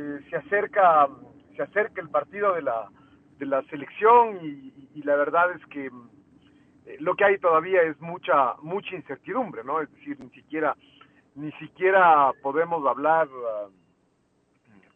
eh, 0.00 0.20
se 0.30 0.36
acerca 0.36 1.08
se 1.56 1.62
acerca 1.62 2.00
el 2.00 2.08
partido 2.08 2.54
de 2.54 2.62
la, 2.62 2.88
de 3.38 3.44
la 3.44 3.62
selección 3.64 4.38
y, 4.42 5.02
la 5.02 5.16
verdad 5.16 5.52
es 5.52 5.64
que 5.66 5.90
lo 7.00 7.14
que 7.14 7.24
hay 7.24 7.38
todavía 7.38 7.82
es 7.82 8.00
mucha 8.00 8.54
mucha 8.62 8.94
incertidumbre, 8.94 9.64
¿no? 9.64 9.80
Es 9.80 9.90
decir, 9.92 10.18
ni 10.20 10.30
siquiera 10.30 10.76
ni 11.34 11.50
siquiera 11.52 12.32
podemos 12.42 12.86
hablar 12.86 13.28
ah, 13.28 13.68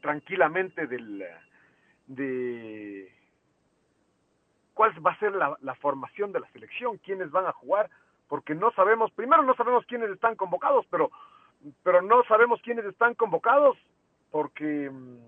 tranquilamente 0.00 0.86
del 0.86 1.24
de 2.06 3.12
cuál 4.74 4.92
va 5.06 5.12
a 5.12 5.18
ser 5.18 5.32
la, 5.34 5.74
formación 5.76 6.32
de 6.32 6.40
la 6.40 6.48
selección, 6.48 6.98
quiénes 6.98 7.30
van 7.30 7.46
a 7.46 7.52
jugar, 7.52 7.88
porque 8.28 8.54
no 8.54 8.72
sabemos, 8.72 9.10
primero 9.12 9.42
no 9.42 9.54
sabemos 9.54 9.84
quiénes 9.86 10.10
están 10.10 10.34
convocados, 10.36 10.86
pero 10.90 11.10
pero 11.82 12.02
no 12.02 12.22
sabemos 12.24 12.60
quiénes 12.62 12.84
están 12.84 13.14
convocados 13.14 13.78
porque 14.34 14.90
mm, 14.90 15.18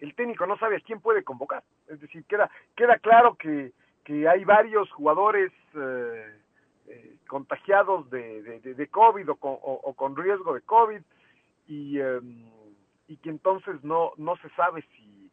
el 0.00 0.16
técnico 0.16 0.44
no 0.48 0.58
sabe 0.58 0.78
a 0.78 0.80
quién 0.80 1.00
puede 1.00 1.22
convocar. 1.22 1.62
Es 1.86 2.00
decir, 2.00 2.24
queda 2.24 2.50
queda 2.74 2.98
claro 2.98 3.36
que, 3.36 3.70
que 4.02 4.26
hay 4.26 4.42
varios 4.42 4.90
jugadores 4.90 5.52
eh, 5.76 6.40
eh, 6.88 7.16
contagiados 7.28 8.10
de, 8.10 8.88
COVID 8.90 9.30
o 9.30 9.36
con, 9.36 9.58
o, 9.62 9.94
con, 9.94 10.16
riesgo 10.16 10.54
de 10.54 10.62
COVID 10.62 11.02
y, 11.68 12.00
em, 12.00 12.50
y 13.06 13.16
que 13.18 13.30
entonces 13.30 13.76
no, 13.84 14.12
se 14.42 14.48
sabe 14.56 14.82
si, 14.96 15.30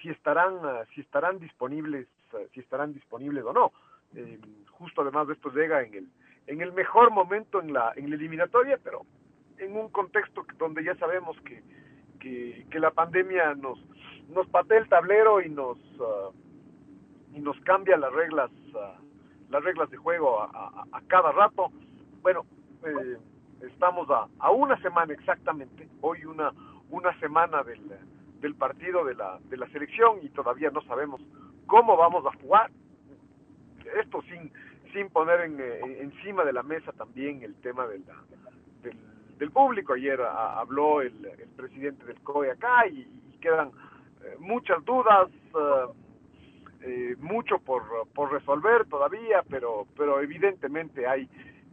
si 0.00 0.10
estarán 0.10 0.60
si 0.94 1.00
estarán 1.00 1.40
disponibles 1.40 2.06
si 2.54 2.60
estarán 2.60 2.94
disponibles 2.94 3.42
o 3.42 3.52
no 3.52 3.72
em, 4.14 4.40
justo 4.70 5.02
además 5.02 5.26
de 5.26 5.32
esto 5.32 5.50
llega 5.50 5.82
en 5.82 5.94
el 5.94 6.08
en 6.46 6.60
el 6.60 6.72
mejor 6.72 7.10
momento 7.10 7.60
en 7.60 7.72
la 7.72 7.92
en 7.96 8.08
la 8.08 8.14
eliminatoria 8.14 8.78
pero 8.84 9.04
en 9.58 9.76
un 9.76 9.88
contexto 9.88 10.44
donde 10.58 10.84
ya 10.84 10.94
sabemos 10.96 11.36
que 11.42 11.62
que, 12.18 12.80
la 12.80 12.90
pandemia 12.90 13.54
nos 13.54 13.78
nos 14.28 14.48
patea 14.48 14.78
el 14.78 14.88
tablero 14.88 15.40
y 15.40 15.48
nos 15.48 15.78
ah, 16.00 16.30
y 17.32 17.40
nos 17.40 17.58
cambia 17.60 17.96
las 17.96 18.12
reglas 18.12 18.50
uh, 18.74 19.06
las 19.50 19.62
reglas 19.62 19.88
de 19.90 19.96
juego 19.96 20.40
a, 20.42 21.00
cada 21.06 21.30
rato. 21.30 21.70
Bueno, 22.20 22.44
eh, 22.84 23.16
estamos 23.60 24.10
a, 24.10 24.26
a, 24.40 24.50
una 24.50 24.76
semana 24.82 25.12
exactamente, 25.12 25.88
hoy 26.00 26.24
una, 26.24 26.52
una 26.90 27.16
semana 27.20 27.62
del, 27.62 27.80
del 28.40 28.54
partido 28.56 29.04
de 29.04 29.14
la, 29.14 29.38
de 29.48 29.56
la 29.56 29.68
selección 29.68 30.18
y 30.22 30.30
todavía 30.30 30.70
no 30.70 30.80
sabemos 30.82 31.20
cómo 31.66 31.96
vamos 31.96 32.24
a 32.26 32.36
jugar. 32.40 32.72
Esto 34.02 34.20
sin, 34.22 34.52
sin 34.92 35.10
poner 35.10 35.42
en, 35.42 35.60
eh, 35.60 36.00
encima 36.00 36.44
de 36.44 36.52
la 36.52 36.64
mesa 36.64 36.90
también 36.92 37.44
el 37.44 37.54
tema 37.60 37.86
de 37.86 38.00
la, 38.00 38.16
del, 39.38 39.50
público. 39.50 39.94
Ayer 39.94 40.20
habló 40.20 41.00
el, 41.00 41.14
presidente 41.56 42.04
del 42.04 42.20
COE 42.20 42.50
acá 42.50 42.86
y, 42.86 43.06
quedan 43.40 43.70
eh, 44.24 44.36
muchas 44.38 44.84
dudas. 44.84 45.28
Eh, 46.82 47.16
mucho 47.18 47.58
por, 47.58 47.82
por 48.14 48.30
resolver 48.30 48.86
todavía, 48.86 49.42
pero, 49.48 49.86
pero 49.96 50.20
evidentemente 50.20 51.06
hay, 51.06 51.28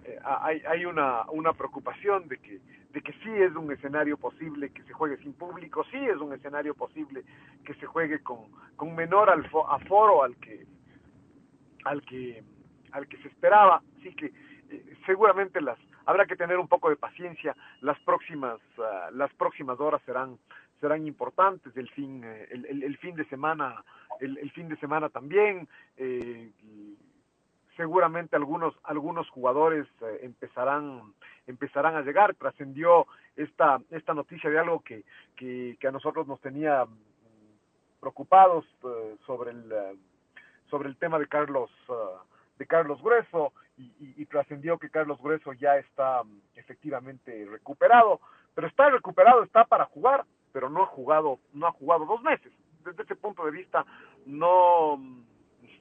eh, 0.06 0.18
hay, 0.24 0.64
hay 0.68 0.86
una, 0.86 1.30
una 1.30 1.54
preocupación 1.54 2.28
de 2.28 2.38
que, 2.40 2.60
de 2.92 3.02
que 3.02 3.14
sí 3.24 3.30
es 3.30 3.56
un 3.56 3.72
escenario 3.72 4.18
posible 4.18 4.72
que 4.72 4.84
se 4.84 4.94
juegue 4.94 5.18
sin 5.18 5.34
público, 5.34 5.86
sí 5.92 5.98
es 5.98 6.18
un 6.18 6.34
escenario 6.34 6.74
posible 6.74 7.24
que 7.66 7.74
se 7.76 7.86
juegue 7.86 8.24
con, 8.24 8.40
con 8.76 8.96
menor 8.96 9.30
aforo 9.30 10.24
al 10.24 10.36
que, 10.38 10.66
al 11.86 12.02
que, 12.04 12.44
al 12.92 13.08
que 13.08 13.18
se 13.18 13.28
esperaba, 13.28 13.82
así 14.00 14.14
que 14.16 14.28
eh, 14.70 14.98
seguramente 15.06 15.62
las 15.62 15.78
habrá 16.06 16.26
que 16.26 16.36
tener 16.36 16.58
un 16.58 16.68
poco 16.68 16.90
de 16.90 16.96
paciencia, 16.96 17.56
las 17.82 18.00
próximas, 18.02 18.60
ah, 18.80 19.10
las 19.14 19.34
próximas 19.34 19.80
horas 19.80 20.02
serán, 20.06 20.38
serán 20.80 21.06
importantes, 21.08 21.76
el 21.78 21.90
fin, 21.90 22.24
el, 22.24 22.84
el, 22.84 22.98
fin 22.98 23.16
de 23.16 23.26
semana 23.26 23.84
el, 24.20 24.52
fin 24.52 24.68
de 24.70 24.78
semana 24.78 25.10
también. 25.10 25.68
Eh, 25.98 26.52
seguramente 27.76 28.36
algunos 28.36 28.76
algunos 28.84 29.28
jugadores 29.30 29.88
eh, 30.02 30.20
empezarán 30.22 31.14
empezarán 31.48 31.96
a 31.96 32.02
llegar. 32.02 32.36
Trascendió 32.36 33.08
esta 33.36 33.80
esta 33.90 34.14
noticia 34.14 34.50
de 34.50 34.60
algo 34.60 34.82
que, 34.82 35.04
que, 35.36 35.88
a 35.88 35.92
nosotros 35.92 36.28
nos 36.28 36.40
tenía 36.42 36.86
mm, 36.86 38.00
preocupados 38.00 38.66
eh, 38.84 39.16
sobre 39.26 39.52
el 39.52 39.74
sobre 40.70 40.90
el 40.90 40.98
tema 40.98 41.20
de 41.20 41.28
Carlos 41.28 41.72
de 42.58 42.68
Carlos 42.68 43.02
Grueso 43.02 43.54
y, 43.78 44.22
y 44.22 44.26
trascendió 44.26 44.78
que 44.78 44.90
Carlos 44.90 45.20
Grueso 45.22 45.54
ya 45.54 45.78
está 45.78 46.24
mm, 46.24 46.42
efectivamente 46.56 47.46
recuperado. 47.50 48.20
Pero 48.54 48.68
está 48.68 48.90
recuperado 48.90 49.44
está 49.44 49.66
para 49.66 49.86
jugar 49.86 50.26
pero 50.54 50.70
no 50.70 50.84
ha 50.84 50.86
jugado 50.86 51.40
no 51.52 51.68
ha 51.68 51.72
jugado 51.72 52.06
dos 52.06 52.22
meses. 52.22 52.54
Desde 52.86 53.04
ese 53.04 53.16
punto 53.16 53.44
de 53.46 53.52
vista 53.52 53.86
no, 54.26 54.98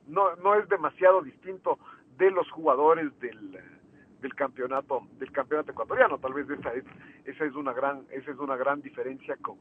no, 0.06 0.36
no 0.36 0.54
es 0.56 0.68
demasiado 0.68 1.22
distinto 1.22 1.78
de 2.16 2.30
los 2.30 2.50
jugadores 2.50 3.16
del, 3.20 3.60
del 4.20 4.34
campeonato 4.34 5.06
del 5.18 5.30
campeonato 5.30 5.70
ecuatoriano. 5.70 6.18
Tal 6.18 6.32
vez 6.32 6.48
esa 6.50 6.72
es 6.72 6.84
esa 7.24 7.44
es 7.44 7.54
una 7.54 7.72
gran 7.72 8.06
esa 8.10 8.32
es 8.32 8.38
una 8.38 8.56
gran 8.56 8.80
diferencia 8.80 9.36
con 9.36 9.58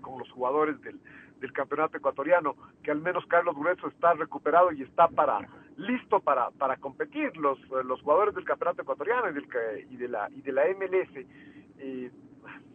con 0.00 0.18
los 0.18 0.30
jugadores 0.30 0.80
del, 0.80 0.98
del 1.40 1.52
campeonato 1.52 1.98
ecuatoriano 1.98 2.56
que 2.82 2.90
al 2.90 3.02
menos 3.02 3.26
Carlos 3.26 3.54
Grueso 3.54 3.86
está 3.88 4.14
recuperado 4.14 4.72
y 4.72 4.82
está 4.82 5.08
para 5.08 5.46
listo 5.80 6.20
para 6.20 6.50
para 6.50 6.76
competir 6.76 7.36
los 7.36 7.58
los 7.84 8.00
jugadores 8.02 8.34
del 8.34 8.44
campeonato 8.44 8.82
ecuatoriano 8.82 9.30
y 9.30 9.34
del 9.34 9.46
y 9.90 9.96
de 9.96 10.08
la 10.08 10.28
y 10.30 10.42
de 10.42 10.52
la 10.52 10.62
MLS 10.76 11.26
eh, 11.78 12.10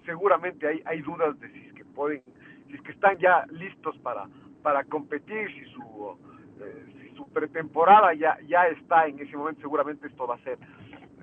seguramente 0.06 0.68
hay 0.68 0.82
hay 0.86 1.02
dudas 1.02 1.40
de 1.40 1.52
si 1.52 1.68
es 1.68 1.74
que 1.74 1.86
pueden 1.86 2.22
si 2.68 2.76
es 2.76 2.82
que 2.82 2.92
están 2.92 3.18
ya 3.18 3.46
listos 3.50 3.98
para, 4.00 4.28
para 4.62 4.84
competir, 4.86 5.50
si 5.54 5.66
su, 5.72 6.18
eh, 6.62 6.86
si 7.00 7.16
su 7.16 7.28
pretemporada 7.30 8.14
ya, 8.14 8.38
ya 8.48 8.68
está 8.68 9.08
en 9.08 9.20
ese 9.20 9.38
momento, 9.38 9.62
seguramente 9.62 10.08
esto 10.08 10.28
va 10.28 10.36
a 10.36 10.40
ser, 10.40 10.58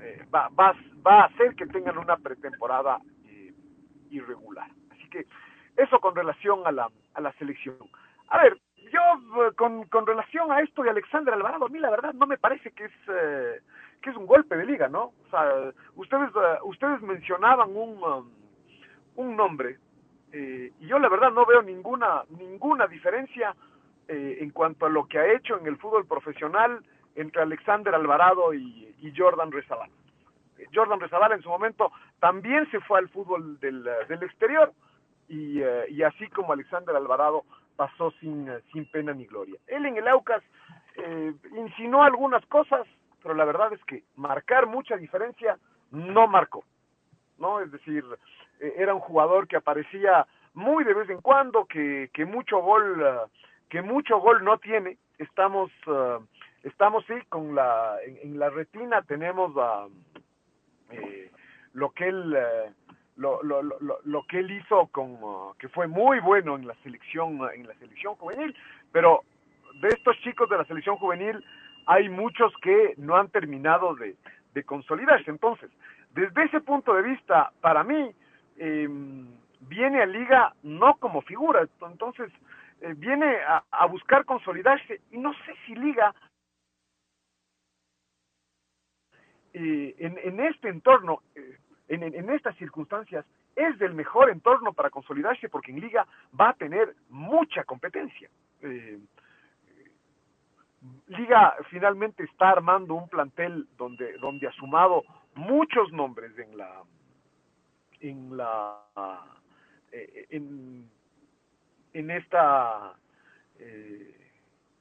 eh, 0.01 0.25
va, 0.33 0.49
va, 0.49 0.75
va 1.07 1.23
a 1.23 1.25
hacer 1.27 1.55
que 1.55 1.67
tengan 1.67 1.99
una 1.99 2.17
pretemporada 2.17 3.01
eh, 3.27 3.53
irregular. 4.11 4.71
Así 4.91 5.09
que 5.09 5.27
eso 5.77 6.01
con 6.01 6.15
relación 6.15 6.61
a 6.67 6.73
la, 6.73 6.89
a 7.15 7.21
la 7.21 7.33
selección. 7.35 7.77
A 8.29 8.43
ver, 8.43 8.59
yo 8.93 9.53
con, 9.57 9.85
con 9.85 10.07
relación 10.07 10.53
a 10.53 10.61
esto 10.61 10.83
de 10.83 10.91
Alexander 10.91 11.35
Alvarado, 11.35 11.67
a 11.67 11.69
mí 11.69 11.79
la 11.79 11.91
verdad 11.91 12.13
no 12.15 12.27
me 12.27 12.39
parece 12.39 12.71
que 12.73 12.85
es 12.85 12.93
que 14.03 14.11
es 14.11 14.17
un 14.17 14.27
golpe 14.27 14.57
de 14.57 14.67
liga, 14.67 14.89
¿no? 14.89 15.13
O 15.27 15.31
sea, 15.31 15.73
ustedes 15.95 16.31
ustedes 16.65 17.01
mencionaban 17.03 17.71
un 17.75 18.03
um, 18.03 18.31
un 19.17 19.37
nombre 19.37 19.79
eh, 20.33 20.73
y 20.81 20.87
yo 20.87 20.99
la 20.99 21.11
verdad 21.11 21.31
no 21.31 21.45
veo 21.45 21.63
ninguna, 21.63 22.25
ninguna 22.31 22.87
diferencia 22.87 23.55
eh, 24.09 24.39
en 24.41 24.51
cuanto 24.51 24.87
a 24.87 24.91
lo 24.91 25.07
que 25.07 25.19
ha 25.19 25.33
hecho 25.33 25.59
en 25.59 25.67
el 25.67 25.77
fútbol 25.77 26.07
profesional 26.07 26.83
entre 27.15 27.43
Alexander 27.43 27.95
Alvarado 27.95 28.55
y, 28.55 28.89
Jordan 29.15 29.53
Rezabal. 29.53 29.91
Eh, 30.59 30.67
Jordan 30.73 31.01
Rezabal 31.01 31.33
en 31.33 31.43
su 31.43 31.49
momento 31.49 31.93
también 32.19 32.71
se 32.71 32.81
fue 32.81 32.99
al 32.99 33.09
fútbol 33.11 33.61
del, 33.61 33.85
del 34.09 34.23
exterior 34.23 34.73
y, 35.29 35.61
y, 35.89 36.03
así 36.03 36.29
como 36.29 36.53
Alexander 36.53 36.97
Alvarado 36.97 37.45
pasó 37.77 38.11
sin, 38.21 38.49
sin 38.73 38.85
pena 38.91 39.13
ni 39.13 39.27
gloria. 39.27 39.59
Él 39.67 39.87
en 39.87 39.97
el 39.97 40.09
Aucas 40.09 40.43
insinuó 41.57 42.03
algunas 42.03 42.45
cosas, 42.47 42.87
pero 43.23 43.35
la 43.35 43.45
verdad 43.45 43.73
es 43.73 43.83
que 43.85 44.03
marcar 44.17 44.67
mucha 44.67 44.97
diferencia 44.97 45.59
no 45.91 46.27
marcó. 46.27 46.65
¿no? 47.39 47.61
Es 47.61 47.71
decir, 47.71 48.05
eh, 48.61 48.75
era 48.79 48.95
un 48.95 49.01
jugador 49.01 49.47
que 49.47 49.57
aparecía 49.57 50.27
muy 50.55 50.85
de 50.85 50.95
vez 50.95 51.11
en 51.11 51.21
cuando, 51.21 51.67
que, 51.67 52.11
que 52.13 52.25
mucho 52.25 52.59
gol, 52.61 53.01
uh, 53.01 53.29
que 53.69 53.83
mucho 53.83 54.19
gol 54.19 54.45
no 54.45 54.59
tiene. 54.59 54.99
Estamos, 55.19 55.71
uh, 55.87 56.25
estamos 56.63 57.05
sí 57.07 57.15
con 57.29 57.55
la, 57.55 57.97
en, 58.05 58.39
la 58.39 58.51
retina 58.51 59.03
tenemos 59.03 59.55
uh, 59.57 59.91
eh, 60.91 61.31
lo 61.73 61.91
que 61.91 62.09
él, 62.09 62.35
eh, 62.37 62.73
lo, 63.23 63.43
lo, 63.43 63.63
lo, 63.63 63.99
lo, 64.05 64.27
que 64.27 64.41
él 64.41 64.51
hizo 64.51 64.89
con, 64.89 65.13
uh, 65.23 65.55
que 65.59 65.69
fue 65.69 65.87
muy 65.87 66.19
bueno 66.21 66.57
en 66.57 66.67
la 66.67 66.75
selección, 66.83 67.39
en 67.55 67.67
la 67.67 67.75
selección 67.75 68.17
juvenil, 68.17 68.55
pero 68.91 69.23
de 69.81 69.89
estos 69.89 70.19
chicos 70.21 70.49
de 70.51 70.59
la 70.59 70.65
selección 70.65 70.97
juvenil 70.97 71.43
hay 71.87 72.09
muchos 72.09 72.53
que 72.63 72.95
no 72.97 73.17
han 73.17 73.29
terminado 73.29 73.95
de, 73.95 74.17
de 74.55 74.65
consolidarse. 74.65 75.31
Entonces, 75.31 75.71
desde 76.15 76.45
ese 76.45 76.61
punto 76.61 76.95
de 76.95 77.03
vista, 77.03 77.53
para 77.61 77.85
mí, 77.85 78.13
eh, 78.57 78.89
viene 79.61 80.03
a 80.03 80.07
Liga 80.07 80.55
no 80.63 80.97
como 80.97 81.23
figura, 81.23 81.67
entonces 81.81 82.31
eh, 82.81 82.95
viene 82.97 83.37
a, 83.47 83.63
a, 83.71 83.87
buscar 83.87 84.25
consolidarse 84.25 85.01
y 85.13 85.19
no 85.19 85.33
sé 85.33 85.55
si 85.65 85.75
Liga 85.75 86.15
eh, 89.55 89.95
en, 89.99 90.19
en, 90.19 90.41
este 90.41 90.69
entorno, 90.69 91.23
eh, 91.35 91.59
en, 91.95 92.31
estas 92.31 92.57
circunstancias, 92.57 93.25
es 93.55 93.79
del 93.79 93.95
mejor 93.95 94.31
entorno 94.31 94.73
para 94.73 94.91
consolidarse 94.91 95.49
porque 95.49 95.73
en 95.73 95.81
Liga 95.81 96.07
va 96.39 96.51
a 96.51 96.55
tener 96.55 96.95
mucha 97.11 97.65
competencia. 97.65 98.31
Eh, 98.63 98.99
Liga 101.09 101.55
finalmente 101.71 102.25
está 102.25 102.51
armando 102.51 102.95
un 102.95 103.09
plantel 103.09 103.69
donde, 103.77 104.17
donde 104.19 104.49
ha 104.49 104.53
sumado 104.53 105.05
muchos 105.35 105.93
nombres 105.93 106.37
en 106.39 106.57
la 106.57 106.83
en 108.01 108.37
la 108.37 108.79
eh, 109.93 110.27
en, 110.31 110.91
en 111.93 112.11
esta 112.11 112.95
eh, 113.59 114.31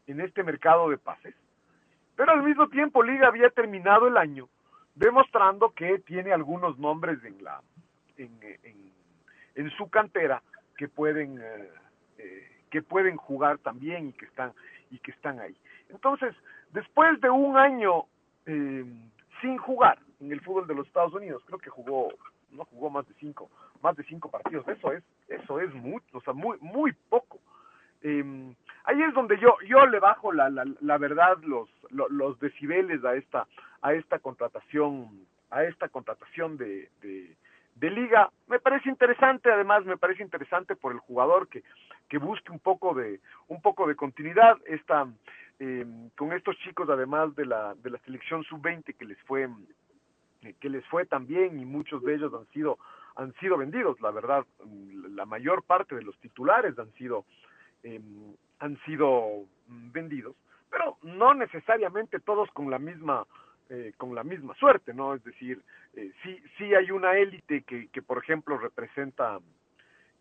en 0.07 0.21
este 0.21 0.43
mercado 0.43 0.89
de 0.89 0.97
pases 0.97 1.35
pero 2.15 2.31
al 2.31 2.41
mismo 2.41 2.67
tiempo 2.69 3.03
Liga 3.03 3.27
había 3.27 3.49
terminado 3.51 4.07
el 4.07 4.17
año 4.17 4.49
demostrando 4.95 5.71
que 5.71 5.99
tiene 5.99 6.33
algunos 6.33 6.77
nombres 6.77 7.23
en 7.23 7.43
la 7.43 7.61
en, 8.17 8.39
en, 9.55 9.69
su 9.71 9.89
cantera 9.89 10.43
que 10.77 10.88
pueden 10.88 11.39
eh, 11.41 11.69
eh, 12.17 12.63
que 12.69 12.81
pueden 12.81 13.17
jugar 13.17 13.57
también 13.59 14.09
y 14.09 14.13
que 14.13 14.25
están 14.25 14.53
y 14.89 14.99
que 14.99 15.11
están 15.11 15.39
ahí. 15.39 15.55
Entonces 15.89 16.35
después 16.71 17.19
de 17.21 17.29
un 17.29 17.57
año 17.57 18.05
eh, 18.45 18.85
sin 19.41 19.57
jugar 19.57 19.99
en 20.19 20.31
el 20.31 20.41
fútbol 20.41 20.67
de 20.67 20.75
los 20.75 20.88
Estados 20.88 21.13
Unidos 21.13 21.41
creo 21.45 21.59
que 21.59 21.69
jugó 21.69 22.09
no 22.51 22.65
jugó 22.65 22.89
más 22.89 23.07
de 23.07 23.13
cinco 23.15 23.49
más 23.81 23.95
de 23.95 24.03
cinco 24.03 24.29
partidos 24.29 24.67
eso 24.67 24.91
es 24.91 25.03
eso 25.27 25.59
es 25.59 25.73
mucho 25.73 26.17
o 26.17 26.21
sea 26.21 26.33
muy 26.33 26.57
muy 26.59 26.93
poco 27.09 27.39
eh, 28.03 28.53
ahí 28.86 29.01
es 29.01 29.13
donde 29.13 29.38
yo 29.39 29.57
yo 29.68 29.86
le 29.86 30.00
bajo 30.00 30.31
la, 30.31 30.50
la, 30.50 30.65
la 30.80 30.98
verdad 30.98 31.38
los, 31.44 31.69
los, 31.89 32.39
decibeles 32.39 33.03
a 33.03 33.15
esta 33.15 33.48
a 33.81 33.94
esta 33.94 34.19
contratación 34.19 35.25
a 35.50 35.63
esta 35.65 35.89
contratación 35.89 36.57
de, 36.57 36.89
de, 37.01 37.89
liga. 37.89 38.30
Me 38.48 38.59
parece 38.59 38.89
interesante 38.89 39.51
además 39.51 39.86
me 39.86 39.98
parece 39.98 40.24
interesante 40.24 40.75
por 40.75 40.94
el 40.94 41.00
jugador 41.00 41.48
que 41.48 41.63
que 42.09 42.18
busque 42.18 42.51
un 42.51 42.59
poco 42.59 42.94
de 42.94 43.19
un 43.48 43.62
poco 43.62 43.88
de 43.88 43.95
continuidad. 43.95 44.57
Esta 44.65 45.07
eh, 45.59 45.86
con 46.15 46.33
estos 46.33 46.57
chicos 46.59 46.89
además 46.89 47.36
de 47.36 47.45
la 47.45 47.75
de 47.75 47.89
la 47.89 48.00
selección 48.00 48.44
sub 48.44 48.62
20 48.62 48.94
que 48.94 49.06
les 49.06 49.21
fue 49.24 49.48
que 50.59 50.69
les 50.69 50.86
fue 50.88 51.06
también 51.06 51.59
y 51.59 51.65
muchos 51.65 52.03
de 52.03 52.15
ellos 52.15 52.33
han 52.33 52.48
sido 52.53 52.77
han 53.15 53.33
sido 53.33 53.57
vendidos. 53.57 54.00
La 54.01 54.12
verdad 54.12 54.45
la 55.09 55.25
mayor 55.25 55.63
parte 55.63 55.95
de 55.95 56.03
los 56.03 56.18
titulares 56.19 56.77
han 56.80 56.92
sido 56.94 57.25
eh, 57.83 57.99
han 58.59 58.79
sido 58.85 59.45
vendidos, 59.67 60.35
pero 60.69 60.97
no 61.01 61.33
necesariamente 61.33 62.19
todos 62.19 62.49
con 62.51 62.69
la 62.69 62.79
misma 62.79 63.25
eh, 63.69 63.93
con 63.97 64.13
la 64.13 64.23
misma 64.23 64.53
suerte, 64.55 64.93
¿no? 64.93 65.13
Es 65.13 65.23
decir, 65.23 65.61
eh, 65.95 66.11
sí 66.23 66.37
sí 66.57 66.73
hay 66.75 66.91
una 66.91 67.17
élite 67.17 67.63
que, 67.63 67.87
que 67.87 68.01
por 68.01 68.17
ejemplo 68.17 68.57
representa 68.57 69.39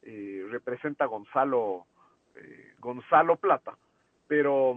eh, 0.03 0.47
representa 0.51 1.05
Gonzalo 1.07 1.87
eh, 2.37 2.75
Gonzalo 2.79 3.37
Plata, 3.37 3.77
pero 4.29 4.77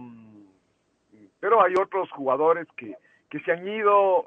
pero 1.40 1.62
hay 1.62 1.74
otros 1.80 2.10
jugadores 2.10 2.66
que 2.76 2.96
que 3.30 3.40
se 3.40 3.52
han 3.52 3.66
ido 3.66 4.26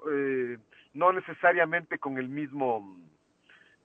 no 0.94 1.14
necesariamente 1.14 1.98
con 2.00 2.18
el 2.18 2.28
mismo 2.28 2.98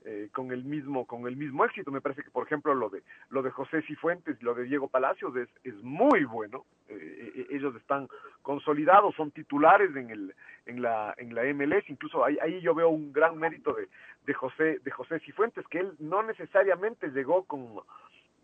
eh, 0.05 0.29
con 0.33 0.51
el 0.51 0.65
mismo 0.65 1.07
con 1.07 1.27
el 1.27 1.37
mismo 1.37 1.65
éxito. 1.65 1.91
Me 1.91 2.01
parece 2.01 2.23
que 2.23 2.31
por 2.31 2.47
ejemplo 2.47 2.75
lo 2.75 2.91
de 2.91 3.03
lo 3.31 3.43
de 3.43 3.51
José 3.51 3.83
Cifuentes 3.83 4.43
lo 4.43 4.55
de 4.55 4.65
Diego 4.65 4.89
Palacios 4.89 5.35
es, 5.37 5.49
es 5.65 5.75
muy 5.83 6.25
bueno. 6.25 6.65
Eh, 6.89 7.47
ellos 7.51 7.75
están 7.77 8.09
consolidados 8.43 9.15
son 9.15 9.31
titulares 9.31 9.95
en 9.95 10.11
el 10.11 10.35
en 10.67 10.83
la 10.83 11.15
en 11.17 11.35
la 11.35 11.45
MLS 11.55 11.89
incluso 11.89 12.25
ahí, 12.25 12.37
ahí 12.43 12.61
yo 12.61 12.75
veo 12.75 12.89
un 12.89 13.13
gran 13.13 13.39
mérito 13.39 13.73
de, 13.75 13.89
de 14.27 14.35
José 14.35 14.81
de 14.81 14.91
José 14.91 15.21
Cifuentes 15.21 15.67
que 15.69 15.79
él 15.79 15.93
no 15.99 16.23
necesariamente 16.23 17.09
llegó 17.09 17.45
con 17.45 17.81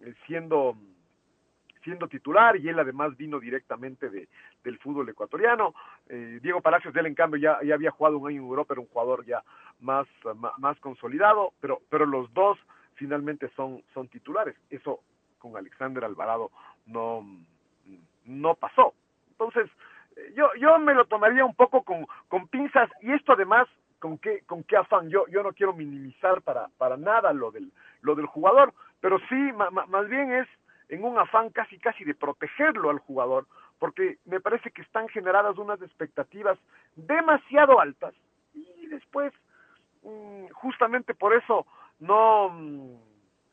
eh, 0.00 0.14
siendo 0.26 0.76
siendo 1.88 2.06
titular 2.06 2.55
y 2.56 2.69
él 2.69 2.79
además 2.79 3.17
vino 3.17 3.40
directamente 3.40 4.11
de, 4.11 4.29
del 4.62 4.79
fútbol 4.79 5.08
ecuatoriano. 5.08 5.75
Eh, 6.08 6.38
Diego 6.43 6.61
Palacios, 6.61 6.93
de 6.93 7.00
él 7.00 7.06
en 7.06 7.14
cambio 7.14 7.40
ya, 7.40 7.58
ya 7.64 7.75
había 7.75 7.90
jugado 7.90 8.19
un 8.19 8.29
año 8.29 8.43
en 8.43 8.46
Europa, 8.46 8.75
era 8.75 8.82
un 8.82 8.88
jugador 8.88 9.25
ya 9.25 9.43
más, 9.81 10.06
más, 10.58 10.79
consolidado, 10.81 11.55
pero, 11.61 11.81
pero 11.88 12.05
los 12.05 12.32
dos 12.35 12.58
finalmente 12.94 13.49
son, 13.56 13.82
son 13.94 14.08
titulares. 14.08 14.55
Eso 14.69 15.00
con 15.38 15.56
Alexander 15.56 16.05
Alvarado 16.05 16.50
no, 16.85 17.25
no 18.26 18.55
pasó. 18.55 18.93
Entonces, 19.31 19.70
yo, 20.37 20.50
yo 20.61 20.79
me 20.79 20.93
lo 20.93 21.06
tomaría 21.06 21.44
un 21.44 21.55
poco 21.55 21.82
con, 21.85 22.06
con 22.29 22.49
pinzas 22.49 22.90
y 23.00 23.12
esto 23.12 23.32
además 23.32 23.67
con 23.99 24.19
qué, 24.19 24.43
con 24.46 24.62
qué 24.64 24.76
afán. 24.76 25.08
Yo, 25.08 25.26
yo 25.29 25.43
no 25.43 25.55
quiero 25.55 25.73
minimizar 25.73 26.43
para, 26.43 26.69
para 26.76 26.99
nada 26.99 27.32
lo 27.32 27.50
del, 27.50 27.73
lo 28.02 28.14
del 28.14 28.26
jugador, 28.26 28.75
pero 29.00 29.19
sí, 29.31 29.52
ma, 29.55 29.70
más 29.70 30.08
bien 30.08 30.32
es 30.32 30.49
en 30.88 31.05
un 31.05 31.19
afán 31.19 31.50
casi 31.50 31.79
casi 31.79 32.05
de 32.05 32.14
protegerlo 32.14 32.90
al 32.90 32.99
jugador, 32.99 33.46
porque 33.79 34.19
me 34.25 34.40
parece 34.40 34.70
que 34.70 34.82
están 34.82 35.08
generadas 35.08 35.58
unas 35.58 35.81
expectativas 35.82 36.58
demasiado 36.96 37.81
altas. 37.81 38.14
Y 38.55 38.87
después 38.87 39.32
mmm, 40.02 40.46
justamente 40.52 41.14
por 41.14 41.35
eso 41.35 41.67
no 41.99 42.50
mmm, 42.50 42.96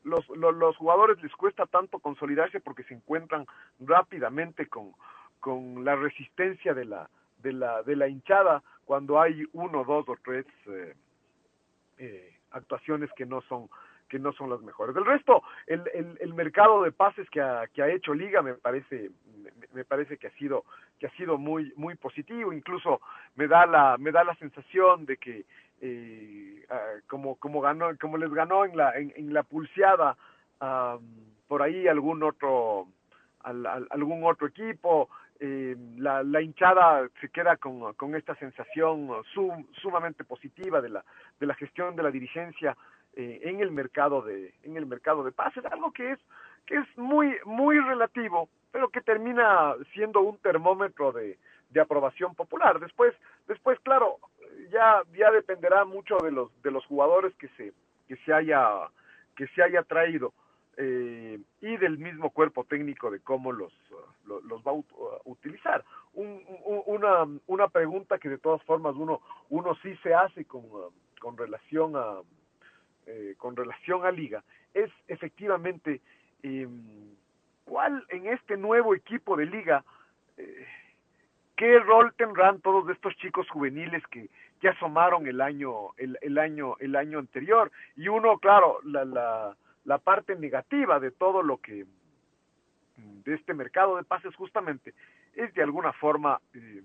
los, 0.03 0.27
los, 0.29 0.55
los, 0.55 0.77
jugadores 0.77 1.21
les 1.21 1.35
cuesta 1.35 1.65
tanto 1.65 1.99
consolidarse 1.99 2.59
porque 2.59 2.83
se 2.83 2.93
encuentran 2.93 3.45
rápidamente 3.79 4.67
con, 4.67 4.93
con 5.39 5.83
la 5.83 5.95
resistencia 5.95 6.73
de 6.73 6.85
la, 6.85 7.09
de 7.39 7.53
la, 7.53 7.83
de 7.83 7.95
la 7.95 8.07
hinchada 8.07 8.63
cuando 8.85 9.19
hay 9.19 9.43
uno, 9.53 9.83
dos 9.83 10.07
o 10.07 10.15
tres 10.23 10.45
eh, 10.67 10.95
eh, 11.97 12.37
actuaciones 12.51 13.09
que 13.15 13.25
no 13.25 13.41
son 13.41 13.67
que 14.09 14.19
no 14.19 14.33
son 14.33 14.49
las 14.49 14.61
mejores. 14.61 14.95
Del 14.95 15.05
resto, 15.05 15.43
el, 15.67 15.83
el, 15.93 16.17
el 16.19 16.33
mercado 16.33 16.83
de 16.83 16.91
pases 16.91 17.29
que 17.29 17.41
ha, 17.41 17.67
que 17.67 17.81
ha 17.81 17.89
hecho 17.89 18.13
Liga 18.13 18.41
me 18.41 18.53
parece, 18.53 19.11
me, 19.73 19.83
parece 19.83 20.17
que 20.17 20.27
ha 20.27 20.31
sido, 20.31 20.63
que 20.99 21.07
ha 21.07 21.11
sido 21.11 21.37
muy, 21.37 21.73
muy 21.75 21.95
positivo, 21.95 22.53
incluso 22.53 23.01
me 23.35 23.47
da 23.47 23.65
la, 23.65 23.97
me 23.97 24.11
da 24.11 24.23
la 24.23 24.35
sensación 24.35 25.05
de 25.05 25.17
que 25.17 25.45
eh, 25.81 26.65
uh, 26.69 27.07
como, 27.07 27.35
como 27.35 27.61
ganó, 27.61 27.95
como 27.99 28.17
les 28.17 28.31
ganó 28.31 28.65
en 28.65 28.77
la, 28.77 28.97
en, 28.97 29.11
en 29.15 29.33
la 29.33 29.43
pulseada 29.43 30.15
um, 30.61 31.03
por 31.47 31.61
ahí 31.61 31.87
algún 31.87 32.23
otro, 32.23 32.87
al, 33.41 33.65
al, 33.65 33.87
algún 33.91 34.23
otro 34.23 34.47
equipo, 34.47 35.09
eh, 35.39 35.75
la, 35.97 36.23
la, 36.23 36.41
hinchada 36.41 37.09
se 37.19 37.29
queda 37.29 37.57
con, 37.57 37.93
con 37.95 38.15
esta 38.15 38.35
sensación 38.35 39.09
sum, 39.33 39.65
sumamente 39.81 40.23
positiva 40.23 40.79
de 40.79 40.89
la, 40.89 41.03
de 41.39 41.45
la 41.45 41.55
gestión 41.55 41.95
de 41.95 42.03
la 42.03 42.11
dirigencia 42.11 42.75
eh, 43.15 43.41
en 43.43 43.61
el 43.61 43.71
mercado 43.71 44.21
de 44.21 44.53
en 44.63 44.77
el 44.77 44.85
mercado 44.85 45.23
de 45.23 45.31
pases 45.31 45.65
algo 45.65 45.91
que 45.91 46.11
es 46.11 46.19
que 46.65 46.75
es 46.75 46.97
muy 46.97 47.35
muy 47.45 47.79
relativo 47.79 48.49
pero 48.71 48.89
que 48.89 49.01
termina 49.01 49.73
siendo 49.93 50.19
un 50.21 50.37
termómetro 50.39 51.11
de, 51.11 51.37
de 51.69 51.81
aprobación 51.81 52.35
popular 52.35 52.79
después 52.79 53.13
después 53.47 53.79
claro 53.81 54.17
ya 54.71 55.01
ya 55.17 55.31
dependerá 55.31 55.85
mucho 55.85 56.17
de 56.17 56.31
los 56.31 56.49
de 56.61 56.71
los 56.71 56.85
jugadores 56.85 57.33
que 57.35 57.47
se 57.49 57.73
que 58.07 58.17
se 58.17 58.33
haya 58.33 58.89
que 59.35 59.47
se 59.47 59.63
haya 59.63 59.83
traído 59.83 60.33
eh, 60.77 61.39
y 61.61 61.77
del 61.77 61.97
mismo 61.97 62.31
cuerpo 62.31 62.65
técnico 62.65 63.09
de 63.09 63.21
cómo 63.21 63.53
los, 63.53 63.71
los, 64.25 64.61
va 64.63 64.71
a 64.71 65.21
utilizar. 65.23 65.85
Un, 66.13 66.43
un, 66.65 66.83
una, 66.85 67.25
una 67.47 67.67
pregunta 67.69 68.17
que 68.17 68.27
de 68.27 68.37
todas 68.37 68.61
formas 68.63 68.93
uno, 68.95 69.21
uno 69.49 69.75
sí 69.81 69.95
se 70.03 70.13
hace 70.13 70.43
con, 70.43 70.63
con 71.21 71.37
relación 71.37 71.95
a, 71.95 72.19
eh, 73.05 73.35
con 73.37 73.55
relación 73.55 74.05
a 74.05 74.11
Liga 74.11 74.43
es 74.73 74.91
efectivamente 75.07 76.01
eh, 76.43 76.67
cuál 77.63 78.05
en 78.09 78.27
este 78.27 78.57
nuevo 78.57 78.93
equipo 78.93 79.35
de 79.35 79.45
Liga, 79.45 79.83
eh, 80.37 80.67
qué 81.55 81.79
rol 81.79 82.13
tendrán 82.17 82.61
todos 82.61 82.89
estos 82.89 83.15
chicos 83.15 83.49
juveniles 83.49 84.05
que, 84.07 84.29
que 84.59 84.69
asomaron 84.69 85.27
el 85.27 85.41
año, 85.41 85.93
el, 85.97 86.17
el, 86.21 86.37
año, 86.37 86.75
el 86.79 86.95
año 86.95 87.19
anterior. 87.19 87.71
Y 87.95 88.07
uno, 88.09 88.37
claro, 88.39 88.79
la, 88.83 89.05
la, 89.05 89.57
la 89.85 89.97
parte 89.97 90.35
negativa 90.35 90.99
de 90.99 91.11
todo 91.11 91.41
lo 91.41 91.57
que 91.57 91.85
de 92.97 93.33
este 93.33 93.53
mercado 93.53 93.97
de 93.97 94.03
pases 94.03 94.35
justamente 94.35 94.93
es 95.33 95.53
de 95.53 95.63
alguna 95.63 95.93
forma 95.93 96.39
eh, 96.53 96.83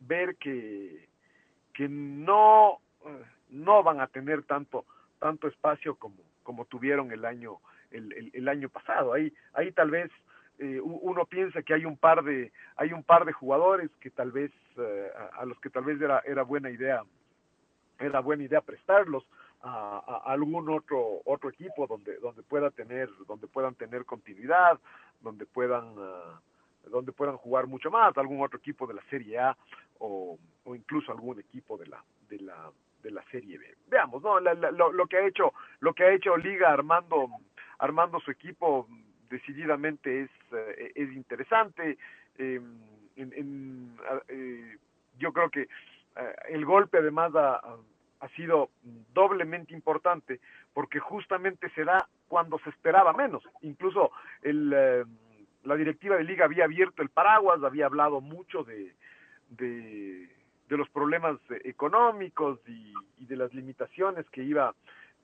ver 0.00 0.36
que 0.36 1.08
que 1.72 1.88
no 1.88 2.78
no 3.50 3.82
van 3.82 4.00
a 4.00 4.06
tener 4.06 4.42
tanto 4.44 4.84
tanto 5.24 5.48
espacio 5.48 5.94
como 5.94 6.16
como 6.42 6.66
tuvieron 6.66 7.10
el 7.10 7.24
año 7.24 7.56
el, 7.90 8.30
el, 8.34 8.46
año 8.46 8.68
pasado. 8.68 9.14
Ahí 9.14 9.32
ahí 9.54 9.72
tal 9.72 9.90
vez 9.90 10.10
eh, 10.58 10.78
uno 10.82 11.24
piensa 11.24 11.62
que 11.62 11.72
hay 11.72 11.86
un 11.86 11.96
par 11.96 12.22
de 12.22 12.52
hay 12.76 12.92
un 12.92 13.02
par 13.02 13.24
de 13.24 13.32
jugadores 13.32 13.90
que 14.00 14.10
tal 14.10 14.32
vez 14.32 14.52
eh, 14.76 15.10
a, 15.32 15.46
los 15.46 15.58
que 15.60 15.70
tal 15.70 15.84
vez 15.84 15.98
era 15.98 16.20
era 16.26 16.42
buena 16.42 16.70
idea 16.70 17.02
era 17.98 18.20
buena 18.20 18.42
idea 18.44 18.60
prestarlos 18.60 19.24
a, 19.62 20.20
algún 20.26 20.68
otro 20.68 21.22
otro 21.24 21.48
equipo 21.48 21.86
donde 21.86 22.18
donde 22.18 22.42
pueda 22.42 22.70
tener 22.70 23.08
donde 23.26 23.46
puedan 23.46 23.74
tener 23.76 24.04
continuidad 24.04 24.78
donde 25.22 25.46
puedan 25.46 25.94
ah, 25.98 26.38
donde 26.90 27.12
puedan 27.12 27.38
jugar 27.38 27.66
mucho 27.66 27.90
más 27.90 28.14
algún 28.18 28.42
otro 28.42 28.58
equipo 28.58 28.86
de 28.86 28.92
la 28.92 29.02
Serie 29.08 29.38
A 29.38 29.56
o, 30.00 30.38
o 30.64 30.74
incluso 30.74 31.10
algún 31.10 31.40
equipo 31.40 31.78
de 31.78 31.86
la 31.86 32.04
de 32.28 32.40
la 32.40 32.70
de 33.04 33.12
la 33.12 33.22
Serie 33.30 33.58
B. 33.58 33.74
Veamos 33.86 34.22
no 34.22 34.40
lo, 34.40 35.06
que 35.06 35.18
ha 35.18 35.26
hecho 35.26 35.52
lo 35.80 35.94
que 35.94 36.04
ha 36.04 36.12
hecho 36.12 36.36
Liga 36.36 36.72
armando 36.72 37.28
armando 37.78 38.18
su 38.18 38.30
equipo 38.32 38.88
decididamente 39.30 40.22
es 40.22 40.30
eh, 40.52 40.92
es 40.96 41.12
interesante. 41.12 41.98
En, 42.36 43.96
eh, 44.28 44.76
yo 45.18 45.32
creo 45.32 45.50
que 45.50 45.62
eh, 45.62 46.34
el 46.48 46.64
golpe 46.64 46.98
además 46.98 47.32
ha 47.34 48.28
sido 48.34 48.70
doblemente 49.12 49.74
importante 49.74 50.40
porque 50.72 50.98
justamente 50.98 51.70
se 51.70 51.84
da 51.84 52.08
cuando 52.28 52.58
se 52.58 52.70
esperaba 52.70 53.12
menos. 53.12 53.42
Incluso 53.62 54.10
el, 54.42 54.72
eh, 54.74 55.04
la 55.62 55.76
directiva 55.76 56.16
de 56.16 56.24
liga 56.24 56.44
había 56.44 56.64
abierto 56.64 57.02
el 57.02 57.10
paraguas, 57.10 57.62
había 57.62 57.86
hablado 57.86 58.20
mucho 58.20 58.64
de, 58.64 58.94
los 60.68 60.88
problemas 60.90 61.38
económicos 61.64 62.60
y, 62.66 62.92
de 63.18 63.36
las 63.36 63.54
limitaciones 63.54 64.28
que 64.30 64.42
iba, 64.42 64.74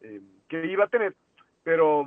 eh, 0.01 0.21
que 0.49 0.67
iba 0.67 0.85
a 0.85 0.89
tener, 0.89 1.15
pero, 1.63 2.07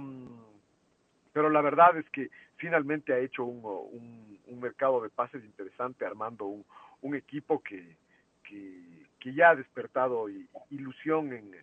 pero 1.32 1.50
la 1.50 1.62
verdad 1.62 1.98
es 1.98 2.10
que 2.10 2.30
finalmente 2.58 3.13
ha 3.13 3.20
hecho 3.20 3.44
un, 3.44 4.40
un, 4.48 4.60
mercado 4.60 5.02
de 5.02 5.10
pases 5.10 5.44
interesante 5.44 6.06
armando 6.06 6.46
un, 6.46 7.16
equipo 7.16 7.62
que, 7.62 7.98
que, 8.44 9.06
que 9.20 9.34
ya 9.34 9.50
ha 9.50 9.56
despertado 9.56 10.28
ilusión 10.70 11.34
en, 11.34 11.54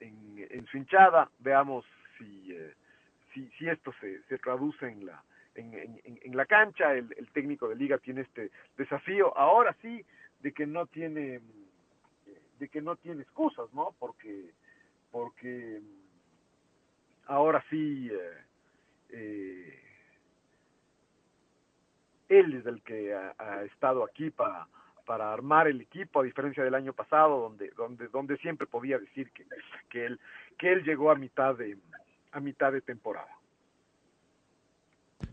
en, 0.00 0.66
su 0.66 0.78
hinchada. 0.78 1.30
Veamos 1.38 1.84
si, 2.18 2.52
eh, 2.52 2.74
si, 3.32 3.48
si, 3.56 3.68
esto 3.68 3.92
se, 4.00 4.20
se 4.24 4.38
traduce 4.38 4.88
en 4.88 5.06
la, 5.06 5.22
en, 5.54 6.00
en, 6.04 6.36
la 6.36 6.44
cancha. 6.46 6.92
El, 6.92 7.14
el, 7.16 7.28
técnico 7.30 7.68
de 7.68 7.76
liga 7.76 7.98
tiene 7.98 8.22
este 8.22 8.50
desafío, 8.76 9.36
ahora 9.38 9.76
sí, 9.80 10.04
de 10.40 10.52
que 10.52 10.66
no 10.66 10.86
tiene 10.86 11.40
de 12.58 12.68
que 12.68 12.82
no 12.82 12.96
tiene 12.96 13.22
excusas, 13.22 13.72
¿no? 13.72 13.94
Porque 13.98 14.50
porque 15.10 15.80
ahora 17.26 17.64
sí 17.70 18.08
eh, 18.10 18.44
eh, 19.10 19.82
él 22.28 22.54
es 22.54 22.66
el 22.66 22.82
que 22.82 23.14
ha 23.14 23.62
estado 23.64 24.04
aquí 24.04 24.30
para 24.30 24.68
para 25.10 25.32
armar 25.32 25.66
el 25.66 25.80
equipo 25.80 26.20
a 26.20 26.22
diferencia 26.22 26.62
del 26.62 26.76
año 26.76 26.92
pasado 26.92 27.40
donde 27.40 27.70
donde 27.70 28.06
donde 28.08 28.36
siempre 28.36 28.68
podía 28.68 28.96
decir 28.96 29.32
que, 29.32 29.44
que 29.88 30.06
él 30.06 30.20
que 30.56 30.72
él 30.72 30.84
llegó 30.84 31.10
a 31.10 31.16
mitad 31.16 31.56
de 31.56 31.76
a 32.30 32.38
mitad 32.38 32.70
de 32.70 32.80
temporada 32.80 33.36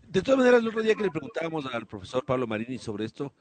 de 0.08 0.22
todas 0.24 0.40
maneras 0.40 0.62
el 0.62 0.70
otro 0.70 0.82
día 0.82 0.96
que 0.96 1.04
le 1.04 1.12
preguntábamos 1.12 1.72
al 1.72 1.86
profesor 1.86 2.26
Pablo 2.26 2.48
Marini 2.48 2.80
sobre 2.80 3.06
esto 3.06 3.34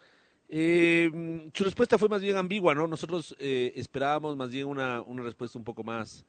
eh, 0.49 1.49
su 1.53 1.65
respuesta 1.65 1.99
fue 1.99 2.09
más 2.09 2.23
bien 2.23 2.37
ambigua 2.37 2.75
no 2.75 2.87
nosotros 2.87 3.35
eh, 3.39 3.73
esperábamos 3.77 4.37
más 4.37 4.51
bien 4.51 4.67
una 4.67 5.03
una 5.03 5.23
respuesta 5.23 5.59
un 5.59 5.65
poco 5.65 5.83
más 5.83 6.25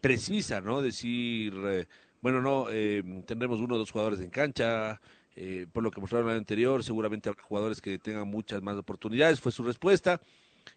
precisa 0.00 0.60
no 0.60 0.80
decir 0.80 1.54
eh, 1.66 1.86
bueno 2.20 2.40
no 2.40 2.66
eh, 2.70 3.02
tendremos 3.26 3.60
uno 3.60 3.74
o 3.74 3.78
dos 3.78 3.90
jugadores 3.90 4.20
en 4.20 4.30
cancha 4.30 5.00
eh, 5.40 5.68
por 5.72 5.84
lo 5.84 5.92
que 5.92 6.00
mostraron 6.00 6.30
el 6.30 6.36
anterior, 6.36 6.82
seguramente 6.82 7.28
habrá 7.28 7.44
jugadores 7.44 7.80
que 7.80 7.96
tengan 8.00 8.26
muchas 8.26 8.60
más 8.60 8.76
oportunidades, 8.76 9.38
fue 9.38 9.52
su 9.52 9.62
respuesta. 9.62 10.20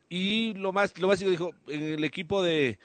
Y 0.08 0.54
lo 0.54 0.72
más, 0.72 0.96
lo 1.00 1.08
básico 1.08 1.32
dijo, 1.32 1.50
en 1.66 1.82
el 1.82 2.04
equipo 2.04 2.44
de, 2.44 2.78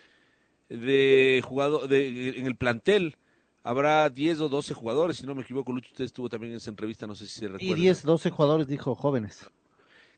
de 0.71 1.43
jugador, 1.45 1.87
de, 1.87 2.31
en 2.31 2.47
el 2.47 2.57
plantel, 2.57 3.19
habrá 3.63 4.09
10 4.09 4.41
o 4.41 4.49
12 4.49 4.73
jugadores, 4.73 5.19
si 5.19 5.27
no 5.27 5.35
me 5.35 5.43
equivoco, 5.43 5.71
Lucho, 5.71 5.91
usted 5.91 6.07
estuvo 6.07 6.31
también 6.31 6.53
en 6.53 6.57
esa 6.57 6.71
entrevista, 6.71 7.07
no 7.07 7.15
sé 7.15 7.27
si 7.27 7.41
se 7.41 7.47
recuerda. 7.47 7.67
Y 7.67 7.75
10, 7.75 8.05
12 8.05 8.31
jugadores, 8.31 8.67
dijo, 8.69 8.95
jóvenes. 8.95 9.47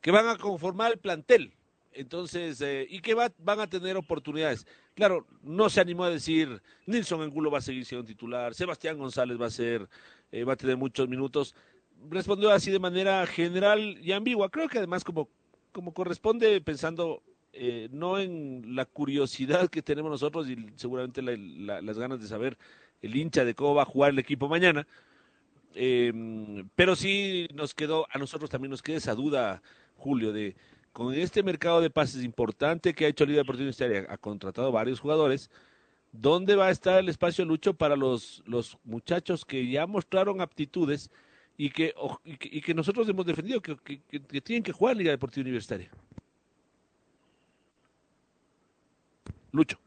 Que 0.00 0.10
van 0.10 0.28
a 0.28 0.36
conformar 0.36 0.92
el 0.92 0.98
plantel. 0.98 1.52
Entonces, 1.92 2.60
eh, 2.60 2.86
y 2.88 3.00
que 3.00 3.14
va, 3.14 3.32
van 3.38 3.60
a 3.60 3.66
tener 3.66 3.96
oportunidades. 3.96 4.66
Claro, 4.94 5.26
no 5.42 5.68
se 5.68 5.80
animó 5.80 6.04
a 6.04 6.10
decir, 6.10 6.62
Nilson 6.86 7.22
Angulo 7.22 7.50
va 7.50 7.58
a 7.58 7.62
seguir 7.62 7.84
siendo 7.84 8.06
titular, 8.06 8.54
Sebastián 8.54 8.98
González 8.98 9.40
va 9.40 9.46
a 9.46 9.50
ser 9.50 9.88
eh, 10.30 10.44
va 10.44 10.52
a 10.52 10.56
tener 10.56 10.76
muchos 10.76 11.08
minutos. 11.08 11.54
Respondió 12.10 12.50
así 12.50 12.70
de 12.70 12.78
manera 12.78 13.26
general 13.26 13.98
y 14.00 14.12
ambigua. 14.12 14.50
Creo 14.50 14.68
que 14.68 14.78
además 14.78 15.04
como, 15.04 15.28
como 15.72 15.92
corresponde 15.92 16.60
pensando 16.60 17.22
eh, 17.52 17.88
no 17.90 18.18
en 18.18 18.76
la 18.76 18.84
curiosidad 18.84 19.68
que 19.68 19.82
tenemos 19.82 20.10
nosotros 20.10 20.48
y 20.48 20.66
seguramente 20.76 21.22
la, 21.22 21.80
las 21.80 21.98
ganas 21.98 22.20
de 22.20 22.28
saber 22.28 22.58
el 23.02 23.16
hincha 23.16 23.44
de 23.44 23.54
cómo 23.54 23.74
va 23.74 23.82
a 23.82 23.86
jugar 23.86 24.10
el 24.10 24.18
equipo 24.18 24.48
mañana, 24.48 24.86
eh, 25.74 26.12
pero 26.74 26.94
sí 26.96 27.48
nos 27.54 27.74
quedó, 27.74 28.06
a 28.10 28.18
nosotros 28.18 28.50
también 28.50 28.70
nos 28.70 28.82
queda 28.82 28.98
esa 28.98 29.14
duda, 29.14 29.62
Julio, 29.98 30.32
de 30.32 30.56
con 30.92 31.12
este 31.14 31.42
mercado 31.42 31.80
de 31.80 31.90
pases 31.90 32.24
importante 32.24 32.94
que 32.94 33.04
ha 33.04 33.08
hecho 33.08 33.26
Liga 33.26 33.38
Deportiva 33.38 33.64
Universitaria, 33.64 34.06
ha 34.10 34.16
contratado 34.16 34.72
varios 34.72 34.98
jugadores, 34.98 35.50
¿Dónde 36.12 36.56
va 36.56 36.66
a 36.66 36.70
estar 36.70 36.98
el 36.98 37.08
espacio 37.08 37.44
Lucho 37.44 37.74
para 37.74 37.94
los, 37.94 38.42
los 38.46 38.78
muchachos 38.84 39.44
que 39.44 39.68
ya 39.70 39.86
mostraron 39.86 40.40
aptitudes 40.40 41.10
y 41.56 41.70
que, 41.70 41.94
y 42.24 42.60
que, 42.60 42.74
nosotros 42.74 43.08
hemos 43.08 43.26
defendido 43.26 43.60
que, 43.60 43.76
que, 43.76 44.40
tienen 44.40 44.62
que 44.62 44.72
jugar 44.72 44.96
Liga 44.96 45.10
Deportiva 45.10 45.42
Universitaria? 45.42 45.90
Lucho. 49.52 49.78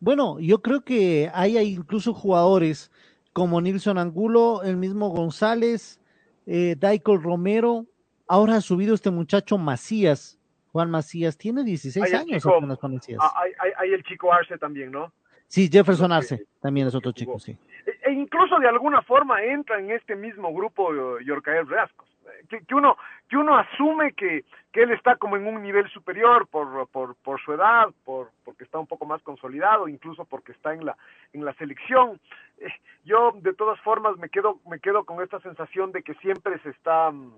Bueno, 0.00 0.40
yo 0.40 0.62
creo 0.62 0.82
que 0.82 1.30
hay, 1.32 1.58
incluso 1.58 2.12
jugadores 2.12 2.90
como 3.32 3.60
Nilson 3.60 3.98
Angulo, 3.98 4.62
el 4.62 4.76
mismo 4.76 5.10
González, 5.10 6.00
eh, 6.46 6.76
Romero, 7.04 7.86
ahora 8.28 8.56
ha 8.56 8.60
subido 8.60 8.94
este 8.94 9.10
muchacho 9.10 9.58
Macías, 9.58 10.38
Juan 10.72 10.90
Macías, 10.90 11.38
tiene 11.38 11.64
16 11.64 12.12
años 12.14 12.46
apenas 12.46 12.78
ah, 12.82 13.32
Hay, 13.36 13.52
hay, 13.58 13.72
hay, 13.78 13.92
el 13.92 14.02
chico 14.02 14.32
Arce 14.32 14.58
también, 14.58 14.90
¿no? 14.90 15.12
Sí, 15.48 15.68
Jefferson 15.72 16.12
Arce 16.12 16.44
también 16.60 16.88
es 16.88 16.94
otro 16.94 17.12
chico, 17.12 17.38
sí. 17.38 17.56
E, 17.86 18.10
e, 18.10 18.12
incluso 18.12 18.58
de 18.58 18.68
alguna 18.68 19.00
forma 19.02 19.42
entra 19.42 19.78
en 19.78 19.90
este 19.90 20.16
mismo 20.16 20.52
grupo 20.52 20.92
Yorcael 21.20 21.68
Reascos, 21.68 22.08
que, 22.48 22.60
que, 22.64 22.74
uno 22.74 22.96
que 23.28 23.36
uno 23.36 23.56
asume 23.56 24.12
que, 24.12 24.44
que 24.72 24.82
él 24.82 24.90
está 24.90 25.16
como 25.16 25.36
en 25.36 25.46
un 25.46 25.62
nivel 25.62 25.88
superior 25.90 26.46
por, 26.48 26.88
por, 26.88 27.14
por 27.16 27.40
su 27.40 27.52
edad, 27.52 27.88
por 28.04 28.30
porque 28.44 28.64
está 28.64 28.78
un 28.78 28.86
poco 28.86 29.06
más 29.06 29.22
consolidado, 29.22 29.88
incluso 29.88 30.24
porque 30.24 30.52
está 30.52 30.74
en 30.74 30.84
la 30.84 30.96
en 31.32 31.44
la 31.44 31.54
selección. 31.54 32.20
Eh, 32.58 32.68
yo 33.04 33.32
de 33.40 33.54
todas 33.54 33.80
formas 33.80 34.16
me 34.18 34.28
quedo 34.28 34.60
me 34.68 34.80
quedo 34.80 35.04
con 35.04 35.22
esta 35.22 35.40
sensación 35.40 35.92
de 35.92 36.02
que 36.02 36.14
siempre 36.14 36.58
se 36.58 36.70
está 36.70 37.10
mm, 37.10 37.32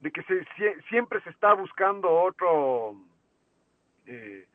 de 0.00 0.10
que 0.10 0.22
se, 0.22 0.44
siempre 0.88 1.20
se 1.22 1.30
está 1.30 1.54
buscando 1.54 2.10
otro 2.10 2.96
eh, 4.06 4.46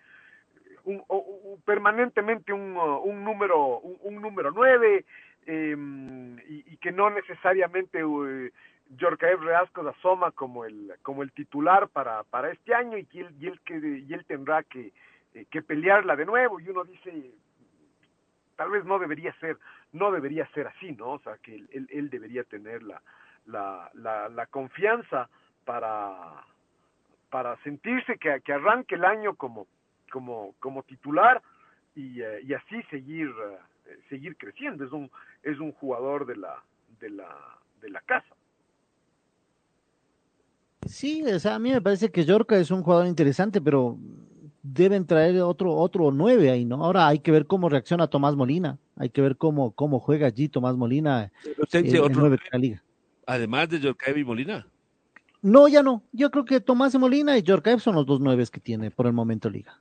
un, 0.84 1.04
un, 1.08 1.62
permanentemente 1.62 2.54
un, 2.54 2.74
número 3.24 3.80
un, 3.80 4.22
número 4.22 4.52
nueve 4.52 5.06
eh, 5.46 5.76
y, 6.48 6.74
y, 6.74 6.78
que 6.78 6.92
no 6.92 7.10
necesariamente 7.10 8.04
uh, 8.04 8.50
Jorge 9.00 9.36
Reascos 9.36 9.88
asoma 9.88 10.32
como 10.32 10.66
el 10.66 10.94
como 11.02 11.24
el 11.24 11.32
titular 11.32 11.88
para 11.90 12.24
para 12.24 12.52
este 12.52 12.74
año 12.74 12.98
y 12.98 13.08
él, 13.14 13.36
y 13.40 13.48
él 13.48 13.60
que 13.62 13.78
y 13.78 14.14
él 14.14 14.26
tendrá 14.26 14.64
que 14.64 14.94
eh, 15.34 15.46
que 15.50 15.62
pelearla 15.62 16.16
de 16.16 16.26
nuevo 16.26 16.60
y 16.60 16.70
uno 16.70 16.84
dice 16.84 17.32
tal 18.56 18.70
vez 18.70 18.86
no 18.86 19.00
debería 19.00 19.34
ser 19.40 19.58
no 19.92 20.12
debería 20.12 20.46
ser 20.54 20.68
así 20.68 20.92
no 20.94 21.14
o 21.14 21.20
sea 21.20 21.38
que 21.38 21.56
él, 21.56 21.88
él 21.92 22.10
debería 22.10 22.44
tener 22.44 22.84
la 22.84 23.02
la, 23.46 23.90
la, 23.94 24.30
la 24.30 24.46
confianza 24.48 25.30
para 25.66 26.46
para 27.30 27.56
sentirse 27.64 28.18
que, 28.18 28.42
que 28.44 28.54
arranque 28.54 28.96
el 28.96 29.06
año 29.06 29.36
como 29.36 29.68
como, 30.12 30.54
como 30.60 30.84
titular 30.84 31.42
y, 31.96 32.22
eh, 32.22 32.42
y 32.44 32.54
así 32.54 32.84
seguir, 32.90 33.30
eh, 33.30 34.00
seguir 34.10 34.36
creciendo. 34.38 34.84
Es 34.84 34.92
un, 34.92 35.10
es 35.42 35.60
un 35.60 35.72
jugador 35.72 36.26
de 36.26 36.36
la, 36.36 36.62
de 37.00 37.10
la, 37.10 37.30
de 37.82 37.90
la 37.90 38.02
casa. 38.02 38.36
Sí, 40.86 41.24
o 41.24 41.40
sea, 41.40 41.56
a 41.56 41.60
mí 41.60 41.72
me 41.72 41.82
parece 41.82 42.12
que 42.12 42.26
Yorka 42.26 42.58
es 42.58 42.72
un 42.72 42.84
jugador 42.84 43.08
interesante, 43.08 43.62
pero 43.62 43.98
deben 44.64 45.08
traer 45.08 45.40
otro 45.42 45.74
otro 45.74 46.12
nueve 46.12 46.52
ahí, 46.52 46.66
¿no? 46.66 46.84
Ahora 46.84 47.08
hay 47.08 47.20
que 47.20 47.32
ver 47.32 47.48
cómo 47.48 47.70
reacciona 47.70 48.08
Tomás 48.08 48.36
Molina. 48.36 48.78
Hay 48.98 49.10
que 49.10 49.22
ver 49.22 49.38
cómo, 49.38 49.72
cómo 49.72 50.00
juega 50.00 50.28
allí 50.28 50.50
Tomás 50.50 50.76
Molina 50.76 51.32
en 51.72 52.02
otro 52.02 52.30
de 52.30 52.40
la 52.52 52.60
liga. 52.60 52.84
Además 53.28 53.70
de 53.70 53.80
Yorkaev 53.80 54.18
y 54.18 54.24
Molina. 54.24 54.66
No, 55.42 55.68
ya 55.68 55.82
no. 55.82 56.04
Yo 56.12 56.30
creo 56.30 56.46
que 56.46 56.60
Tomás 56.60 56.96
Molina 56.96 57.38
y 57.38 57.42
Yorkaev 57.42 57.80
son 57.80 57.96
los 57.96 58.06
dos 58.06 58.20
nueve 58.20 58.44
que 58.52 58.60
tiene 58.60 58.92
por 58.92 59.08
el 59.08 59.14
momento 59.14 59.50
liga. 59.50 59.74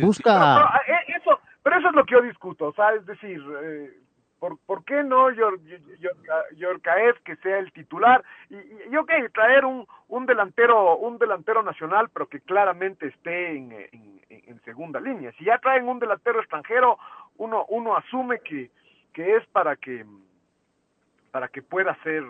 busca... 0.00 0.82
Eh, 0.86 1.12
eso, 1.16 1.38
pero 1.62 1.78
eso 1.78 1.88
es 1.88 1.94
lo 1.94 2.04
que 2.04 2.14
yo 2.14 2.22
discuto, 2.22 2.68
o 2.68 2.72
sea, 2.72 2.94
es 2.94 3.04
decir, 3.04 3.42
eh, 3.62 3.90
¿por, 4.38 4.58
¿por 4.64 4.84
qué 4.84 5.02
no 5.04 5.28
Yorkaev 6.56 7.22
que 7.24 7.36
sea 7.36 7.58
el 7.58 7.70
titular? 7.72 8.24
Y, 8.48 8.56
y, 8.56 8.96
ok, 8.96 9.10
traer 9.34 9.66
un, 9.66 9.86
un 10.08 10.26
delantero 10.26 10.96
un 10.96 11.18
delantero 11.18 11.62
nacional, 11.62 12.08
pero 12.08 12.28
que 12.28 12.40
claramente 12.40 13.08
esté 13.08 13.56
en, 13.56 13.72
en, 14.28 14.60
segunda 14.64 15.00
línea. 15.00 15.32
Si 15.38 15.44
ya 15.44 15.58
traen 15.58 15.88
un 15.88 15.98
delantero 15.98 16.40
extranjero, 16.40 16.98
uno, 17.36 17.64
uno 17.68 17.96
asume 17.96 18.40
que, 18.40 18.70
que 19.12 19.36
es 19.36 19.46
para 19.48 19.76
que 19.76 20.04
para 21.30 21.48
que 21.48 21.62
pueda 21.62 21.96
ser 22.02 22.24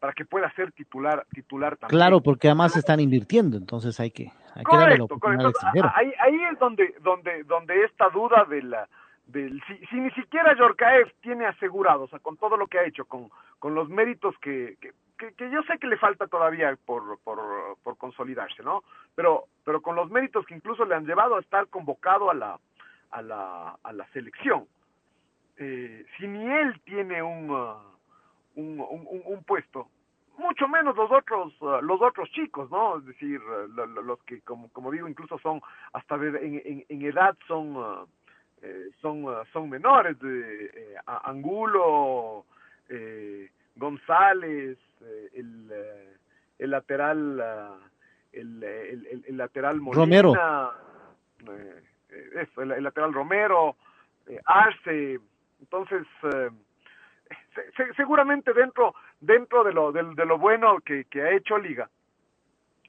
para 0.00 0.12
que 0.12 0.24
pueda 0.24 0.50
ser 0.52 0.70
titular 0.72 1.24
titular 1.32 1.76
también. 1.76 1.98
Claro, 1.98 2.20
porque 2.20 2.48
además 2.48 2.76
están 2.76 3.00
invirtiendo, 3.00 3.56
entonces 3.56 3.98
hay 4.00 4.10
que, 4.10 4.30
hay 4.54 4.64
que 4.64 4.76
darle 4.76 4.98
la 4.98 5.92
Ahí, 5.94 6.12
ahí 6.18 6.42
es 6.52 6.58
donde 6.58 6.94
donde 7.00 7.44
donde 7.44 7.84
esta 7.84 8.08
duda 8.10 8.44
de 8.44 8.62
la 8.62 8.88
del 9.26 9.62
si, 9.66 9.78
si 9.86 9.96
ni 9.96 10.10
siquiera 10.10 10.54
Yorkaev 10.54 11.10
tiene 11.22 11.46
asegurado, 11.46 12.02
o 12.02 12.08
sea, 12.08 12.18
con 12.18 12.36
todo 12.36 12.56
lo 12.56 12.66
que 12.66 12.78
ha 12.78 12.84
hecho, 12.84 13.06
con, 13.06 13.30
con 13.58 13.74
los 13.74 13.88
méritos 13.88 14.34
que, 14.38 14.76
que, 14.80 14.92
que, 15.34 15.50
yo 15.50 15.62
sé 15.62 15.78
que 15.78 15.86
le 15.86 15.96
falta 15.96 16.26
todavía 16.26 16.76
por, 16.84 17.18
por, 17.24 17.38
por 17.82 17.96
consolidarse, 17.96 18.62
¿no? 18.62 18.82
Pero, 19.14 19.44
pero 19.64 19.80
con 19.80 19.96
los 19.96 20.10
méritos 20.10 20.44
que 20.44 20.54
incluso 20.54 20.84
le 20.84 20.94
han 20.94 21.06
llevado 21.06 21.36
a 21.36 21.40
estar 21.40 21.68
convocado 21.68 22.30
a 22.30 22.34
la, 22.34 22.58
a 23.10 23.22
la, 23.22 23.78
a 23.82 23.92
la 23.92 24.06
selección. 24.08 24.66
Eh, 25.56 26.04
si 26.18 26.26
ni 26.26 26.44
él 26.44 26.80
tiene 26.84 27.22
un, 27.22 27.50
uh, 27.50 27.76
un, 28.56 28.80
un, 28.80 29.22
un, 29.24 29.44
puesto, 29.44 29.88
mucho 30.38 30.68
menos 30.68 30.96
los 30.96 31.10
otros 31.10 31.52
uh, 31.60 31.80
los 31.82 32.00
otros 32.00 32.30
chicos, 32.30 32.70
¿no? 32.70 32.98
Es 32.98 33.06
decir, 33.06 33.40
uh, 33.40 33.68
los 34.02 34.22
que, 34.24 34.40
como, 34.42 34.68
como 34.70 34.90
digo, 34.90 35.08
incluso 35.08 35.38
son, 35.38 35.60
hasta 35.92 36.16
en, 36.16 36.62
en, 36.64 36.84
en 36.88 37.02
edad 37.02 37.36
son, 37.46 38.06
eh, 38.62 38.90
son, 39.00 39.26
son 39.52 39.68
menores, 39.68 40.18
de 40.20 40.66
eh, 40.66 40.96
Angulo, 41.06 42.46
eh, 42.88 43.50
González, 43.76 44.78
eh, 45.02 45.28
el, 45.34 45.70
el 46.58 46.70
lateral, 46.70 47.80
el, 48.32 48.62
el, 48.62 49.24
el, 49.26 49.36
lateral 49.36 49.80
Molina, 49.80 50.00
Romero. 50.00 50.72
Eso, 52.40 52.62
el, 52.62 52.82
lateral 52.82 53.12
Romero, 53.12 53.76
Arce, 54.46 55.20
entonces 55.60 56.06
seguramente 57.96 58.52
dentro 58.52 58.94
dentro 59.20 59.64
de 59.64 59.72
lo 59.72 59.92
de, 59.92 60.02
lo 60.02 60.38
bueno 60.38 60.80
que, 60.80 61.04
que, 61.04 61.22
ha 61.22 61.30
hecho 61.32 61.58
Liga 61.58 61.88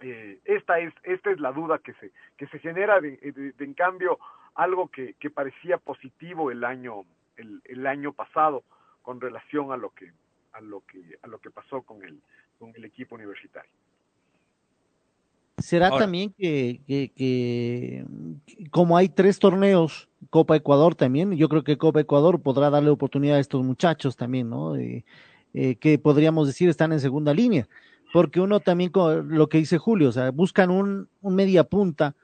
eh, 0.02 0.40
esta 0.46 0.80
es 0.80 0.94
esta 1.04 1.32
es 1.32 1.40
la 1.40 1.52
duda 1.52 1.80
que 1.80 1.94
se 1.94 2.12
que 2.38 2.48
se 2.48 2.60
genera 2.60 3.00
de, 3.00 3.18
en 3.58 3.74
cambio 3.74 4.20
algo 4.56 4.88
que, 4.88 5.16
que, 5.16 5.30
parecía 5.30 5.78
positivo 5.78 6.52
el 6.52 6.64
año 6.64 7.06
el, 7.38 7.62
el, 7.66 7.86
año 7.88 8.14
pasado 8.14 8.64
con 9.02 9.20
relación 9.20 9.72
a 9.72 9.78
lo 9.78 9.90
que 9.92 10.12
a 10.54 10.62
lo 10.62 10.82
que 10.82 11.02
a 11.22 11.28
lo 11.28 11.40
que 11.40 11.52
pasó 11.52 11.82
con 11.82 12.04
el 12.04 12.22
con 12.58 12.74
el 12.76 12.86
equipo 12.86 13.16
universitario 13.16 13.72
será 15.58 15.90
también 15.98 16.34
que, 16.38 16.82
que, 16.88 17.12
que, 17.16 18.06
como 18.72 18.98
hay 18.98 19.10
tres 19.10 19.40
torneos 19.40 20.10
Copa 20.30 20.56
Ecuador 20.56 20.96
también. 20.96 21.36
Yo 21.38 21.50
creo 21.50 21.64
que 21.64 21.78
Copa 21.78 22.02
Ecuador 22.02 22.42
podrá 22.42 22.70
darle 22.70 22.90
oportunidad 22.90 23.38
a 23.38 23.40
estos 23.40 23.64
muchachos 23.64 24.16
también, 24.16 24.50
¿no? 24.50 24.76
Eh, 24.76 25.06
eh, 25.54 25.76
que 25.76 25.98
podríamos 25.98 26.48
decir 26.48 26.68
están 26.70 26.92
en 26.92 27.00
segunda 27.00 27.34
línea. 27.34 27.68
Porque 28.12 28.40
uno 28.40 28.60
también, 28.60 28.92
con 28.92 29.30
lo 29.30 29.48
que 29.48 29.58
dice 29.58 29.78
Julio, 29.78 30.10
o 30.10 30.12
sea, 30.12 30.32
buscan 30.32 30.70
un, 30.70 31.08
un 31.22 31.36
media 31.36 31.64
punta, 31.64 32.16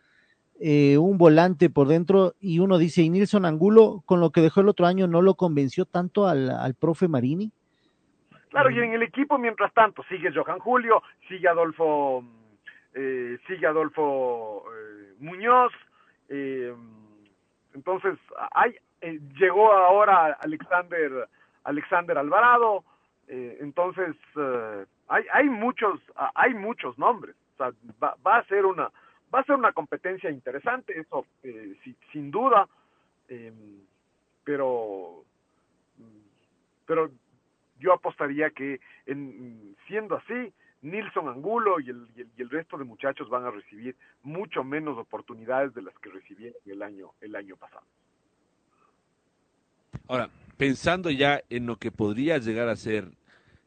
eh, 0.59 0.97
un 0.97 1.17
volante 1.17 1.69
por 1.69 1.87
dentro, 1.87 2.35
y 2.39 2.59
uno 2.59 2.77
dice, 2.77 3.01
y 3.01 3.09
Nilson 3.09 3.45
Angulo, 3.45 4.03
con 4.05 4.19
lo 4.19 4.31
que 4.31 4.41
dejó 4.41 4.61
el 4.61 4.69
otro 4.69 4.85
año, 4.85 5.07
¿no 5.07 5.21
lo 5.21 5.35
convenció 5.35 5.85
tanto 5.85 6.27
al, 6.27 6.49
al 6.49 6.75
profe 6.75 7.07
Marini? 7.07 7.51
Claro, 8.49 8.69
y 8.69 8.79
en 8.79 8.93
el 8.93 9.03
equipo, 9.03 9.37
mientras 9.37 9.73
tanto, 9.73 10.03
sigue 10.09 10.29
Johan 10.33 10.59
Julio, 10.59 11.01
sigue 11.27 11.47
Adolfo, 11.47 12.23
sigue 12.93 13.67
Adolfo 13.67 14.65
Muñoz, 15.19 15.71
eh, 16.29 16.73
entonces, 17.73 18.17
hay, 18.51 18.75
eh, 19.01 19.19
llegó 19.37 19.71
ahora 19.71 20.37
Alexander, 20.41 21.27
Alexander 21.63 22.17
Alvarado, 22.17 22.83
eh, 23.27 23.57
entonces 23.61 24.15
eh, 24.35 24.85
hay, 25.07 25.25
hay 25.33 25.49
muchos, 25.49 25.99
hay 26.35 26.53
muchos 26.53 26.97
nombres, 26.97 27.35
va, 27.59 28.15
va, 28.25 28.37
a 28.37 28.45
ser 28.45 28.65
una, 28.65 28.91
va 29.33 29.39
a 29.39 29.43
ser 29.43 29.55
una 29.55 29.71
competencia 29.71 30.29
interesante, 30.29 30.99
eso 30.99 31.25
sin 32.11 32.31
duda, 32.31 32.67
pero, 34.43 35.23
pero 36.85 37.09
yo 37.79 37.93
apostaría 37.93 38.49
que 38.49 38.81
en, 39.05 39.75
siendo 39.87 40.17
así, 40.17 40.53
Nilson 40.81 41.27
Angulo 41.27 41.79
y 41.79 41.89
el, 41.89 42.07
y 42.15 42.41
el, 42.41 42.49
resto 42.49 42.77
de 42.77 42.85
muchachos 42.85 43.29
van 43.29 43.45
a 43.45 43.51
recibir 43.51 43.95
mucho 44.23 44.63
menos 44.63 44.97
oportunidades 44.97 45.73
de 45.73 45.83
las 45.83 45.93
que 45.99 46.09
recibieron 46.09 46.57
el 46.65 46.81
año, 46.81 47.11
el 47.21 47.35
año 47.35 47.55
pasado. 47.55 47.85
Ahora, 50.07 50.29
pensando 50.57 51.09
ya 51.11 51.41
en 51.49 51.67
lo 51.67 51.77
que 51.77 51.91
podría 51.91 52.37
llegar 52.39 52.67
a 52.67 52.75
ser 52.75 53.09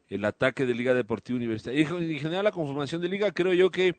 el 0.09 0.25
ataque 0.25 0.65
de 0.65 0.75
Liga 0.75 0.93
Deportiva 0.93 1.37
Universitaria, 1.37 1.81
y 1.81 2.13
en 2.13 2.19
general 2.19 2.43
la 2.43 2.51
conformación 2.51 3.01
de 3.01 3.09
Liga, 3.09 3.31
creo 3.31 3.53
yo 3.53 3.71
que 3.71 3.95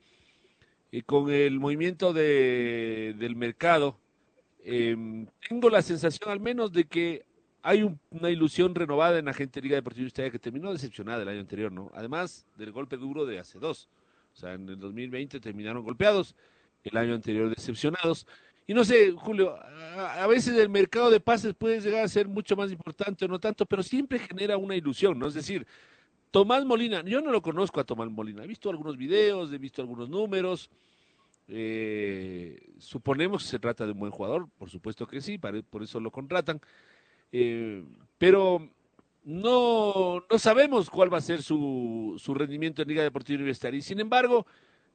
eh, 0.93 1.03
con 1.03 1.31
el 1.31 1.59
movimiento 1.59 2.13
de, 2.13 3.15
del 3.19 3.35
mercado, 3.35 3.97
eh, 4.65 5.27
tengo 5.49 5.71
la 5.71 5.83
sensación 5.83 6.31
al 6.31 6.41
menos 6.41 6.73
de 6.73 6.85
que 6.85 7.25
hay 7.67 7.83
una 8.11 8.31
ilusión 8.31 8.77
renovada 8.77 9.19
en 9.19 9.25
la 9.25 9.33
gente 9.33 9.59
de 9.59 9.65
Liga 9.65 9.75
Deportiva 9.75 10.03
Universitaria 10.03 10.31
que 10.31 10.39
terminó 10.39 10.73
decepcionada 10.73 11.23
el 11.23 11.29
año 11.29 11.41
anterior, 11.41 11.73
¿no? 11.73 11.91
Además 11.95 12.47
del 12.57 12.71
golpe 12.71 12.97
duro 12.97 13.27
de 13.27 13.41
hace 13.41 13.59
dos. 13.59 13.89
O 14.33 14.39
sea, 14.39 14.53
en 14.53 14.69
el 14.69 14.79
2020 14.79 15.41
terminaron 15.41 15.83
golpeados, 15.83 16.37
el 16.85 16.97
año 16.97 17.15
anterior 17.15 17.53
decepcionados. 17.53 18.25
Y 18.69 18.75
no 18.75 18.85
sé, 18.85 19.11
Julio, 19.11 19.57
a, 19.97 20.25
veces 20.29 20.57
el 20.57 20.69
mercado 20.69 21.11
de 21.11 21.19
pases 21.19 21.55
puede 21.55 21.81
llegar 21.81 22.05
a 22.05 22.09
ser 22.09 22.29
mucho 22.29 22.55
más 22.55 22.71
importante 22.71 23.25
o 23.25 23.29
no 23.29 23.41
tanto, 23.41 23.67
pero 23.67 23.83
siempre 23.83 24.21
genera 24.21 24.57
una 24.57 24.77
ilusión, 24.77 25.19
¿no? 25.19 25.27
Es 25.27 25.35
decir, 25.35 25.67
Tomás 26.31 26.65
Molina, 26.65 27.03
yo 27.03 27.21
no 27.21 27.33
lo 27.33 27.43
conozco 27.43 27.81
a 27.81 27.85
Tomás 27.85 28.09
Molina, 28.09 28.45
he 28.45 28.47
visto 28.47 28.71
algunos 28.71 28.97
videos, 28.97 29.53
he 29.53 29.59
visto 29.59 29.83
algunos 29.83 30.09
números. 30.09 30.71
Eh, 31.49 32.61
suponemos 32.79 33.43
que 33.43 33.49
se 33.49 33.59
trata 33.59 33.87
de 33.87 33.93
un 33.93 33.99
buen 33.99 34.13
jugador, 34.13 34.49
por 34.57 34.71
supuesto 34.71 35.05
que 35.05 35.21
sí, 35.21 35.37
por 35.39 35.83
eso 35.83 35.99
lo 35.99 36.13
contratan. 36.13 36.61
Eh, 37.33 37.85
pero 38.19 38.69
no, 39.25 40.25
no 40.31 40.39
sabemos 40.39 40.89
cuál 40.89 41.13
va 41.13 41.19
a 41.19 41.23
ser 41.23 41.43
su, 41.43 42.15
su 42.19 42.35
rendimiento 42.35 42.83
en 42.83 42.89
Liga 42.89 43.03
Deportiva 43.03 43.37
Universitaria. 43.37 43.79
Y 43.79 43.83
sin 43.83 44.01
embargo, 44.01 44.47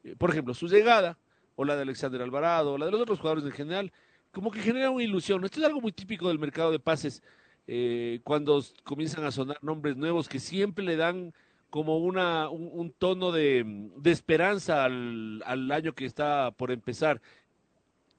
eh, 0.04 0.16
por 0.18 0.32
ejemplo, 0.32 0.54
su 0.54 0.68
llegada, 0.68 1.18
o 1.56 1.66
la 1.66 1.76
de 1.76 1.84
Alexander 1.84 2.22
Alvarado, 2.22 2.74
o 2.74 2.78
la 2.78 2.86
de 2.86 2.92
los 2.92 3.02
otros 3.02 3.20
jugadores 3.20 3.46
en 3.46 3.52
general, 3.52 3.92
como 4.32 4.52
que 4.52 4.62
genera 4.62 4.90
una 4.90 5.04
ilusión. 5.04 5.44
Esto 5.44 5.60
es 5.60 5.66
algo 5.66 5.82
muy 5.82 5.92
típico 5.92 6.28
del 6.28 6.40
mercado 6.40 6.72
de 6.72 6.80
pases, 6.80 7.22
eh, 7.68 8.22
cuando 8.24 8.64
comienzan 8.84 9.26
a 9.26 9.32
sonar 9.32 9.58
nombres 9.62 9.96
nuevos 9.96 10.28
que 10.28 10.40
siempre 10.40 10.84
le 10.84 10.96
dan 10.96 11.34
como 11.70 12.00
una, 12.00 12.50
un, 12.50 12.92
tono 12.92 13.32
de, 13.32 13.64
de 13.98 14.12
esperanza 14.12 14.84
al, 14.84 15.42
al, 15.46 15.72
año 15.72 15.94
que 15.94 16.06
está 16.06 16.52
por 16.52 16.72
empezar. 16.72 17.22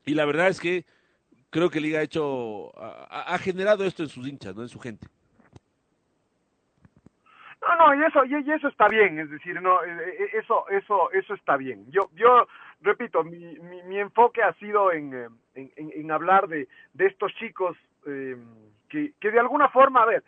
Y 0.07 0.15
la 0.15 0.25
verdad 0.25 0.49
es 0.49 0.59
que 0.59 0.87
creo 1.53 1.71
que 1.71 1.81
Liga 1.81 2.01
ha 2.01 2.03
hecho, 2.03 2.73
ha, 2.77 3.39
generado 3.39 3.85
esto 3.85 4.03
en 4.03 4.09
sus 4.09 4.27
hinchas, 4.27 4.57
¿no? 4.57 4.63
En 4.63 4.69
su 4.69 4.81
gente. 4.81 5.07
No, 7.61 7.77
no, 7.77 7.95
y 7.95 8.05
eso, 8.05 8.25
y, 8.25 8.51
eso 8.51 8.67
está 8.67 8.89
bien, 8.89 9.21
es 9.21 9.31
decir, 9.31 9.61
no, 9.61 9.85
eh, 9.85 10.17
eh, 10.19 10.29
eso, 10.33 10.69
eso, 10.71 11.13
eso 11.13 11.35
está 11.35 11.57
bien. 11.57 11.85
Yo, 11.93 12.11
yo 12.15 12.49
repito, 12.81 13.23
mi, 13.23 13.57
mi, 13.87 14.01
enfoque 14.01 14.43
ha 14.43 14.53
sido 14.55 14.91
en, 14.93 15.15
eh, 15.15 15.29
en, 15.55 15.71
en, 15.77 16.11
hablar 16.11 16.49
de, 16.49 16.67
de 16.95 17.07
estos 17.07 17.33
chicos 17.35 17.77
eh, 18.07 18.37
que, 18.89 19.13
que 19.21 19.31
de 19.31 19.39
alguna 19.39 19.69
forma, 19.69 20.03
a 20.03 20.07
ver, 20.07 20.25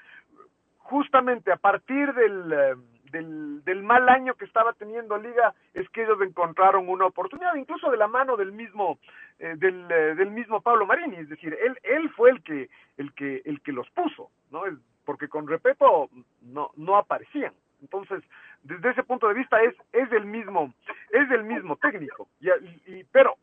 justamente 0.79 1.51
a 1.51 1.57
partir 1.57 2.13
del 2.13 2.77
del, 3.15 3.65
del, 3.65 3.83
mal 3.83 4.09
año 4.09 4.35
que 4.35 4.45
estaba 4.45 4.73
teniendo 4.73 5.17
Liga 5.17 5.55
es 5.73 5.89
que 5.91 6.03
ellos 6.03 6.21
encontraron 6.21 6.89
una 6.89 7.07
oportunidad, 7.07 7.55
incluso 7.55 7.91
de 7.91 7.97
la 7.97 8.09
mano 8.09 8.37
del 8.37 8.51
mismo 8.51 8.99
eh, 9.39 9.55
del, 9.57 9.87
eh, 9.91 10.15
del, 10.17 10.31
mismo 10.33 10.61
Pablo 10.61 10.85
Marini, 10.85 11.17
es 11.17 11.29
decir, 11.29 11.57
él 11.65 11.79
él 11.85 12.11
fue 12.11 12.31
el 12.31 12.43
que 12.43 12.69
el 12.97 13.15
que 13.15 13.41
el 13.45 13.61
que 13.63 13.73
los 13.73 13.89
puso, 13.91 14.31
no 14.51 14.63
porque 15.05 15.29
con 15.29 15.47
Repeto 15.47 16.11
no 16.43 16.73
no 16.77 16.97
aparecían. 16.97 17.55
Entonces, 17.81 18.23
desde 18.63 18.91
ese 18.91 19.05
punto 19.05 19.29
de 19.29 19.35
vista 19.35 19.63
es 19.63 19.75
es 19.93 20.11
el 20.11 20.27
mismo 20.27 20.75
es 21.11 21.31
el 21.31 21.45
mismo 21.45 21.77
técnico, 21.77 22.29
y, 22.41 22.49
y 22.87 23.05
pero 23.13 23.37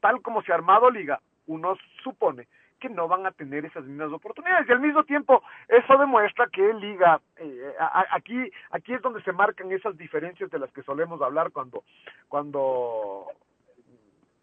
tal 0.00 0.22
como 0.22 0.42
se 0.42 0.52
ha 0.52 0.54
armado 0.54 0.90
Liga, 0.90 1.20
uno 1.46 1.76
supone 2.04 2.46
que 2.78 2.88
no 2.88 3.08
van 3.08 3.26
a 3.26 3.32
tener 3.32 3.64
esas 3.64 3.84
mismas 3.84 4.12
oportunidades. 4.12 4.68
Y 4.68 4.72
al 4.72 4.80
mismo 4.80 5.04
tiempo, 5.04 5.42
eso 5.68 5.98
demuestra 5.98 6.48
que 6.48 6.72
Liga, 6.74 7.20
eh, 7.36 7.74
aquí, 8.10 8.50
aquí 8.70 8.94
es 8.94 9.02
donde 9.02 9.22
se 9.22 9.32
marcan 9.32 9.70
esas 9.72 9.96
diferencias 9.96 10.50
de 10.50 10.58
las 10.58 10.72
que 10.72 10.82
solemos 10.82 11.20
hablar 11.20 11.50
cuando, 11.50 11.84
cuando, 12.28 13.26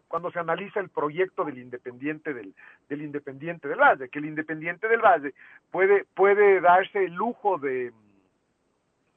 cuando 0.08 0.30
se 0.30 0.38
analiza 0.38 0.80
el 0.80 0.88
proyecto 0.88 1.44
del 1.44 1.58
Independiente 1.58 2.34
del, 2.34 2.54
del 2.88 3.02
Independiente 3.02 3.68
del 3.68 3.78
Valle, 3.78 4.08
que 4.08 4.18
el 4.18 4.26
Independiente 4.26 4.88
del 4.88 5.00
Valle 5.00 5.34
puede, 5.70 6.04
puede 6.14 6.60
darse 6.60 7.04
el 7.04 7.14
lujo 7.14 7.58
de, 7.58 7.92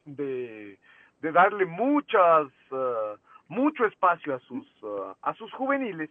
de, 0.05 0.77
darle 1.21 1.65
muchas, 1.65 2.47
uh, 2.71 3.17
mucho 3.47 3.85
espacio 3.85 4.35
a 4.35 4.39
sus, 4.39 4.65
uh, 4.83 5.13
a 5.21 5.33
sus 5.35 5.51
juveniles 5.53 6.09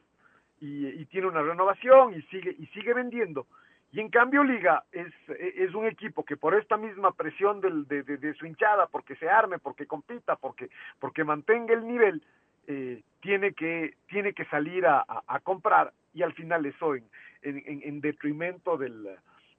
y, 0.61 1.05
tiene 1.07 1.27
una 1.27 1.43
renovación 1.43 2.15
y 2.15 2.23
sigue, 2.23 2.55
y 2.59 2.67
sigue 2.69 2.95
vendiendo. 2.95 3.47
Y 3.91 4.01
en 4.01 4.11
cambio 4.11 4.45
Liga 4.45 4.85
es, 4.93 5.13
es 5.29 5.75
un 5.75 5.87
equipo 5.87 6.25
que 6.25 6.37
por 6.37 6.55
esta 6.55 6.77
misma 6.77 7.13
presión 7.13 7.61
del, 7.61 7.87
de, 7.89 8.03
de, 8.03 8.35
su 8.35 8.45
hinchada, 8.45 8.87
porque 8.87 9.17
se 9.17 9.31
arme, 9.31 9.59
porque 9.59 9.87
compita, 9.87 10.37
porque, 10.37 10.69
porque 10.99 11.25
mantenga 11.25 11.73
el 11.73 11.87
nivel, 11.87 12.23
eh, 12.67 13.03
tiene, 13.21 13.55
que, 13.55 13.95
tiene 14.09 14.35
que 14.35 14.45
salir 14.47 14.85
a, 14.87 15.05
comprar 15.43 15.93
y 16.13 16.23
al 16.23 16.35
final 16.35 16.67
eso 16.67 16.95
en, 16.95 17.05
en, 17.43 17.81
en 17.83 18.01
detrimento 18.03 18.77
del, 18.77 19.09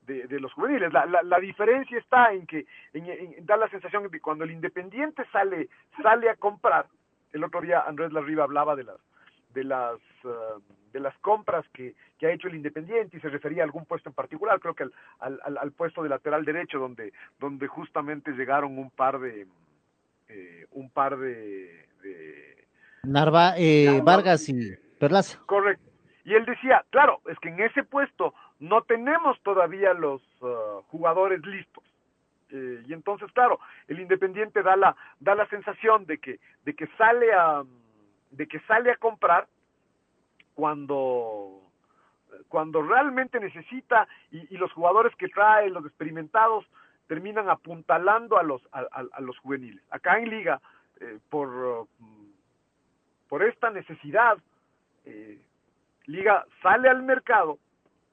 de, 0.05 0.27
de, 0.27 0.39
los 0.39 0.53
juveniles. 0.53 0.93
La, 0.93 1.07
la, 1.07 1.23
la, 1.23 1.39
diferencia 1.39 1.97
está 1.97 2.31
en 2.31 2.45
que 2.45 2.67
en, 2.93 3.45
da 3.45 3.57
la 3.57 3.69
sensación 3.69 4.03
de 4.03 4.09
que 4.11 4.21
cuando 4.21 4.43
el 4.43 4.51
Independiente 4.51 5.23
sale, 5.31 5.69
sale 6.03 6.29
a 6.29 6.35
comprar, 6.35 6.85
el 7.33 7.43
otro 7.43 7.61
día 7.61 7.81
Andrés 7.81 8.11
Larriba 8.11 8.43
hablaba 8.43 8.75
de 8.75 8.83
las, 8.83 8.97
de 9.53 9.63
las 9.63 9.99
uh, 10.23 10.61
de 10.91 10.99
las 10.99 11.17
compras 11.19 11.65
que, 11.73 11.95
que, 12.17 12.27
ha 12.27 12.31
hecho 12.31 12.47
el 12.47 12.55
Independiente 12.55 13.17
y 13.17 13.19
se 13.19 13.29
refería 13.29 13.61
a 13.61 13.65
algún 13.65 13.85
puesto 13.85 14.09
en 14.09 14.15
particular, 14.15 14.59
creo 14.59 14.73
que 14.73 14.83
al, 15.19 15.39
al, 15.43 15.57
al 15.57 15.71
puesto 15.71 16.01
de 16.01 16.09
lateral 16.09 16.45
derecho 16.45 16.79
donde, 16.79 17.13
donde 17.39 17.67
justamente 17.67 18.31
llegaron 18.31 18.77
un 18.77 18.89
par 18.89 19.19
de 19.19 19.45
eh, 20.29 20.67
un 20.71 20.89
par 20.91 21.17
de, 21.17 21.87
de 22.03 22.67
Narva, 23.03 23.53
eh, 23.57 24.01
Vargas 24.03 24.47
y 24.49 24.75
Perlaza. 24.99 25.39
Correcto. 25.45 25.83
Y 26.23 26.35
él 26.35 26.45
decía, 26.45 26.85
claro, 26.91 27.21
es 27.27 27.39
que 27.39 27.49
en 27.49 27.59
ese 27.59 27.83
puesto 27.83 28.35
no 28.59 28.83
tenemos 28.83 29.41
todavía 29.41 29.93
los 29.93 30.21
uh, 30.41 30.83
jugadores 30.89 31.43
listos. 31.45 31.83
Eh, 32.51 32.83
y 32.87 32.93
entonces, 32.93 33.31
claro, 33.31 33.59
el 33.87 33.99
Independiente 33.99 34.61
da 34.61 34.75
la, 34.75 34.95
da 35.19 35.33
la 35.33 35.47
sensación 35.47 36.05
de 36.05 36.19
que, 36.19 36.39
de 36.65 36.75
que 36.75 36.87
sale 36.97 37.33
a 37.33 37.63
de 38.31 38.47
que 38.47 38.59
sale 38.61 38.91
a 38.91 38.97
comprar 38.97 39.47
cuando 40.53 41.61
cuando 42.47 42.81
realmente 42.81 43.39
necesita 43.39 44.07
y, 44.31 44.55
los 44.57 44.71
jugadores 44.73 45.15
que 45.15 45.29
trae, 45.29 45.69
los 45.69 45.85
experimentados, 45.85 46.65
terminan 47.07 47.49
apuntalando 47.49 48.37
a 48.37 48.43
los, 48.43 48.61
a, 48.71 48.85
a, 48.91 49.21
los 49.21 49.37
juveniles. 49.39 49.83
Acá 49.89 50.19
en 50.19 50.29
Liga, 50.29 50.61
eh, 50.99 51.19
por, 51.29 51.87
por 53.27 53.43
esta 53.43 53.71
necesidad, 53.71 54.37
eh, 55.05 55.39
Liga 56.05 56.45
sale 56.61 56.89
al 56.89 57.03
mercado 57.03 57.59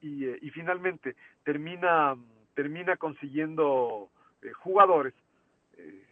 y, 0.00 0.26
eh, 0.26 0.38
y 0.42 0.50
finalmente 0.50 1.16
termina, 1.44 2.14
termina 2.54 2.96
consiguiendo 2.96 4.10
eh, 4.42 4.52
jugadores, 4.52 5.14
eh, 5.78 6.04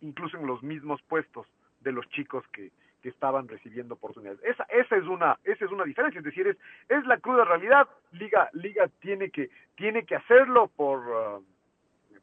incluso 0.00 0.36
en 0.36 0.46
los 0.46 0.62
mismos 0.62 1.00
puestos 1.02 1.46
de 1.80 1.92
los 1.92 2.08
chicos 2.10 2.44
que, 2.48 2.72
que 3.00 3.08
estaban 3.08 3.48
recibiendo 3.48 3.94
oportunidades. 3.94 4.40
Esa, 4.44 4.64
esa 4.64 4.96
es 4.96 5.04
una, 5.04 5.38
esa 5.44 5.64
es 5.64 5.70
una 5.70 5.84
diferencia, 5.84 6.18
es 6.18 6.24
decir, 6.24 6.46
es, 6.46 6.56
es 6.88 7.06
la 7.06 7.18
cruda 7.18 7.44
realidad. 7.44 7.88
Liga, 8.12 8.48
Liga 8.52 8.88
tiene 9.00 9.30
que, 9.30 9.50
tiene 9.74 10.04
que 10.04 10.16
hacerlo 10.16 10.68
por, 10.76 10.98
uh, 10.98 11.44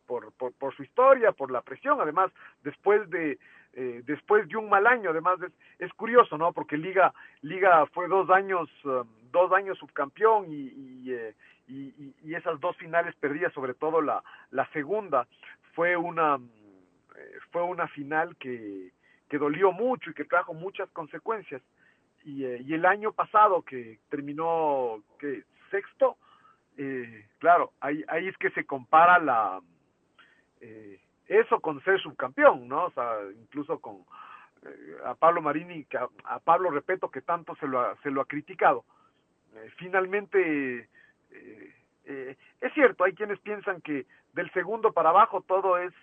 por, 0.05 0.31
por, 0.33 0.53
por, 0.53 0.75
su 0.75 0.83
historia, 0.83 1.31
por 1.31 1.51
la 1.51 1.61
presión, 1.61 1.99
además, 2.01 2.31
después 2.63 3.09
de, 3.09 3.39
eh, 3.73 4.01
después 4.05 4.47
de 4.47 4.57
un 4.57 4.69
mal 4.69 4.87
año, 4.87 5.11
además 5.11 5.39
es, 5.41 5.51
es 5.79 5.93
curioso, 5.93 6.37
¿no? 6.37 6.53
Porque 6.53 6.77
Liga, 6.77 7.13
Liga 7.41 7.85
fue 7.87 8.07
dos 8.07 8.29
años, 8.29 8.69
uh, 8.85 9.03
dos 9.31 9.51
años 9.51 9.77
subcampeón 9.77 10.45
y, 10.51 10.53
y, 10.53 11.13
eh, 11.13 11.35
y, 11.67 12.15
y, 12.23 12.35
esas 12.35 12.59
dos 12.59 12.77
finales 12.77 13.13
perdidas, 13.15 13.53
sobre 13.53 13.73
todo 13.73 14.01
la, 14.01 14.23
la 14.51 14.67
segunda, 14.71 15.27
fue 15.73 15.97
una, 15.97 16.39
eh, 17.17 17.37
fue 17.51 17.61
una 17.63 17.87
final 17.89 18.35
que, 18.37 18.91
que 19.29 19.37
dolió 19.37 19.71
mucho 19.71 20.09
y 20.09 20.13
que 20.13 20.25
trajo 20.25 20.53
muchas 20.53 20.89
consecuencias. 20.91 21.61
Y, 22.23 22.43
eh, 22.43 22.63
el 22.67 22.85
año 22.85 23.11
pasado 23.11 23.61
que 23.61 23.99
terminó 24.09 25.01
que 25.19 25.43
sexto, 25.71 26.17
eh, 26.77 27.27
claro, 27.39 27.71
ahí, 27.79 28.03
ahí 28.07 28.27
es 28.27 28.37
que 28.37 28.51
se 28.51 28.65
compara 28.65 29.19
la 29.19 29.59
eh, 30.61 30.99
eso 31.27 31.59
con 31.59 31.83
ser 31.83 31.99
subcampeón, 32.01 32.67
¿no? 32.67 32.85
O 32.85 32.91
sea, 32.91 33.17
incluso 33.35 33.79
con 33.79 34.05
eh, 34.63 34.97
a 35.05 35.15
Pablo 35.15 35.41
Marini, 35.41 35.85
que 35.85 35.97
a, 35.97 36.39
Pablo 36.39 36.69
Repeto 36.69 37.09
que 37.09 37.21
tanto 37.21 37.55
se 37.55 37.67
lo 37.67 37.79
ha, 37.79 37.95
se 37.97 38.11
lo 38.11 38.21
ha 38.21 38.25
criticado. 38.25 38.85
Finalmente 39.77 40.87
es 42.61 42.73
cierto, 42.73 43.03
hay 43.03 43.13
quienes 43.13 43.39
piensan 43.39 43.81
que 43.81 44.05
del 44.33 44.51
segundo 44.51 44.93
para 44.93 45.09
abajo 45.09 45.41
todo 45.41 45.79
es 45.79 45.93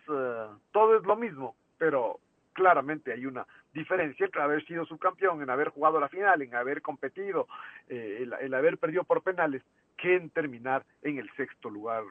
todo 0.72 0.96
es 0.96 1.04
lo 1.04 1.14
mismo, 1.14 1.54
pero 1.78 2.18
claramente 2.54 3.12
hay 3.12 3.26
una 3.26 3.46
diferencia 3.74 4.24
entre 4.24 4.40
haber 4.40 4.64
sido 4.64 4.86
subcampeón, 4.86 5.42
en 5.42 5.50
haber 5.50 5.68
jugado 5.68 6.00
la 6.00 6.08
final, 6.08 6.40
en 6.40 6.54
haber 6.54 6.80
competido, 6.80 7.46
eh, 7.88 8.26
el, 8.40 8.54
haber 8.54 8.78
perdido 8.78 9.04
por 9.04 9.22
penales, 9.22 9.62
que 9.98 10.16
en 10.16 10.30
terminar 10.30 10.86
en 11.02 11.18
el 11.18 11.30
sexto 11.36 11.68
lugar 11.68 12.04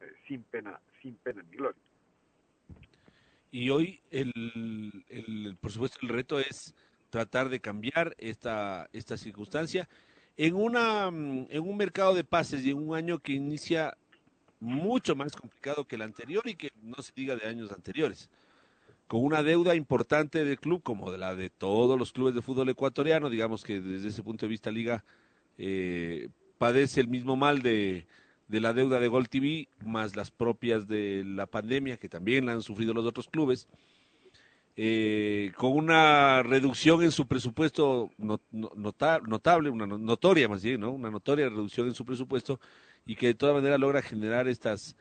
eh, 0.00 0.12
sin 0.26 0.42
pena, 0.42 0.80
sin 1.00 1.14
pena 1.16 1.42
ni 1.48 1.56
gloria. 1.56 1.80
Y 3.52 3.70
hoy, 3.70 4.00
el, 4.10 5.56
por 5.60 5.70
supuesto, 5.70 5.98
el 6.02 6.08
reto 6.08 6.38
es 6.38 6.74
tratar 7.10 7.48
de 7.48 7.60
cambiar 7.60 8.14
esta, 8.18 8.88
esta 8.92 9.16
circunstancia 9.16 9.88
en, 10.36 10.54
una, 10.54 11.08
en 11.08 11.60
un 11.60 11.76
mercado 11.76 12.14
de 12.14 12.24
pases 12.24 12.64
y 12.64 12.70
en 12.70 12.78
un 12.78 12.96
año 12.96 13.18
que 13.18 13.32
inicia 13.32 13.96
mucho 14.60 15.16
más 15.16 15.32
complicado 15.32 15.84
que 15.84 15.96
el 15.96 16.02
anterior 16.02 16.46
y 16.46 16.54
que 16.54 16.70
no 16.80 17.02
se 17.02 17.12
diga 17.14 17.34
de 17.34 17.46
años 17.48 17.72
anteriores 17.72 18.30
con 19.10 19.24
una 19.24 19.42
deuda 19.42 19.74
importante 19.74 20.44
del 20.44 20.60
club, 20.60 20.84
como 20.84 21.10
de 21.10 21.18
la 21.18 21.34
de 21.34 21.50
todos 21.50 21.98
los 21.98 22.12
clubes 22.12 22.32
de 22.32 22.42
fútbol 22.42 22.68
ecuatoriano, 22.68 23.28
digamos 23.28 23.64
que 23.64 23.80
desde 23.80 24.06
ese 24.06 24.22
punto 24.22 24.46
de 24.46 24.50
vista 24.50 24.70
Liga 24.70 25.02
eh, 25.58 26.28
padece 26.58 27.00
el 27.00 27.08
mismo 27.08 27.34
mal 27.34 27.60
de, 27.60 28.06
la 28.46 28.72
deuda 28.72 29.00
de 29.00 29.08
Gol 29.08 29.28
TV, 29.28 29.66
más 29.84 30.14
las 30.14 30.30
propias 30.30 30.86
de 30.86 31.24
la 31.26 31.46
pandemia, 31.46 31.96
que 31.96 32.08
también 32.08 32.46
la 32.46 32.52
han 32.52 32.62
sufrido 32.62 32.94
los 32.94 33.04
otros 33.04 33.26
clubes, 33.26 33.66
eh, 34.76 35.50
con 35.56 35.72
una 35.72 36.44
reducción 36.44 37.02
en 37.02 37.10
su 37.10 37.26
presupuesto 37.26 38.12
not, 38.16 38.42
nota, 38.52 39.18
notable, 39.26 39.70
una 39.70 39.88
notoria 39.88 40.48
más 40.48 40.62
bien, 40.62 40.82
¿no? 40.82 40.92
una 40.92 41.10
notoria 41.10 41.48
reducción 41.48 41.88
en 41.88 41.94
su 41.94 42.04
presupuesto, 42.04 42.60
y 43.04 43.16
que 43.16 43.26
de 43.26 43.34
todas 43.34 43.56
maneras 43.56 43.80
logra 43.80 44.02
generar 44.02 44.46
estas 44.46 44.94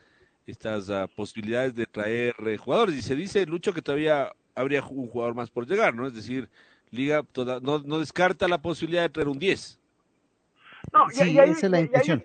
estas 0.52 0.90
uh, 0.90 1.08
posibilidades 1.16 1.76
de 1.76 1.86
traer 1.86 2.36
eh, 2.46 2.58
jugadores. 2.58 2.96
Y 2.96 3.02
se 3.02 3.16
dice, 3.16 3.46
Lucho, 3.46 3.74
que 3.74 3.82
todavía 3.82 4.32
habría 4.56 4.84
un 4.84 5.08
jugador 5.08 5.36
más 5.36 5.50
por 5.50 5.66
llegar, 5.66 5.94
¿no? 5.94 6.08
Es 6.08 6.14
decir, 6.14 6.50
Liga 6.92 7.22
toda, 7.24 7.60
no, 7.60 7.80
no 7.80 8.00
descarta 8.00 8.48
la 8.48 8.58
posibilidad 8.58 9.04
de 9.04 9.10
traer 9.10 9.28
un 9.28 9.38
10. 9.38 9.80
No, 10.92 11.06
y, 11.12 11.14
sí, 11.14 11.32
y 11.32 11.40
ahí, 11.40 11.52
esa 11.52 11.68
es 11.68 11.72
la 11.72 11.82
intención. 11.82 12.24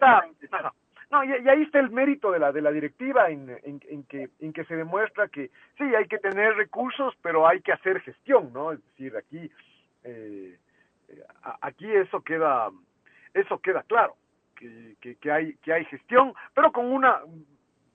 No, 1.11 1.23
y, 1.23 1.29
y, 1.29 1.49
ahí 1.49 1.63
está 1.63 1.81
el 1.81 1.91
mérito 1.91 2.33
de 2.33 2.39
la 2.39 2.51
de 2.51 2.63
la 2.63 2.73
directiva 2.73 3.31
en, 3.31 3.51
en, 3.63 3.81
en, 3.89 4.03
que 4.05 4.31
en 4.41 4.53
que 4.53 4.65
se 4.65 4.75
demuestra 4.75 5.29
que 5.29 5.51
sí 5.79 5.85
hay 5.95 6.07
que 6.09 6.19
tener 6.19 6.57
recursos 6.57 7.15
pero 7.23 7.47
hay 7.47 7.61
que 7.61 7.73
hacer 7.73 8.01
gestión 8.01 8.53
no 8.53 8.73
es 8.73 8.85
decir 8.85 9.17
aquí 9.17 9.49
eh, 10.03 10.59
aquí 11.61 11.89
eso 11.93 12.21
queda 12.23 12.69
eso 13.33 13.59
queda 13.59 13.85
claro 13.85 14.17
que, 14.57 14.97
que, 15.01 15.15
que 15.17 15.31
hay 15.31 15.55
que 15.59 15.73
hay 15.73 15.85
gestión 15.85 16.35
pero 16.53 16.73
con 16.73 16.87
una 16.87 17.21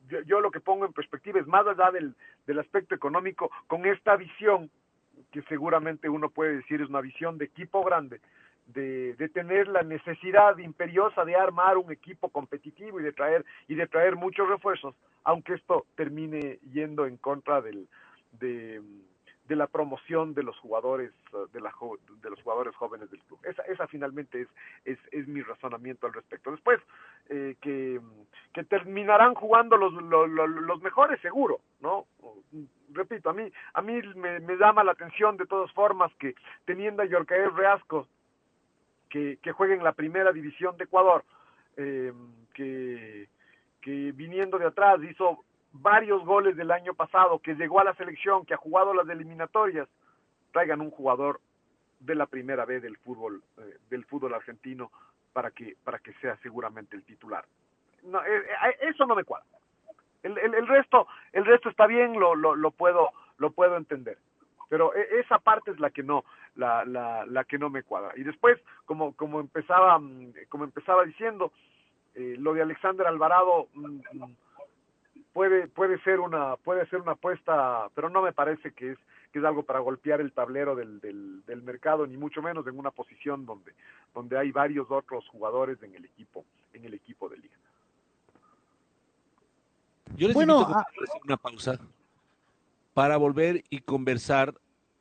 yo, 0.10 0.22
yo, 0.22 0.42
lo 0.42 0.52
que 0.52 0.60
pongo 0.60 0.86
en 0.86 0.94
perspectiva 0.94 1.40
es 1.40 1.48
más 1.48 1.66
allá 1.66 1.92
del, 1.92 2.16
del 2.46 2.60
aspecto 2.60 2.96
económico, 2.96 3.52
con 3.68 3.86
esta 3.86 4.16
visión, 4.16 4.70
que 5.32 5.42
seguramente 5.44 6.10
uno 6.10 6.30
puede 6.30 6.58
decir 6.58 6.82
es 6.82 6.90
una 6.90 7.02
visión 7.02 7.38
de 7.38 7.46
equipo 7.46 7.84
grande, 7.84 8.20
de, 8.68 9.16
de, 9.16 9.30
tener 9.30 9.68
la 9.68 9.82
necesidad 9.82 10.58
imperiosa 10.58 11.26
de 11.26 11.36
armar 11.36 11.78
un 11.78 11.92
equipo 11.92 12.30
competitivo 12.30 13.00
y 13.00 13.04
de 13.04 13.14
traer 13.14 13.44
y 13.68 13.76
de 13.76 13.88
traer 13.88 14.16
muchos 14.16 14.48
refuerzos, 14.48 14.96
aunque 15.24 15.54
esto 15.54 15.86
termine 15.96 16.60
yendo 16.72 17.06
en 17.06 17.18
contra 17.18 17.62
del 17.62 17.88
de, 18.32 18.82
de 19.50 19.56
la 19.56 19.66
promoción 19.66 20.36
de 20.36 20.44
los 20.44 20.56
jugadores 20.60 21.12
de, 21.52 21.60
la, 21.60 21.74
de 22.22 22.30
los 22.30 22.42
jugadores 22.44 22.76
jóvenes 22.76 23.10
del 23.10 23.20
club. 23.22 23.40
Esa, 23.44 23.64
esa 23.64 23.88
finalmente 23.88 24.42
es, 24.42 24.48
es, 24.86 25.00
es 25.12 25.28
mi 25.28 25.42
razonamiento 25.42 26.06
al 26.06 26.14
respecto. 26.14 26.52
Después, 26.52 26.80
eh, 27.30 27.56
que, 27.60 28.00
que 28.54 28.64
terminarán 28.64 29.34
jugando 29.34 29.76
los, 29.76 29.92
los, 30.04 30.82
mejores, 30.84 31.20
seguro, 31.22 31.62
¿no? 31.82 32.06
Repito, 32.94 33.32
a 33.32 33.34
mí, 33.34 33.52
a 33.74 33.82
mí 33.82 34.00
me, 34.16 34.40
me 34.40 34.56
llama 34.56 34.84
la 34.84 34.92
atención 34.92 35.36
de 35.36 35.48
todas 35.48 35.72
formas 35.74 36.14
que 36.20 36.36
teniendo 36.66 37.02
a 37.02 37.08
Yorcael 37.08 37.56
Reasco 37.56 38.08
que, 39.10 39.40
que 39.42 39.52
juegue 39.52 39.74
en 39.74 39.84
la 39.84 39.94
primera 39.94 40.32
división 40.32 40.78
de 40.78 40.84
Ecuador, 40.84 41.24
eh, 41.76 42.14
que, 42.54 43.28
que 43.82 44.12
viniendo 44.12 44.60
de 44.60 44.68
atrás 44.68 45.00
hizo 45.10 45.44
varios 45.72 46.26
goles 46.26 46.56
del 46.56 46.72
año 46.72 46.94
pasado, 46.94 47.40
que 47.40 47.56
llegó 47.56 47.80
a 47.80 47.84
la 47.84 47.94
selección, 47.96 48.46
que 48.46 48.54
ha 48.54 48.58
jugado 48.58 48.94
las 48.94 49.08
eliminatorias, 49.08 49.88
traigan 50.52 50.82
un 50.82 50.92
jugador 50.92 51.40
de 52.00 52.16
la 52.16 52.26
primera 52.26 52.66
vez 52.66 52.82
del 52.82 52.98
fútbol 52.98 53.44
eh, 53.58 53.78
del 53.90 54.06
fútbol 54.06 54.34
argentino 54.34 54.92
para 55.34 55.52
que 55.52 55.76
para 55.84 56.00
que 56.00 56.14
sea 56.14 56.38
seguramente 56.38 56.96
el 56.96 57.04
titular. 57.04 57.46
No, 58.04 58.24
eh, 58.24 58.38
eh, 58.38 58.78
eso 58.82 59.06
no 59.06 59.16
me 59.16 59.26
cuadra. 59.26 59.46
El, 60.24 60.38
el, 60.38 60.68
resto 60.68 61.08
el 61.32 61.46
resto 61.46 61.70
está 61.70 61.88
bien, 61.88 62.20
lo, 62.20 62.36
lo, 62.36 62.72
puedo 62.72 63.12
lo 63.38 63.52
puedo 63.52 63.78
entender. 63.78 64.18
Pero 64.70 64.94
esa 64.94 65.40
parte 65.40 65.72
es 65.72 65.80
la 65.80 65.90
que 65.90 66.04
no 66.04 66.26
la, 66.56 66.84
la, 66.86 67.26
la 67.26 67.44
que 67.46 67.58
no 67.58 67.70
me 67.70 67.84
cuadra. 67.84 68.12
Y 68.16 68.24
después, 68.24 68.60
como 68.86 69.16
como 69.16 69.40
empezaba 69.40 70.00
como 70.50 70.64
empezaba 70.66 71.06
diciendo, 71.06 71.52
eh, 72.16 72.36
lo 72.38 72.54
de 72.54 72.62
Alexander 72.62 73.08
Alvarado 73.08 73.68
mm, 73.74 74.02
mm, 74.14 74.36
puede 75.34 75.68
puede 75.68 76.02
ser 76.04 76.20
una 76.20 76.56
puede 76.58 76.88
ser 76.88 77.02
una 77.02 77.14
apuesta, 77.14 77.90
pero 77.96 78.10
no 78.10 78.22
me 78.22 78.34
parece 78.34 78.72
que 78.72 78.92
es 78.92 78.98
que 79.32 79.40
es 79.40 79.46
algo 79.46 79.64
para 79.64 79.80
golpear 79.80 80.22
el 80.22 80.32
tablero 80.32 80.76
del, 80.76 81.00
del, 81.02 81.44
del, 81.46 81.62
mercado, 81.62 82.08
ni 82.08 82.18
mucho 82.18 82.42
menos 82.42 82.66
en 82.66 82.80
una 82.80 82.90
posición 82.90 83.46
donde, 83.46 83.74
donde 84.14 84.38
hay 84.38 84.52
varios 84.52 84.90
otros 84.90 85.28
jugadores 85.28 85.82
en 85.84 85.94
el 85.94 86.06
equipo, 86.06 86.46
en 86.74 86.86
el 86.86 86.96
equipo 86.96 87.30
de 87.30 87.38
liga. 87.38 87.56
Yo 90.16 90.28
les 90.28 90.34
bueno, 90.34 90.62
invito 90.62 90.78
a 90.78 90.82
hacer 90.82 91.22
una 91.24 91.38
pausa 91.38 91.80
para 92.96 93.18
volver 93.18 93.64
y 93.70 93.82
conversar 93.82 94.56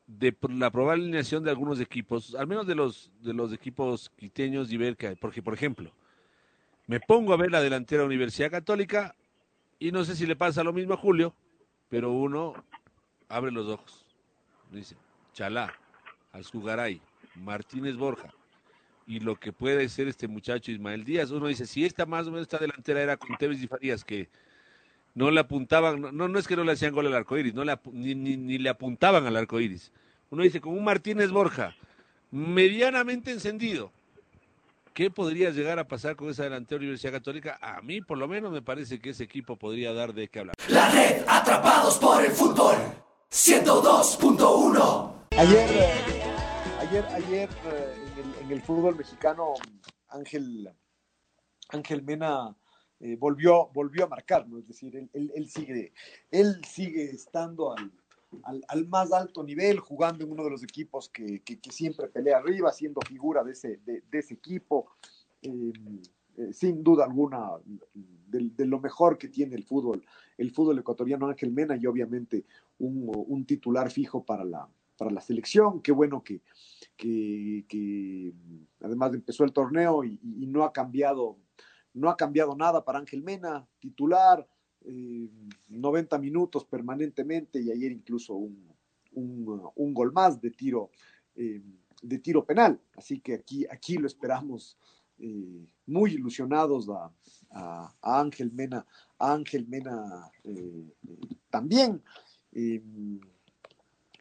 de 0.05 0.35
la 0.49 0.69
probable 0.69 1.03
alineación 1.03 1.43
de 1.43 1.49
algunos 1.49 1.79
equipos, 1.79 2.35
al 2.35 2.47
menos 2.47 2.67
de 2.67 2.75
los 2.75 3.11
de 3.21 3.33
los 3.33 3.51
equipos 3.51 4.11
quiteños 4.15 4.71
y 4.71 4.77
ver 4.77 4.95
que 4.95 5.15
porque 5.15 5.41
por 5.41 5.53
ejemplo, 5.53 5.91
me 6.87 6.99
pongo 6.99 7.33
a 7.33 7.37
ver 7.37 7.51
la 7.51 7.61
delantera 7.61 8.03
Universidad 8.03 8.51
Católica 8.51 9.15
y 9.79 9.91
no 9.91 10.03
sé 10.03 10.15
si 10.15 10.25
le 10.25 10.35
pasa 10.35 10.63
lo 10.63 10.73
mismo 10.73 10.93
a 10.93 10.97
Julio, 10.97 11.33
pero 11.89 12.11
uno 12.11 12.53
abre 13.27 13.51
los 13.51 13.67
ojos 13.67 14.05
dice 14.71 14.95
Chalá, 15.33 15.73
Alzugaray, 16.31 17.01
Martínez 17.35 17.95
Borja 17.95 18.33
y 19.07 19.19
lo 19.19 19.39
que 19.39 19.51
puede 19.51 19.89
ser 19.89 20.07
este 20.07 20.27
muchacho 20.27 20.71
Ismael 20.71 21.03
Díaz. 21.03 21.31
Uno 21.31 21.47
dice, 21.47 21.65
si 21.65 21.83
esta 21.85 22.05
más 22.05 22.27
o 22.27 22.31
menos 22.31 22.43
esta 22.43 22.59
delantera 22.59 23.01
era 23.01 23.17
con 23.17 23.35
Tevez 23.37 23.61
y 23.61 23.67
Farías, 23.67 24.03
que 24.03 24.29
no 25.15 25.31
le 25.31 25.39
apuntaban, 25.39 26.15
no, 26.15 26.27
no 26.27 26.39
es 26.39 26.47
que 26.47 26.55
no 26.55 26.63
le 26.63 26.73
hacían 26.73 26.93
gol 26.93 27.07
al 27.07 27.15
arco 27.15 27.37
iris, 27.37 27.55
no 27.55 27.63
le, 27.63 27.75
ni, 27.91 28.13
ni, 28.13 28.37
ni, 28.37 28.57
le 28.59 28.69
apuntaban 28.69 29.25
al 29.25 29.35
arco 29.35 29.59
iris. 29.59 29.91
Uno 30.29 30.43
dice, 30.43 30.61
con 30.61 30.73
un 30.73 30.83
Martínez 30.83 31.31
Borja 31.31 31.75
medianamente 32.29 33.31
encendido, 33.31 33.91
¿qué 34.93 35.09
podría 35.09 35.49
llegar 35.51 35.79
a 35.79 35.87
pasar 35.87 36.15
con 36.15 36.29
esa 36.29 36.43
delantera 36.43 36.79
Universidad 36.79 37.13
Católica? 37.13 37.57
A 37.61 37.81
mí, 37.81 38.01
por 38.01 38.17
lo 38.17 38.27
menos, 38.27 38.51
me 38.51 38.61
parece 38.61 38.99
que 38.99 39.11
ese 39.11 39.23
equipo 39.23 39.57
podría 39.57 39.93
dar 39.93 40.13
de 40.13 40.27
qué 40.27 40.39
hablar. 40.39 40.55
La 40.67 40.89
red, 40.89 41.23
atrapados 41.27 41.97
por 41.97 42.23
el 42.23 42.31
fútbol. 42.31 42.75
102.1. 43.31 45.13
Ayer, 45.37 45.69
ayer, 46.79 47.05
ayer 47.05 47.49
en 47.63 48.19
el, 48.19 48.45
en 48.45 48.51
el, 48.51 48.61
fútbol 48.61 48.95
mexicano, 48.95 49.53
Ángel, 50.09 50.69
Ángel 51.69 52.03
Mena 52.03 52.55
eh, 52.99 53.15
volvió, 53.15 53.69
volvió 53.73 54.05
a 54.05 54.07
marcar, 54.07 54.47
¿no? 54.47 54.57
Es 54.59 54.67
decir, 54.67 54.95
él, 54.95 55.09
él, 55.13 55.31
él 55.35 55.49
sigue, 55.49 55.93
él 56.31 56.61
sigue 56.65 57.05
estando 57.05 57.77
al, 57.77 57.91
al, 58.43 58.63
al, 58.67 58.87
más 58.87 59.11
alto 59.11 59.43
nivel, 59.43 59.79
jugando 59.79 60.23
en 60.23 60.31
uno 60.31 60.43
de 60.43 60.51
los 60.51 60.63
equipos 60.63 61.09
que, 61.09 61.41
que, 61.41 61.59
siempre 61.71 62.07
pelea 62.07 62.37
arriba, 62.37 62.71
siendo 62.71 63.01
figura 63.07 63.43
de 63.43 63.51
ese, 63.51 63.79
de, 63.85 64.03
ese 64.11 64.33
equipo. 64.33 64.91
Eh, 65.41 65.73
eh, 66.37 66.53
sin 66.53 66.83
duda 66.83 67.03
alguna, 67.03 67.49
de, 67.93 68.65
lo 68.65 68.79
mejor 68.79 69.17
que 69.17 69.27
tiene 69.27 69.55
el 69.55 69.65
fútbol, 69.65 70.05
el 70.37 70.51
fútbol 70.51 70.79
ecuatoriano 70.79 71.27
Ángel 71.27 71.51
Mena 71.51 71.75
y 71.75 71.85
obviamente 71.85 72.45
un, 72.77 73.11
un 73.13 73.45
titular 73.45 73.91
fijo 73.91 74.23
para 74.23 74.45
la, 74.45 74.69
para 74.97 75.11
la 75.11 75.21
selección. 75.21 75.81
Qué 75.81 75.91
bueno 75.91 76.23
que, 76.23 76.41
que, 76.95 77.65
que 77.67 78.33
además 78.81 79.13
empezó 79.13 79.43
el 79.43 79.51
torneo 79.51 80.03
y, 80.03 80.19
y, 80.21 80.45
no 80.47 80.63
ha 80.63 80.71
cambiado 80.71 81.37
no 81.91 82.09
ha 82.09 82.15
cambiado 82.15 82.55
nada 82.55 82.85
para 82.85 82.99
Ángel 82.99 83.23
Mena, 83.23 83.67
titular, 83.79 84.47
eh, 84.85 85.29
90 85.67 86.17
minutos 86.19 86.65
permanentemente 86.65 87.61
y 87.61 87.71
ayer 87.71 87.91
incluso 87.91 88.35
un, 88.35 88.69
un, 89.13 89.93
gol 89.93 90.11
más 90.11 90.39
de 90.41 90.51
tiro, 90.51 90.91
eh, 91.35 91.61
de 92.01 92.19
tiro 92.19 92.45
penal. 92.45 92.79
Así 92.95 93.19
que 93.19 93.35
aquí, 93.35 93.65
aquí 93.69 93.97
lo 93.97 94.07
esperamos 94.07 94.77
eh, 95.17 95.67
muy 95.85 96.13
ilusionados 96.13 96.87
a, 96.89 97.11
Ángel 98.01 98.51
Mena, 98.51 98.85
Ángel 99.17 99.67
Mena 99.67 100.29
eh, 100.43 100.93
también 101.49 102.03
en, 102.51 103.19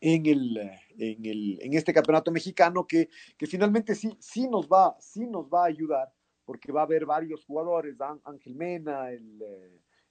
el, 0.01 0.57
en, 0.97 1.27
el, 1.27 1.59
en 1.61 1.75
este 1.75 1.93
campeonato 1.93 2.33
mexicano 2.33 2.87
que, 2.87 3.11
que 3.37 3.47
finalmente 3.47 3.95
sí, 3.95 4.17
sí, 4.19 4.49
nos 4.49 4.67
va, 4.67 4.97
sí 4.99 5.27
nos 5.27 5.45
va 5.47 5.65
a 5.65 5.69
ayudar 5.69 6.11
porque 6.47 6.73
va 6.73 6.81
a 6.81 6.85
haber 6.85 7.05
varios 7.05 7.45
jugadores, 7.45 7.97
Ángel 8.25 8.55
Mena, 8.55 9.11
el, 9.11 9.43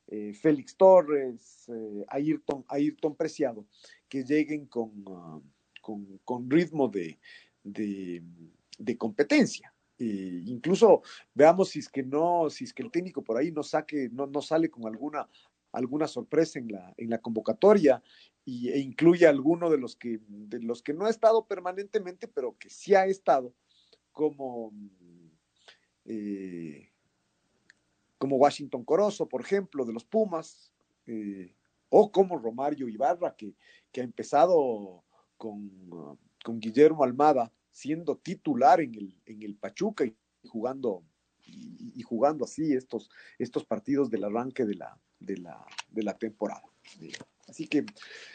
eh, 0.07 0.33
Félix 0.33 0.75
Torres, 0.75 1.67
eh, 1.69 2.05
Ayrton, 2.07 2.65
Ayrton 2.69 3.15
Preciado, 3.15 3.67
que 4.07 4.23
lleguen 4.23 4.65
con, 4.67 4.89
uh, 5.07 5.43
con, 5.81 6.19
con 6.23 6.49
ritmo 6.49 6.87
de, 6.87 7.19
de, 7.63 8.97
competencia. 8.97 9.73
Eh, 9.99 10.43
incluso 10.45 11.01
veamos 11.33 11.69
si 11.69 11.79
es 11.79 11.89
que 11.89 12.03
no, 12.03 12.49
si 12.49 12.63
es 12.63 12.73
que 12.73 12.83
el 12.83 12.91
técnico 12.91 13.23
por 13.23 13.37
ahí 13.37 13.51
no 13.51 13.63
saque, 13.63 14.09
no, 14.11 14.27
no 14.27 14.41
sale 14.41 14.69
con 14.69 14.85
alguna, 14.85 15.27
alguna 15.71 16.07
sorpresa 16.07 16.59
en 16.59 16.71
la, 16.71 16.93
en 16.97 17.09
la 17.09 17.19
convocatoria 17.19 18.01
y, 18.45 18.69
e 18.69 18.79
incluye 18.79 19.25
a 19.25 19.31
alguno 19.31 19.69
de 19.69 19.77
los 19.77 19.95
que 19.95 20.19
de 20.27 20.61
los 20.61 20.81
que 20.81 20.93
no 20.93 21.05
ha 21.05 21.09
estado 21.09 21.45
permanentemente, 21.47 22.27
pero 22.27 22.57
que 22.57 22.69
sí 22.69 22.95
ha 22.95 23.05
estado, 23.05 23.53
como, 24.11 24.71
eh, 26.05 26.91
como 28.17 28.38
Washington 28.38 28.84
Corozo, 28.84 29.27
por 29.27 29.41
ejemplo, 29.41 29.86
de 29.86 29.93
los 29.93 30.06
Pumas, 30.06 30.71
eh, 31.06 31.53
o 31.89 32.12
como 32.12 32.38
Romario 32.38 32.88
Ibarra, 32.88 33.36
que, 33.36 33.56
que 33.91 34.01
ha 34.01 34.03
empezado 34.03 35.03
con, 35.38 36.17
con 36.43 36.60
Guillermo 36.60 37.03
Almada 37.03 37.51
siendo 37.71 38.17
titular 38.17 38.82
en 38.82 38.95
el, 38.95 39.15
en 39.25 39.43
el 39.43 39.56
Pachuca 39.56 40.03
y 40.03 40.15
jugando, 40.47 41.03
y, 41.45 41.93
y, 41.95 42.01
jugando 42.01 42.45
así 42.45 42.73
estos, 42.73 43.10
estos 43.38 43.65
partidos 43.65 44.10
del 44.10 44.23
arranque 44.23 44.65
de 44.65 44.75
la, 44.75 44.99
de 45.19 45.38
la, 45.38 45.65
de 45.91 46.03
la 46.03 46.17
temporada. 46.17 46.63
Así 47.47 47.67
que, 47.67 47.86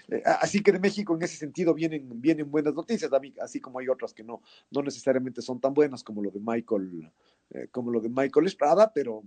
eh, 0.08 0.22
así 0.24 0.62
que 0.62 0.72
de 0.72 0.78
México 0.78 1.14
en 1.14 1.22
ese 1.22 1.36
sentido 1.36 1.74
vienen, 1.74 2.20
vienen 2.20 2.50
buenas 2.50 2.74
noticias, 2.74 3.10
así 3.40 3.60
como 3.60 3.78
hay 3.78 3.88
otras 3.88 4.14
que 4.14 4.24
no, 4.24 4.42
no 4.70 4.82
necesariamente 4.82 5.42
son 5.42 5.60
tan 5.60 5.74
buenas 5.74 6.02
como 6.02 6.22
lo 6.22 6.30
de 6.30 6.40
Michael, 6.40 7.12
eh, 7.50 7.68
como 7.70 7.90
lo 7.90 8.00
de 8.00 8.08
Michael 8.08 8.46
Estrada, 8.46 8.92
pero, 8.94 9.22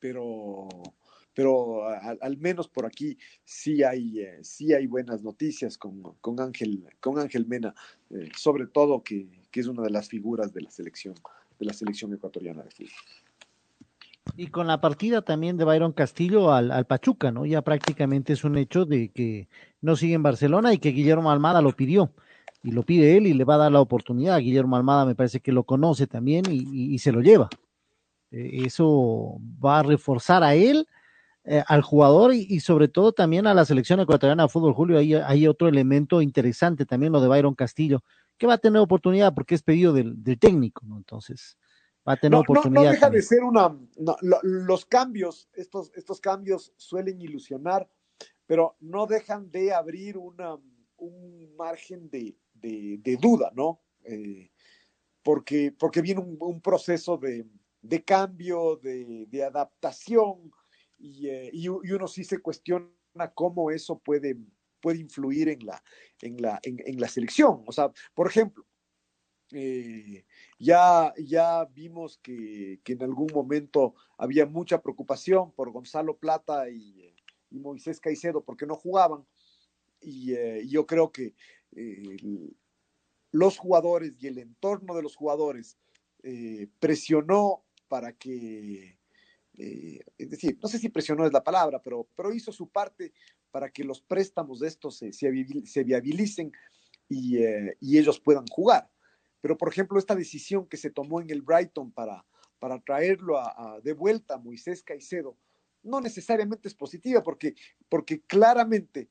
pero, 0.00 0.68
pero 1.34 1.86
a, 1.88 2.16
al 2.20 2.36
menos 2.38 2.68
por 2.68 2.86
aquí 2.86 3.16
sí 3.44 3.84
hay, 3.84 4.20
eh, 4.20 4.38
sí 4.42 4.72
hay 4.72 4.86
buenas 4.86 5.22
noticias 5.22 5.78
con, 5.78 6.02
con, 6.20 6.40
Ángel, 6.40 6.86
con 6.98 7.18
Ángel 7.18 7.46
Mena, 7.46 7.74
eh, 8.10 8.30
sobre 8.36 8.66
todo 8.66 9.02
que, 9.02 9.28
que, 9.50 9.60
es 9.60 9.66
una 9.66 9.82
de 9.82 9.90
las 9.90 10.08
figuras 10.08 10.52
de 10.52 10.62
la 10.62 10.70
selección, 10.70 11.14
de 11.58 11.66
la 11.66 11.72
selección 11.72 12.12
ecuatoriana 12.12 12.62
de 12.62 12.70
fútbol. 12.70 12.90
Y 14.36 14.48
con 14.48 14.66
la 14.66 14.80
partida 14.80 15.22
también 15.22 15.56
de 15.56 15.64
Byron 15.64 15.92
Castillo 15.92 16.52
al, 16.52 16.70
al, 16.70 16.86
Pachuca, 16.86 17.30
¿no? 17.30 17.46
Ya 17.46 17.62
prácticamente 17.62 18.32
es 18.32 18.44
un 18.44 18.56
hecho 18.56 18.84
de 18.84 19.10
que 19.10 19.48
no 19.80 19.96
sigue 19.96 20.14
en 20.14 20.22
Barcelona 20.22 20.72
y 20.72 20.78
que 20.78 20.90
Guillermo 20.90 21.30
Almada 21.30 21.60
lo 21.62 21.74
pidió. 21.74 22.12
Y 22.62 22.72
lo 22.72 22.82
pide 22.82 23.16
él 23.16 23.26
y 23.26 23.32
le 23.32 23.44
va 23.44 23.54
a 23.54 23.58
dar 23.58 23.72
la 23.72 23.80
oportunidad. 23.80 24.38
Guillermo 24.38 24.76
Almada 24.76 25.06
me 25.06 25.14
parece 25.14 25.40
que 25.40 25.52
lo 25.52 25.64
conoce 25.64 26.06
también 26.06 26.44
y, 26.50 26.94
y 26.94 26.98
se 26.98 27.10
lo 27.10 27.22
lleva. 27.22 27.48
Eh, 28.30 28.62
eso 28.64 29.38
va 29.64 29.80
a 29.80 29.82
reforzar 29.82 30.42
a 30.42 30.54
él 30.54 30.86
eh, 31.44 31.62
al 31.66 31.82
jugador 31.82 32.34
y, 32.34 32.46
y, 32.48 32.60
sobre 32.60 32.88
todo 32.88 33.12
también 33.12 33.46
a 33.46 33.54
la 33.54 33.64
selección 33.64 33.98
ecuatoriana 33.98 34.44
de 34.44 34.48
fútbol, 34.48 34.74
Julio. 34.74 34.98
Hay, 34.98 35.14
hay, 35.14 35.48
otro 35.48 35.68
elemento 35.68 36.20
interesante 36.20 36.84
también, 36.84 37.12
lo 37.12 37.20
de 37.20 37.28
Byron 37.28 37.54
Castillo, 37.54 38.04
que 38.36 38.46
va 38.46 38.54
a 38.54 38.58
tener 38.58 38.80
oportunidad 38.80 39.34
porque 39.34 39.54
es 39.54 39.62
pedido 39.62 39.92
del, 39.92 40.22
del 40.22 40.38
técnico, 40.38 40.84
¿no? 40.84 40.98
Entonces, 40.98 41.56
va 42.06 42.12
a 42.12 42.16
tener 42.16 42.32
no, 42.32 42.40
oportunidad. 42.40 42.82
No, 42.82 42.86
no 42.86 42.90
deja 42.90 43.06
también. 43.06 43.22
de 43.22 43.26
ser 43.26 43.42
una. 43.42 43.74
No, 43.96 44.16
los 44.42 44.84
cambios, 44.84 45.48
estos, 45.54 45.90
estos 45.94 46.20
cambios 46.20 46.74
suelen 46.76 47.20
ilusionar, 47.20 47.88
pero 48.46 48.76
no 48.80 49.06
dejan 49.06 49.50
de 49.50 49.72
abrir 49.72 50.18
una, 50.18 50.56
un 50.98 51.56
margen 51.56 52.10
de, 52.10 52.36
de, 52.52 52.98
de 53.02 53.16
duda, 53.16 53.50
¿no? 53.54 53.80
Eh, 54.04 54.50
porque, 55.22 55.74
porque 55.78 56.02
viene 56.02 56.20
un, 56.20 56.36
un 56.38 56.60
proceso 56.60 57.16
de, 57.16 57.46
de 57.82 58.02
cambio, 58.04 58.76
de, 58.76 59.44
adaptación, 59.44 60.50
y, 60.98 61.28
eh, 61.28 61.50
y, 61.52 61.68
uno 61.68 62.06
sí 62.06 62.24
se 62.24 62.38
cuestiona 62.38 62.90
cómo 63.34 63.70
eso 63.70 63.98
puede, 63.98 64.36
puede 64.80 64.98
influir 64.98 65.48
en 65.48 65.64
la, 65.64 65.82
en, 66.20 66.40
la, 66.42 66.60
en, 66.62 67.00
la 67.00 67.08
selección. 67.08 67.62
O 67.66 67.72
sea, 67.72 67.90
por 68.14 68.26
ejemplo, 68.28 68.64
Eh, 69.52 70.24
ya, 70.60 71.12
ya 71.18 71.64
vimos 71.74 72.18
que, 72.22 72.78
que, 72.84 72.92
en 72.92 73.02
algún 73.02 73.26
momento 73.34 73.96
había 74.16 74.46
mucha 74.46 74.80
preocupación 74.80 75.50
por 75.56 75.72
Gonzalo 75.72 76.16
Plata 76.18 76.70
y, 76.70 77.12
y 77.50 77.58
Moisés 77.58 77.98
Caicedo 77.98 78.44
porque 78.44 78.64
no 78.64 78.76
jugaban. 78.76 79.26
Y 80.00 80.34
eh, 80.34 80.62
yo 80.68 80.86
creo 80.86 81.10
que 81.10 81.34
los 83.32 83.58
jugadores 83.58 84.14
y 84.20 84.28
el 84.28 84.38
entorno 84.38 84.94
de 84.94 85.02
los 85.02 85.16
jugadores 85.16 85.78
presionó 86.78 87.64
para 87.90 88.12
que, 88.12 88.96
eh, 89.58 90.00
es 90.16 90.30
decir, 90.30 90.56
no 90.62 90.68
sé 90.68 90.78
si 90.78 90.88
presionó 90.88 91.26
es 91.26 91.32
la 91.32 91.42
palabra, 91.42 91.82
pero, 91.82 92.08
pero 92.14 92.32
hizo 92.32 92.52
su 92.52 92.68
parte 92.68 93.12
para 93.50 93.68
que 93.70 93.82
los 93.82 94.00
préstamos 94.00 94.60
de 94.60 94.68
estos 94.68 94.96
se, 94.96 95.12
se, 95.12 95.82
viabilicen 95.82 96.52
y, 97.08 97.38
eh, 97.38 97.76
y, 97.80 97.98
ellos 97.98 98.20
puedan 98.20 98.46
jugar. 98.46 98.88
Pero, 99.40 99.58
por 99.58 99.68
ejemplo, 99.68 99.98
esta 99.98 100.14
decisión 100.14 100.68
que 100.68 100.76
se 100.76 100.90
tomó 100.90 101.20
en 101.20 101.30
el 101.30 101.42
Brighton 101.42 101.90
para, 101.90 102.24
para 102.60 102.78
traerlo 102.78 103.40
de 103.82 103.92
vuelta 103.92 104.34
a 104.34 104.38
Moisés 104.38 104.84
Caicedo, 104.84 105.36
no 105.82 106.00
necesariamente 106.00 106.68
es 106.68 106.74
positiva, 106.74 107.22
porque, 107.22 107.54
porque 107.88 108.20
claramente 108.20 109.10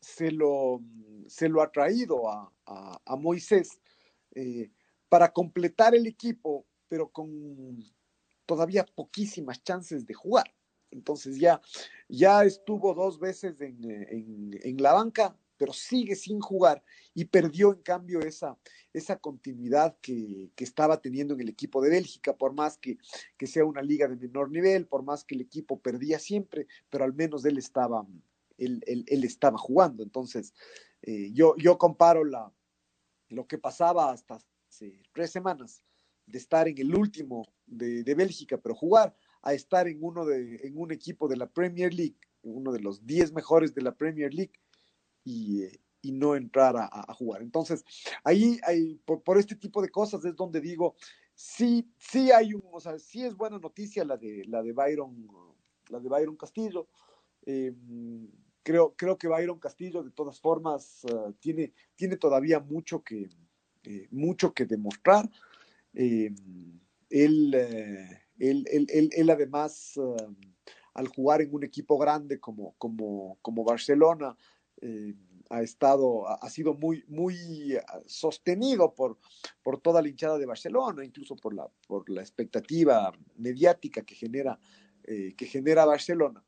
se 0.00 0.30
lo, 0.30 0.80
se 1.26 1.48
lo 1.48 1.60
ha 1.60 1.72
traído 1.72 2.30
a, 2.30 2.52
a, 2.66 3.00
a 3.04 3.16
Moisés 3.16 3.80
eh, 4.34 4.70
para 5.08 5.32
completar 5.32 5.94
el 5.94 6.06
equipo, 6.06 6.66
pero 6.88 7.10
con 7.10 7.84
todavía 8.52 8.84
poquísimas 8.84 9.64
chances 9.64 10.04
de 10.06 10.12
jugar. 10.12 10.54
Entonces 10.90 11.38
ya, 11.38 11.62
ya 12.06 12.44
estuvo 12.44 12.92
dos 12.92 13.18
veces 13.18 13.58
en, 13.62 13.82
en, 13.82 14.60
en, 14.62 14.82
la 14.82 14.92
banca, 14.92 15.34
pero 15.56 15.72
sigue 15.72 16.14
sin 16.16 16.38
jugar 16.38 16.84
y 17.14 17.24
perdió 17.24 17.72
en 17.72 17.80
cambio 17.80 18.20
esa, 18.20 18.58
esa 18.92 19.16
continuidad 19.16 19.96
que, 20.02 20.50
que, 20.54 20.64
estaba 20.64 21.00
teniendo 21.00 21.32
en 21.32 21.40
el 21.40 21.48
equipo 21.48 21.80
de 21.80 21.88
Bélgica, 21.88 22.36
por 22.36 22.52
más 22.52 22.76
que, 22.76 22.98
que, 23.38 23.46
sea 23.46 23.64
una 23.64 23.80
liga 23.80 24.06
de 24.06 24.16
menor 24.16 24.50
nivel, 24.50 24.86
por 24.86 25.02
más 25.02 25.24
que 25.24 25.34
el 25.34 25.40
equipo 25.40 25.80
perdía 25.80 26.18
siempre, 26.18 26.66
pero 26.90 27.04
al 27.04 27.14
menos 27.14 27.46
él 27.46 27.56
estaba, 27.56 28.06
él, 28.58 28.84
él, 28.86 29.06
él 29.08 29.24
estaba 29.24 29.56
jugando. 29.56 30.02
Entonces, 30.02 30.52
eh, 31.00 31.30
yo, 31.32 31.56
yo 31.56 31.78
comparo 31.78 32.22
la, 32.22 32.52
lo 33.30 33.46
que 33.46 33.56
pasaba 33.56 34.12
hasta 34.12 34.38
tres 35.14 35.30
semanas 35.30 35.82
de 36.26 36.38
estar 36.38 36.68
en 36.68 36.78
el 36.78 36.94
último 36.94 37.46
de, 37.66 38.02
de 38.04 38.14
Bélgica, 38.14 38.58
pero 38.58 38.74
jugar, 38.74 39.14
a 39.42 39.54
estar 39.54 39.88
en 39.88 39.98
uno 40.02 40.24
de, 40.24 40.60
en 40.62 40.78
un 40.78 40.92
equipo 40.92 41.28
de 41.28 41.36
la 41.36 41.46
Premier 41.46 41.92
League, 41.92 42.16
uno 42.42 42.72
de 42.72 42.80
los 42.80 43.06
10 43.06 43.32
mejores 43.32 43.74
de 43.74 43.82
la 43.82 43.94
Premier 43.94 44.32
League, 44.32 44.52
y, 45.24 45.64
y 46.02 46.12
no 46.12 46.34
entrar 46.34 46.76
a, 46.76 47.12
jugar. 47.14 47.42
Entonces, 47.42 47.84
ahí 48.24 48.58
hay, 48.64 48.96
por, 49.04 49.22
por, 49.22 49.38
este 49.38 49.54
tipo 49.54 49.80
de 49.80 49.88
cosas 49.88 50.24
es 50.24 50.34
donde 50.34 50.60
digo, 50.60 50.96
sí, 51.34 51.88
sí 51.98 52.30
hay 52.32 52.54
un, 52.54 52.62
o 52.72 52.80
sea, 52.80 52.98
sí 52.98 53.24
es 53.24 53.36
buena 53.36 53.58
noticia 53.58 54.04
la 54.04 54.16
de 54.16 54.44
la 54.46 54.62
de 54.62 54.72
Byron, 54.72 55.28
la 55.88 56.00
de 56.00 56.08
Byron 56.08 56.36
Castillo. 56.36 56.88
Eh, 57.46 57.72
creo, 58.62 58.94
creo 58.96 59.16
que 59.16 59.28
Byron 59.28 59.58
Castillo, 59.58 60.02
de 60.02 60.10
todas 60.10 60.40
formas, 60.40 61.04
uh, 61.04 61.32
tiene, 61.34 61.72
tiene 61.94 62.16
todavía 62.16 62.60
mucho 62.60 63.02
que, 63.02 63.28
eh, 63.84 64.08
mucho 64.10 64.52
que 64.52 64.66
demostrar. 64.66 65.28
Eh, 65.94 66.30
él, 67.10 67.54
él, 68.38 68.64
él, 68.70 69.10
él, 69.12 69.30
además, 69.30 69.92
uh, 69.96 70.16
al 70.94 71.08
jugar 71.08 71.42
en 71.42 71.54
un 71.54 71.64
equipo 71.64 71.98
grande 71.98 72.40
como, 72.40 72.74
como, 72.78 73.38
como 73.42 73.64
Barcelona, 73.64 74.36
eh, 74.80 75.14
ha 75.50 75.62
estado, 75.62 76.26
ha 76.26 76.48
sido 76.48 76.72
muy, 76.72 77.04
muy 77.08 77.36
sostenido 78.06 78.94
por, 78.94 79.18
por 79.62 79.80
toda 79.80 80.00
la 80.00 80.08
hinchada 80.08 80.38
de 80.38 80.46
Barcelona, 80.46 81.04
incluso 81.04 81.36
por 81.36 81.52
la, 81.52 81.68
por 81.86 82.08
la 82.08 82.22
expectativa 82.22 83.12
mediática 83.36 84.02
que 84.02 84.14
genera, 84.14 84.58
eh, 85.04 85.34
que 85.36 85.46
genera 85.46 85.84
Barcelona. 85.84 86.42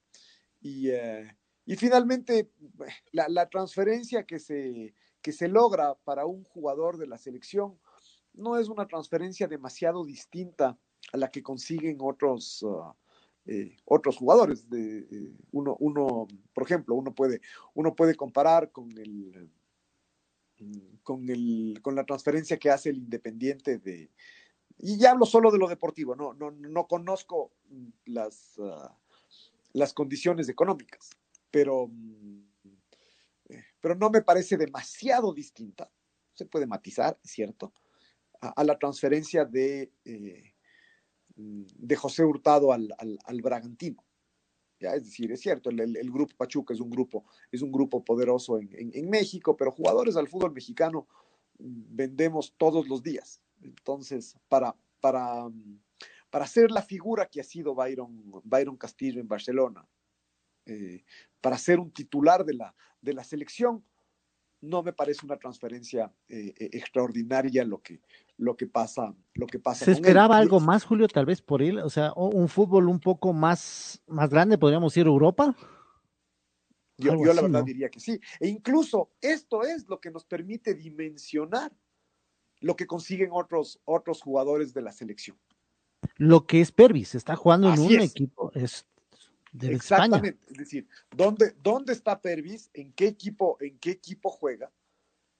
Y, 0.60 0.88
eh, 0.88 1.36
y 1.66 1.76
finalmente, 1.76 2.50
la, 3.12 3.28
la, 3.28 3.50
transferencia 3.50 4.24
que 4.24 4.38
se, 4.38 4.94
que 5.20 5.32
se 5.32 5.48
logra 5.48 5.94
para 6.04 6.24
un 6.24 6.42
jugador 6.44 6.96
de 6.96 7.06
la 7.06 7.18
selección 7.18 7.78
no 8.34 8.58
es 8.58 8.68
una 8.68 8.86
transferencia 8.86 9.48
demasiado 9.48 10.04
distinta 10.04 10.78
a 11.12 11.16
la 11.16 11.30
que 11.30 11.42
consiguen 11.42 11.98
otros, 12.00 12.62
uh, 12.62 12.92
eh, 13.46 13.76
otros 13.84 14.16
jugadores. 14.16 14.68
De, 14.68 14.98
eh, 14.98 15.32
uno, 15.52 15.76
uno, 15.80 16.26
por 16.52 16.64
ejemplo, 16.64 16.94
uno 16.94 17.14
puede, 17.14 17.40
uno 17.74 17.94
puede 17.94 18.14
comparar 18.14 18.70
con 18.70 18.90
el, 18.98 19.50
con 21.02 21.28
el, 21.28 21.78
con 21.82 21.94
la 21.94 22.04
transferencia 22.04 22.58
que 22.58 22.70
hace 22.70 22.90
el 22.90 22.98
Independiente 22.98 23.78
de, 23.78 24.10
y 24.78 24.98
ya 24.98 25.12
hablo 25.12 25.26
solo 25.26 25.50
de 25.50 25.58
lo 25.58 25.68
deportivo, 25.68 26.16
no, 26.16 26.34
no, 26.34 26.50
no 26.50 26.86
conozco 26.86 27.52
las, 28.06 28.58
uh, 28.58 28.88
las 29.72 29.92
condiciones 29.92 30.48
económicas, 30.48 31.10
pero, 31.50 31.90
eh, 33.48 33.62
pero 33.80 33.94
no 33.94 34.10
me 34.10 34.22
parece 34.22 34.56
demasiado 34.56 35.32
distinta, 35.32 35.90
se 36.32 36.46
puede 36.46 36.66
matizar, 36.66 37.18
¿cierto? 37.22 37.72
A, 38.54 38.64
la 38.64 38.78
transferencia 38.78 39.44
de, 39.44 39.90
eh, 40.04 40.54
de 41.36 41.96
José 41.96 42.24
Hurtado 42.24 42.72
al, 42.72 42.94
al, 42.98 43.42
Bragantino. 43.42 44.04
Ya, 44.80 44.94
es 44.94 45.04
decir, 45.04 45.32
es 45.32 45.40
cierto, 45.40 45.70
el, 45.70 45.80
el, 45.80 46.10
grupo 46.10 46.34
Pachuca 46.36 46.74
es 46.74 46.80
un 46.80 46.90
grupo, 46.90 47.24
es 47.50 47.62
un 47.62 47.72
grupo 47.72 48.04
poderoso 48.04 48.58
en, 48.58 48.68
en, 48.72 48.90
en, 48.92 49.08
México, 49.08 49.56
pero 49.56 49.70
jugadores 49.70 50.16
al 50.16 50.28
fútbol 50.28 50.52
mexicano 50.52 51.06
vendemos 51.58 52.54
todos 52.58 52.88
los 52.88 53.02
días. 53.02 53.40
Entonces, 53.62 54.36
para, 54.48 54.76
para, 55.00 55.48
para 56.30 56.46
ser 56.46 56.70
la 56.70 56.82
figura 56.82 57.26
que 57.26 57.40
ha 57.40 57.44
sido 57.44 57.74
Byron, 57.74 58.42
Byron 58.44 58.76
Castillo 58.76 59.20
en 59.20 59.28
Barcelona, 59.28 59.86
eh, 60.66 61.04
para 61.40 61.58
ser 61.58 61.78
un 61.78 61.90
titular 61.90 62.44
de 62.44 62.54
la, 62.54 62.74
de 63.00 63.12
la 63.12 63.24
selección, 63.24 63.84
no 64.64 64.82
me 64.82 64.92
parece 64.92 65.24
una 65.24 65.36
transferencia 65.36 66.12
eh, 66.28 66.54
extraordinaria 66.58 67.64
lo 67.64 67.80
que, 67.82 68.00
lo 68.36 68.56
que 68.56 68.66
pasa, 68.66 69.14
lo 69.34 69.46
que 69.46 69.58
pasa. 69.58 69.84
¿Se 69.84 69.92
esperaba 69.92 70.36
él. 70.36 70.42
algo 70.42 70.60
más, 70.60 70.84
Julio, 70.84 71.06
tal 71.08 71.26
vez 71.26 71.42
por 71.42 71.62
él? 71.62 71.78
O 71.78 71.90
sea, 71.90 72.12
un 72.14 72.48
fútbol 72.48 72.88
un 72.88 73.00
poco 73.00 73.32
más, 73.32 74.02
más 74.06 74.30
grande, 74.30 74.58
podríamos 74.58 74.92
decir 74.92 75.06
Europa. 75.06 75.54
Yo, 76.96 77.12
yo 77.12 77.30
así, 77.30 77.36
la 77.36 77.42
verdad 77.42 77.60
¿no? 77.60 77.64
diría 77.64 77.88
que 77.88 78.00
sí. 78.00 78.20
E 78.40 78.48
incluso 78.48 79.12
esto 79.20 79.62
es 79.62 79.88
lo 79.88 80.00
que 80.00 80.10
nos 80.10 80.24
permite 80.24 80.74
dimensionar 80.74 81.72
lo 82.60 82.76
que 82.76 82.86
consiguen 82.86 83.30
otros, 83.32 83.80
otros 83.84 84.22
jugadores 84.22 84.72
de 84.72 84.82
la 84.82 84.92
selección. 84.92 85.36
Lo 86.16 86.46
que 86.46 86.60
es 86.60 86.72
Pervis, 86.72 87.14
está 87.14 87.36
jugando 87.36 87.68
así 87.68 87.82
en 87.82 87.86
un 87.86 88.00
es. 88.00 88.10
equipo, 88.10 88.52
es 88.54 88.86
de 89.54 89.72
Exactamente, 89.72 90.38
es 90.50 90.56
decir, 90.56 90.88
¿dónde, 91.16 91.54
¿dónde 91.62 91.92
está 91.92 92.20
Pervis? 92.20 92.70
¿En 92.74 92.92
qué 92.92 93.06
equipo, 93.06 93.56
en 93.60 93.78
qué 93.78 93.92
equipo 93.92 94.28
juega? 94.28 94.72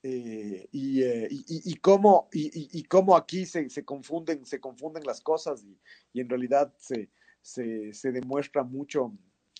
Eh, 0.04 0.68
y, 0.70 1.02
eh, 1.02 1.28
y, 1.30 1.74
cómo, 1.76 2.28
y, 2.30 2.84
cómo 2.84 3.16
aquí 3.16 3.44
se, 3.44 3.68
se, 3.70 3.84
confunden, 3.84 4.44
se 4.44 4.60
confunden 4.60 5.02
las 5.04 5.20
cosas 5.20 5.64
y, 6.12 6.20
en 6.20 6.28
realidad 6.28 6.72
se, 6.78 7.10
se, 7.42 7.92
se, 7.92 8.12
demuestra 8.12 8.62
mucho, 8.62 9.12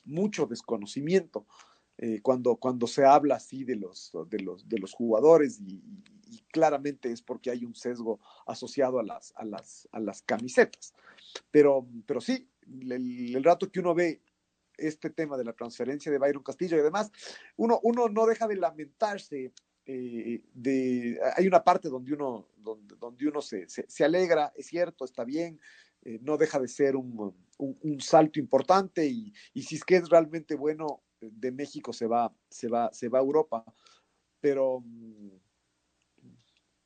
mucho 0.05 0.47
desconocimiento 0.47 1.47
eh, 1.99 2.21
cuando, 2.23 2.57
cuando 2.57 2.87
se 2.87 3.05
habla 3.05 3.37
así 3.37 3.65
de 3.65 3.77
los, 3.77 4.13
de 4.29 4.39
los, 4.41 4.69
de 4.69 4.79
los 4.79 4.93
jugadores 4.93 5.61
y, 5.61 5.83
claramente 6.53 7.11
es 7.11 7.23
porque 7.23 7.51
hay 7.51 7.65
un 7.65 7.75
sesgo 7.75 8.21
asociado 8.47 9.01
a 9.01 9.03
las, 9.03 9.33
a 9.37 9.45
las, 9.45 9.89
a 9.91 9.99
las 9.99 10.23
camisetas. 10.23 10.95
Pero, 11.51 11.87
pero 12.07 12.21
sí, 12.21 12.49
el 12.69 13.43
rato 13.43 13.71
que 13.71 13.81
uno 13.81 13.95
ve 13.95 14.21
este 14.79 15.11
tema 15.11 15.37
de 15.37 15.45
la 15.45 15.53
transferencia 15.53 16.11
de 16.11 16.19
Byron 16.19 16.43
Castillo. 16.43 16.77
Y 16.77 16.81
además 16.81 17.11
uno, 17.57 17.81
uno 17.83 18.09
no 18.09 18.27
deja 18.27 18.47
de 18.47 18.57
lamentarse 18.57 19.53
eh, 19.87 20.43
de, 20.55 21.21
hay 21.37 21.47
una 21.47 21.63
parte 21.63 21.89
donde 21.89 22.15
uno, 22.15 22.49
donde, 22.57 22.97
donde 22.97 23.29
uno 23.29 23.43
se, 23.43 23.69
se, 23.69 24.05
alegra, 24.05 24.51
es 24.57 24.67
cierto, 24.67 25.05
está 25.05 25.25
bien, 25.25 25.61
eh, 26.03 26.19
no 26.23 26.39
deja 26.39 26.59
de 26.59 26.69
ser 26.69 26.97
un, 26.97 27.35
un, 27.59 28.01
salto 28.01 28.39
importante 28.39 29.07
y, 29.07 29.35
y, 29.53 29.63
si 29.63 29.77
es 29.77 29.85
que 29.85 29.97
es 29.97 30.09
realmente 30.09 30.55
bueno, 30.55 31.03
de 31.21 31.53
México 31.53 31.93
se 31.93 32.07
va, 32.07 32.35
se 32.49 32.69
va, 32.69 32.91
se 32.95 33.11
va 33.11 33.19
a 33.19 33.23
Europa, 33.23 33.65
pero, 34.41 34.83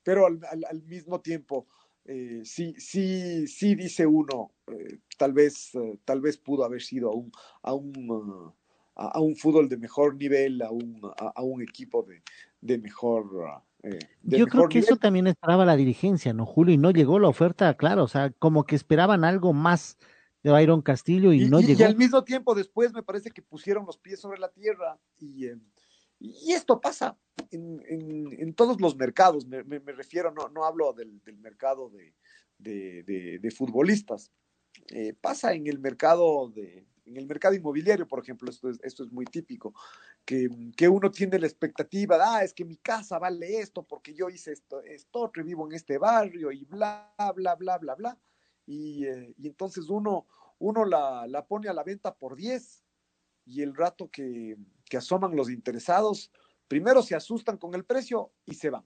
pero 0.02 0.26
al, 0.26 0.40
al 0.68 0.82
mismo 0.82 1.20
tiempo, 1.20 1.68
eh, 2.08 2.40
sí, 2.42 2.74
sí, 2.78 3.46
sí 3.46 3.74
dice 3.74 4.06
uno, 4.06 4.52
eh, 4.66 4.98
tal 5.18 5.34
vez, 5.34 5.74
eh, 5.74 5.98
tal 6.06 6.22
vez 6.22 6.38
pudo 6.38 6.64
haber 6.64 6.80
sido 6.80 7.10
a 7.10 7.14
un, 7.14 7.30
a 7.62 7.74
un, 7.74 8.10
uh, 8.10 8.52
a, 8.96 9.08
a, 9.08 9.20
un 9.20 9.36
fútbol 9.36 9.68
de 9.68 9.76
mejor 9.76 10.16
nivel, 10.16 10.62
a 10.62 10.70
un, 10.70 11.00
a, 11.18 11.32
a 11.36 11.42
un 11.42 11.60
equipo 11.60 12.02
de, 12.02 12.22
de 12.62 12.78
mejor. 12.78 13.62
Eh, 13.82 13.98
de 14.22 14.38
Yo 14.38 14.46
creo 14.46 14.68
que 14.68 14.78
nivel. 14.78 14.84
eso 14.84 14.96
también 14.96 15.26
esperaba 15.26 15.66
la 15.66 15.76
dirigencia, 15.76 16.32
¿no, 16.32 16.46
Julio? 16.46 16.74
Y 16.74 16.78
no 16.78 16.90
llegó 16.92 17.18
la 17.18 17.28
oferta, 17.28 17.76
claro, 17.76 18.04
o 18.04 18.08
sea, 18.08 18.30
como 18.38 18.64
que 18.64 18.74
esperaban 18.74 19.24
algo 19.24 19.52
más 19.52 19.98
de 20.42 20.50
Byron 20.50 20.80
Castillo 20.80 21.32
y, 21.32 21.42
y 21.42 21.48
no 21.48 21.60
y, 21.60 21.66
llegó. 21.66 21.80
Y 21.80 21.82
al 21.84 21.96
mismo 21.96 22.24
tiempo 22.24 22.54
después 22.54 22.94
me 22.94 23.02
parece 23.02 23.30
que 23.30 23.42
pusieron 23.42 23.84
los 23.84 23.98
pies 23.98 24.18
sobre 24.18 24.38
la 24.38 24.48
tierra 24.48 24.98
y, 25.18 25.46
eh, 25.46 25.58
Y 26.20 26.52
esto 26.52 26.80
pasa 26.80 27.16
en, 27.50 28.54
todos 28.54 28.80
los 28.80 28.96
mercados, 28.96 29.46
me, 29.46 29.62
refiero, 29.92 30.32
no, 30.32 30.48
no 30.48 30.64
hablo 30.64 30.92
del, 30.92 31.20
mercado 31.38 31.90
de, 32.58 33.50
futbolistas, 33.56 34.32
eh, 34.90 35.14
pasa 35.20 35.52
en 35.52 35.66
el 35.66 35.78
mercado 35.78 36.50
de, 36.50 36.86
en 37.08 37.16
el 37.16 37.26
mercado 37.26 37.54
inmobiliario, 37.54 38.06
por 38.06 38.20
ejemplo, 38.20 38.50
esto 38.50 38.68
es, 38.68 38.78
esto 38.82 39.04
es 39.04 39.12
muy 39.12 39.24
típico, 39.24 39.74
que, 40.24 40.48
uno 40.88 41.10
tiene 41.10 41.38
la 41.38 41.46
expectativa, 41.46 42.18
ah, 42.20 42.44
es 42.44 42.52
que 42.52 42.64
mi 42.64 42.76
casa 42.76 43.18
vale 43.18 43.60
esto 43.60 43.82
porque 43.82 44.14
yo 44.14 44.28
hice 44.28 44.52
esto, 44.52 44.82
esto 44.82 45.20
otro 45.20 45.42
y 45.42 45.46
vivo 45.46 45.66
en 45.66 45.74
este 45.74 45.98
barrio 45.98 46.52
y 46.52 46.64
bla, 46.64 47.14
bla, 47.34 47.54
bla, 47.54 47.78
bla, 47.78 47.94
bla. 47.94 48.18
Y, 48.66 49.06
eh, 49.06 49.34
entonces 49.42 49.88
uno, 49.88 50.26
uno 50.58 50.84
la, 50.84 51.26
la, 51.26 51.46
pone 51.46 51.68
a 51.68 51.72
la 51.72 51.82
venta 51.82 52.14
por 52.14 52.36
10 52.36 52.84
y 53.46 53.62
el 53.62 53.74
rato 53.74 54.10
que, 54.10 54.56
que 54.88 54.96
asoman 54.96 55.36
los 55.36 55.50
interesados, 55.50 56.30
primero 56.66 57.02
se 57.02 57.14
asustan 57.14 57.56
con 57.56 57.74
el 57.74 57.84
precio 57.84 58.32
y 58.44 58.54
se 58.54 58.70
van. 58.70 58.84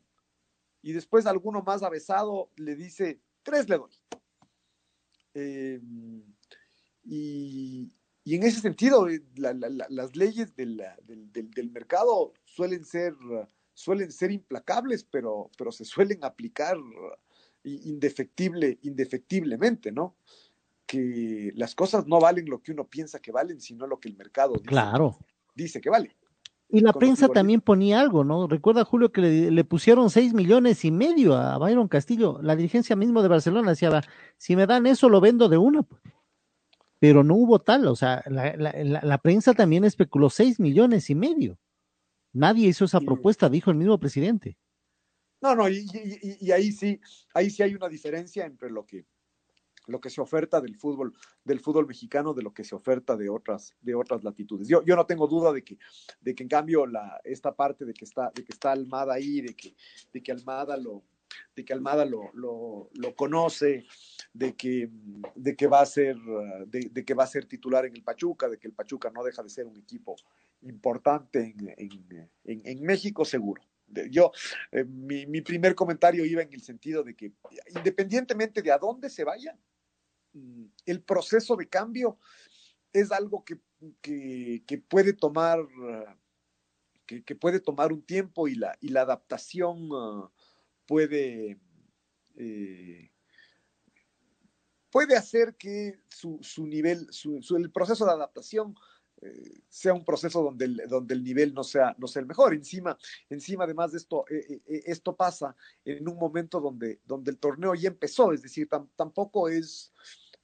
Y 0.82 0.92
después 0.92 1.26
alguno 1.26 1.62
más 1.62 1.82
avesado 1.82 2.50
le 2.57 2.74
dice, 2.74 3.20
tres 3.42 3.68
le 3.68 3.78
doy. 3.78 3.92
Em, 5.34 6.22
y, 7.05 7.90
en 8.24 8.42
ese 8.42 8.61
sentido, 8.61 9.09
eh, 9.09 9.22
las 9.36 10.16
leyes 10.16 10.55
del, 10.55 10.80
mercado 11.72 12.32
suelen 12.44 12.84
ser, 12.84 13.14
suelen 13.74 14.12
ser 14.12 14.30
implacables, 14.30 15.05
pero, 15.05 15.50
pero 15.57 15.72
se 15.72 15.84
suelen 15.84 16.24
aplicar 16.24 16.76
indefectible, 17.64 18.78
indefectiblemente, 18.82 19.92
¿no? 19.92 20.16
Que 20.86 21.53
las 21.55 21.74
cosas 21.74 22.07
no 22.07 22.20
valen 22.20 22.48
lo 22.48 22.62
que 22.62 22.72
uno 22.72 22.88
piensa 22.88 23.20
que 23.20 23.32
valen, 23.32 23.61
sino 23.61 23.86
lo 23.86 23.98
que 23.98 24.09
el 24.09 24.16
mercado 24.16 24.55
dice, 24.55 24.66
claro. 24.66 25.18
Dice 25.55 25.80
que 25.80 25.90
vale. 25.90 26.16
Y 26.74 26.80
la 26.80 26.94
prensa 26.94 27.28
también 27.28 27.61
ponía 27.61 28.00
algo, 28.00 28.24
¿no? 28.24 28.48
Recuerda, 28.48 28.82
Julio, 28.86 29.12
que 29.12 29.20
le, 29.20 29.64
pusieron 29.64 30.09
seis 30.09 30.32
millones 30.32 30.86
y 30.86 30.90
medio 30.90 31.34
a 31.36 31.59
Byron 31.59 31.86
Castillo. 31.86 32.38
La 32.42 32.57
dirigencia 32.57 32.96
mismo 32.96 33.20
de 33.20 33.28
Barcelona 33.28 33.72
decía, 33.72 34.03
si 34.38 34.57
me 34.57 34.66
dan 34.66 34.86
eso, 34.86 35.11
lo 35.11 35.20
vendo 35.20 35.50
de 35.50 35.59
una. 35.59 35.86
Pero 36.98 37.24
no 37.24 37.34
hubo 37.34 37.59
tal, 37.59 37.86
o 37.88 37.94
sea, 37.94 38.24
la, 38.26 39.18
prensa 39.18 39.53
también 39.53 39.84
especuló 39.84 40.30
seis 40.30 40.59
millones 40.59 41.11
y 41.11 41.14
medio. 41.14 41.59
Nadie 42.32 42.68
hizo 42.68 42.86
esa 42.86 43.00
propuesta, 43.00 43.50
dijo 43.50 43.70
el 43.70 43.76
mismo 43.76 43.98
presidente. 43.98 44.57
No, 45.42 45.55
no, 45.55 45.68
y, 45.68 46.50
ahí 46.53 46.72
sí, 46.72 46.98
ahí 47.34 47.50
sí 47.50 47.62
hay 47.62 47.74
una 47.74 47.90
diferencia 47.90 48.46
entre 48.46 48.70
lo 48.70 48.86
que, 48.86 49.05
lo 49.87 50.01
que 50.01 50.11
se 50.11 50.20
oferta 50.20 50.61
del 50.61 50.76
fútbol, 50.76 51.12
del 51.45 51.61
fútbol 51.61 51.87
mexicano, 51.87 52.35
de 52.35 52.43
lo 52.43 52.53
que 52.53 52.64
se 52.64 52.74
oferta 52.74 53.16
de 53.16 53.28
otras, 53.28 53.74
de 53.80 53.95
otras 53.95 54.22
latitudes. 54.24 54.68
Yo, 54.68 54.85
yo 54.85 54.97
no 54.97 55.07
tengo 55.07 55.26
duda 55.26 55.53
de 55.53 55.62
que, 55.62 55.78
de 56.20 56.35
que 56.35 56.43
en 56.43 56.49
cambio 56.49 56.87
la, 56.87 57.20
esta 57.24 57.55
parte 57.55 57.85
de 57.85 57.95
que 57.95 58.05
está, 58.05 58.30
de 58.35 58.45
que 58.45 58.53
está 58.53 58.72
Almada 58.72 59.14
ahí, 59.14 59.41
de 59.41 59.55
que, 59.55 59.74
de 60.12 60.22
que 60.22 60.33
Almada 60.33 60.76
lo, 60.76 61.03
de 61.55 61.64
que 61.64 61.72
Almada 61.72 62.05
lo, 62.05 62.30
lo, 62.35 62.91
lo 62.95 63.14
conoce, 63.14 63.87
de 64.33 64.55
que, 64.55 64.91
de 65.35 65.57
que 65.57 65.66
va 65.66 65.80
a 65.80 65.87
ser, 65.87 66.16
de, 66.66 67.05
que 67.05 67.14
va 67.14 67.24
a 67.24 67.28
ser 67.28 67.45
titular 67.47 67.85
en 67.85 67.95
el 67.95 68.03
Pachuca, 68.03 68.49
de 68.49 68.59
que 68.59 68.68
el 68.68 68.74
Pachuca 68.74 69.11
no 69.11 69.22
deja 69.22 69.43
de 69.43 69.51
ser 69.51 69.66
un 69.66 69.76
equipo 69.76 70.16
importante 70.62 71.55
en, 72.45 72.83
México, 72.83 73.24
seguro. 73.24 73.62
Yo, 74.11 74.33
eh, 74.70 74.85
mi, 74.85 75.43
primer 75.43 75.74
comentario 75.74 76.24
iba 76.24 76.41
en 76.41 76.53
el 76.53 76.62
sentido 76.62 77.03
de 77.03 77.14
que 77.14 77.33
independientemente 77.76 78.62
de 78.62 78.72
a 78.72 78.78
dónde 78.78 79.11
se 79.11 79.24
vaya, 79.24 79.59
el 80.87 81.03
proceso 81.03 81.57
de 81.57 81.68
cambio 81.68 82.18
es 82.93 83.12
algo 83.12 83.45
que, 83.45 83.59
puede 84.89 85.12
tomar 85.12 85.61
que, 87.07 87.37
puede 87.37 87.61
tomar 87.61 87.93
un 87.93 88.03
tiempo 88.03 88.49
y 88.49 88.55
la, 88.55 88.76
y 88.80 88.89
la 88.89 89.03
adaptación 89.03 89.89
ah, 89.93 90.30
puede 90.87 91.59
eh, 92.37 93.12
puede 94.93 95.16
hacer 95.16 95.57
que 95.57 95.99
su, 96.09 96.66
nivel, 96.66 97.09
su, 97.11 97.41
el 97.57 97.72
proceso 97.72 98.05
de 98.05 98.12
adaptación 98.12 98.74
eh, 99.22 99.62
sea 99.68 99.95
un 99.95 100.05
proceso 100.05 100.43
donde 100.43 100.66
el, 100.66 100.83
donde 100.87 101.14
el 101.14 101.24
nivel 101.24 101.55
no 101.55 101.64
sea, 101.64 101.97
no 101.99 102.07
sea 102.07 102.20
el 102.20 102.26
mejor. 102.26 102.53
Encima, 102.53 102.97
encima 103.30 103.64
además 103.64 103.93
de 103.93 103.99
esto, 103.99 104.26
eh, 104.30 104.61
esto 104.66 105.16
pasa 105.16 105.57
en 105.85 106.07
un 106.07 106.18
momento 106.18 106.61
donde, 106.61 107.01
donde 107.07 107.30
el 107.30 107.39
torneo 107.39 107.74
ya 107.74 107.89
empezó, 107.89 108.33
es 108.33 108.43
decir, 108.43 108.68
tampoco 108.95 109.49
es... 109.49 109.93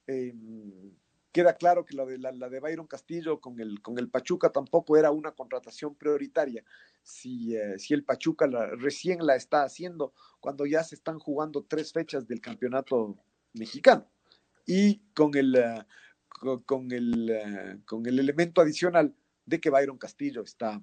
Em, 0.09 0.91
queda 1.31 1.53
claro 1.53 1.85
que 1.85 1.95
la 1.95 2.03
de, 2.03 2.17
la, 2.17 2.31
de 2.31 2.59
Byron 2.59 2.87
Castillo 2.87 3.39
con 3.39 3.59
el, 3.59 3.79
con 3.83 3.99
el 3.99 4.09
Pachuca 4.09 4.49
tampoco 4.49 4.97
era 4.97 5.11
una 5.11 5.33
contratación 5.33 5.93
prioritaria. 5.93 6.63
Si, 7.03 7.55
si 7.77 7.93
el 7.93 8.03
Pachuca 8.03 8.47
recién 8.77 9.23
la 9.23 9.35
está 9.35 9.63
haciendo 9.63 10.13
cuando 10.39 10.65
ya 10.65 10.83
se 10.83 10.95
están 10.95 11.19
jugando 11.19 11.63
tres 11.63 11.93
fechas 11.93 12.27
del 12.27 12.41
campeonato 12.41 13.19
mexicano 13.53 14.09
y 14.65 14.99
con 15.13 15.35
el, 15.35 15.55
eh, 15.55 15.85
con, 16.65 16.91
el, 16.91 17.29
eh, 17.29 17.79
con 17.85 18.05
el 18.07 18.19
elemento 18.19 18.61
adicional 18.61 19.13
de 19.45 19.59
que 19.59 19.69
Byron 19.69 19.97
Castillo 19.97 20.41
está, 20.41 20.81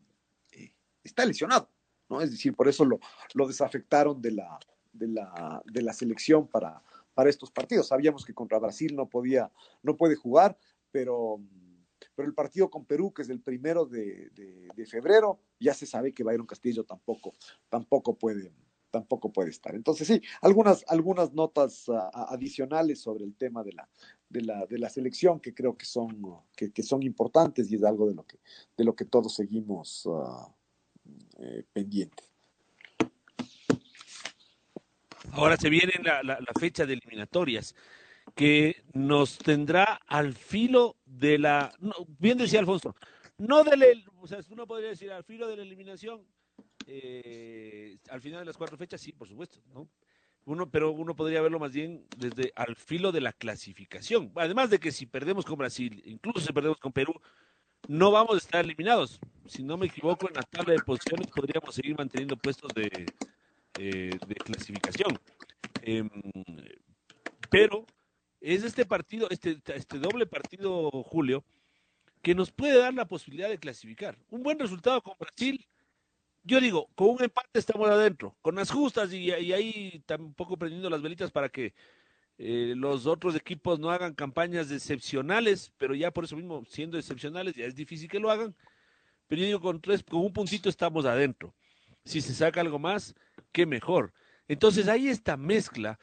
eh, 0.52 0.72
está 1.02 1.24
lesionado, 1.24 1.68
¿no? 2.08 2.20
Es 2.20 2.30
decir, 2.30 2.54
por 2.54 2.68
eso 2.68 2.84
lo, 2.84 3.00
lo 3.34 3.46
desafectaron 3.46 4.22
de 4.22 4.32
la, 4.32 4.58
de 4.92 5.08
la, 5.08 5.62
de 5.64 5.82
la 5.82 5.92
selección 5.92 6.48
para, 6.48 6.82
para 7.16 7.30
estos 7.30 7.50
partidos. 7.50 7.88
Sabíamos 7.88 8.26
que 8.26 8.34
contra 8.34 8.58
Brasil 8.58 8.94
no 8.94 9.08
podía, 9.08 9.50
no 9.82 9.96
puede 9.96 10.16
jugar, 10.16 10.58
pero, 10.92 11.40
pero 12.14 12.28
el 12.28 12.34
partido 12.34 12.68
con 12.68 12.84
Perú, 12.84 13.10
que 13.10 13.22
es 13.22 13.30
el 13.30 13.40
primero 13.40 13.86
de, 13.86 14.28
de 14.76 14.86
febrero, 14.86 15.40
ya 15.58 15.72
se 15.72 15.86
sabe 15.86 16.12
que 16.12 16.22
Byron 16.22 16.46
Castillo 16.46 16.84
tampoco, 16.84 17.32
tampoco 17.70 18.14
puede, 18.18 18.52
tampoco 18.90 19.32
puede 19.32 19.48
estar. 19.48 19.74
Entonces, 19.74 20.06
sí, 20.06 20.20
algunas, 20.42 20.84
algunas 20.88 21.32
notas 21.32 21.88
ah, 21.88 22.10
ah, 22.12 22.26
adicionales 22.30 23.00
sobre 23.00 23.24
el 23.24 23.34
tema 23.34 23.64
de 23.64 23.72
la, 23.72 23.88
de 24.28 24.42
la, 24.42 24.66
de 24.66 24.78
la 24.78 24.90
selección 24.90 25.40
que 25.40 25.54
creo 25.54 25.76
que 25.76 25.86
son, 25.86 26.20
que, 26.54 26.82
son 26.82 27.02
importantes 27.02 27.70
y 27.70 27.76
es 27.76 27.84
algo 27.84 28.06
de 28.08 28.14
lo 28.14 28.26
que, 28.26 28.38
de 28.76 28.84
lo 28.84 28.94
que 28.94 29.06
todos 29.06 29.34
seguimos 29.34 30.04
uh, 30.06 30.52
pendientes. 31.72 32.35
Ahora 35.32 35.56
se 35.56 35.68
viene 35.68 35.92
la, 36.02 36.22
la, 36.22 36.38
fecha 36.58 36.86
de 36.86 36.94
eliminatorias 36.94 37.74
que 38.34 38.82
nos 38.92 39.38
tendrá 39.38 40.00
al 40.06 40.34
filo 40.34 40.96
de 41.04 41.38
la, 41.38 41.72
bien 42.18 42.38
decía 42.38 42.60
Alfonso, 42.60 42.94
no 43.38 43.62
del, 43.64 44.04
o 44.20 44.26
sea, 44.26 44.38
uno 44.50 44.66
podría 44.66 44.90
decir 44.90 45.12
al 45.12 45.24
filo 45.24 45.46
de 45.46 45.56
la 45.56 45.62
eliminación, 45.62 46.22
eh, 46.86 47.98
al 48.10 48.20
final 48.20 48.40
de 48.40 48.46
las 48.46 48.56
cuatro 48.56 48.76
fechas, 48.76 49.00
sí, 49.00 49.12
por 49.12 49.28
supuesto, 49.28 49.60
¿no? 49.72 49.88
Uno, 50.44 50.70
pero 50.70 50.92
uno 50.92 51.16
podría 51.16 51.42
verlo 51.42 51.58
más 51.58 51.72
bien 51.72 52.06
desde 52.16 52.52
al 52.54 52.76
filo 52.76 53.10
de 53.10 53.20
la 53.20 53.32
clasificación. 53.32 54.30
Además 54.36 54.70
de 54.70 54.78
que 54.78 54.92
si 54.92 55.04
perdemos 55.04 55.44
con 55.44 55.58
Brasil, 55.58 56.00
incluso 56.06 56.38
si 56.38 56.52
perdemos 56.52 56.78
con 56.78 56.92
Perú, 56.92 57.20
no 57.88 58.12
vamos 58.12 58.34
a 58.34 58.38
estar 58.38 58.64
eliminados. 58.64 59.18
Si 59.46 59.64
no 59.64 59.76
me 59.76 59.86
equivoco, 59.86 60.28
en 60.28 60.34
la 60.34 60.42
tabla 60.42 60.74
de 60.74 60.80
posiciones 60.80 61.26
podríamos 61.28 61.74
seguir 61.74 61.96
manteniendo 61.98 62.36
puestos 62.36 62.72
de, 62.74 63.06
eh, 63.78 64.10
de 64.26 64.34
clasificación. 64.34 65.18
Em, 65.82 66.10
pero 67.50 67.86
es 68.40 68.64
este 68.64 68.84
partido, 68.84 69.28
este, 69.30 69.60
este 69.66 69.98
doble 69.98 70.26
partido, 70.26 70.90
Julio, 70.90 71.44
que 72.22 72.34
nos 72.34 72.50
puede 72.50 72.78
dar 72.78 72.94
la 72.94 73.06
posibilidad 73.06 73.48
de 73.48 73.58
clasificar. 73.58 74.18
Un 74.30 74.42
buen 74.42 74.58
resultado 74.58 75.00
con 75.02 75.14
Brasil 75.18 75.66
yo 76.46 76.60
digo, 76.60 76.88
con 76.94 77.08
un 77.08 77.22
empate 77.24 77.58
estamos 77.58 77.88
adentro, 77.88 78.36
con 78.40 78.54
las 78.54 78.70
justas 78.70 79.12
y, 79.12 79.32
ahí 79.32 80.00
tampoco 80.06 80.56
prendiendo 80.56 80.88
las 80.88 81.02
velitas 81.02 81.32
para 81.32 81.48
que 81.48 81.74
eh, 82.38 82.74
los 82.76 83.06
otros 83.06 83.34
equipos 83.34 83.80
no 83.80 83.90
hagan 83.90 84.14
campañas 84.14 84.70
excepcionales, 84.70 85.72
pero 85.76 85.92
ya 85.96 86.12
por 86.12 86.22
eso 86.22 86.36
mismo, 86.36 86.64
siendo 86.68 86.98
excepcionales, 86.98 87.56
ya 87.56 87.64
es 87.64 87.74
difícil 87.74 88.08
que 88.08 88.20
lo 88.20 88.30
hagan. 88.30 88.54
Pero 89.26 89.40
yo 89.40 89.46
digo, 89.46 89.60
con, 89.60 89.80
tres, 89.80 90.04
con 90.04 90.20
un 90.20 90.32
puntito 90.32 90.68
estamos 90.68 91.04
adentro. 91.04 91.52
Si 92.04 92.20
se 92.20 92.32
saca 92.32 92.60
algo 92.60 92.78
más, 92.78 93.12
qué 93.52 93.66
mejor. 93.66 94.12
Entonces 94.48 94.88
hay 94.88 95.08
esta 95.08 95.36
mezcla. 95.36 95.98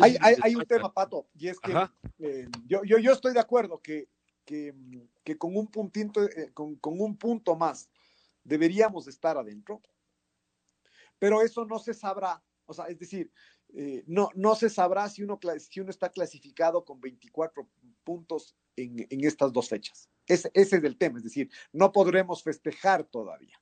hay, 0.00 0.54
un 0.54 0.64
tema, 0.64 0.92
Pato, 0.92 1.28
y 1.34 1.48
es 1.48 1.58
que 1.60 1.72
eh, 2.18 2.48
yo, 2.66 2.82
yo, 2.84 2.98
yo, 2.98 3.12
estoy 3.12 3.32
de 3.32 3.40
acuerdo 3.40 3.80
que, 3.80 4.08
que, 4.44 4.74
con 5.38 5.56
un 5.56 5.68
puntito, 5.68 6.22
eh, 6.22 6.50
con, 6.52 6.76
con 6.76 7.00
un 7.00 7.16
punto 7.16 7.56
más 7.56 7.88
deberíamos 8.44 9.06
estar 9.08 9.36
adentro, 9.36 9.80
pero 11.18 11.42
eso 11.42 11.64
no 11.64 11.78
se 11.78 11.94
sabrá, 11.94 12.42
o 12.66 12.74
sea, 12.74 12.86
es 12.86 12.98
decir, 12.98 13.30
eh, 13.74 14.04
no, 14.06 14.28
no 14.34 14.54
se 14.54 14.68
sabrá 14.68 15.08
si 15.08 15.22
uno, 15.22 15.38
si 15.58 15.80
uno 15.80 15.90
está 15.90 16.10
clasificado 16.10 16.84
con 16.84 17.00
24 17.00 17.68
puntos 18.04 18.56
en, 18.76 19.06
estas 19.24 19.52
dos 19.52 19.68
fechas. 19.68 20.08
Ese, 20.26 20.50
ese, 20.52 20.76
es 20.76 20.84
el 20.84 20.98
tema, 20.98 21.18
es 21.18 21.24
decir, 21.24 21.50
no 21.72 21.92
podremos 21.92 22.42
festejar 22.42 23.04
todavía. 23.04 23.61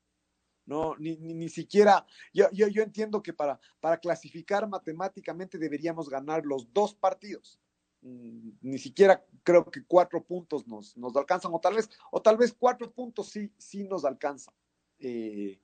No, 0.66 0.94
ni, 0.98 1.16
ni, 1.16 1.48
siquiera, 1.48 2.06
yo, 2.32 2.46
yo, 2.52 2.68
yo, 2.68 2.82
entiendo 2.82 3.22
que 3.22 3.32
para, 3.32 3.58
para 3.80 3.98
clasificar 3.98 4.68
matemáticamente 4.68 5.58
deberíamos 5.58 6.08
ganar 6.08 6.44
los 6.46 6.72
dos 6.72 6.94
partidos. 6.94 7.58
Mm, 8.02 8.50
ni 8.62 8.78
siquiera 8.78 9.24
creo 9.42 9.64
que 9.70 9.84
cuatro 9.84 10.22
puntos 10.22 10.66
nos, 10.66 10.96
nos 10.96 11.16
alcanzan, 11.16 11.52
o 11.52 11.61
tal 11.61 11.74
vez, 11.74 11.90
o 12.11 12.22
tal 12.22 12.36
vez 12.36 12.52
cuatro 12.52 12.90
puntos 12.92 13.30
sí, 13.30 13.52
sí 13.58 13.84
nos 13.84 14.04
alcanzan 14.04 14.54
eh, 15.00 15.58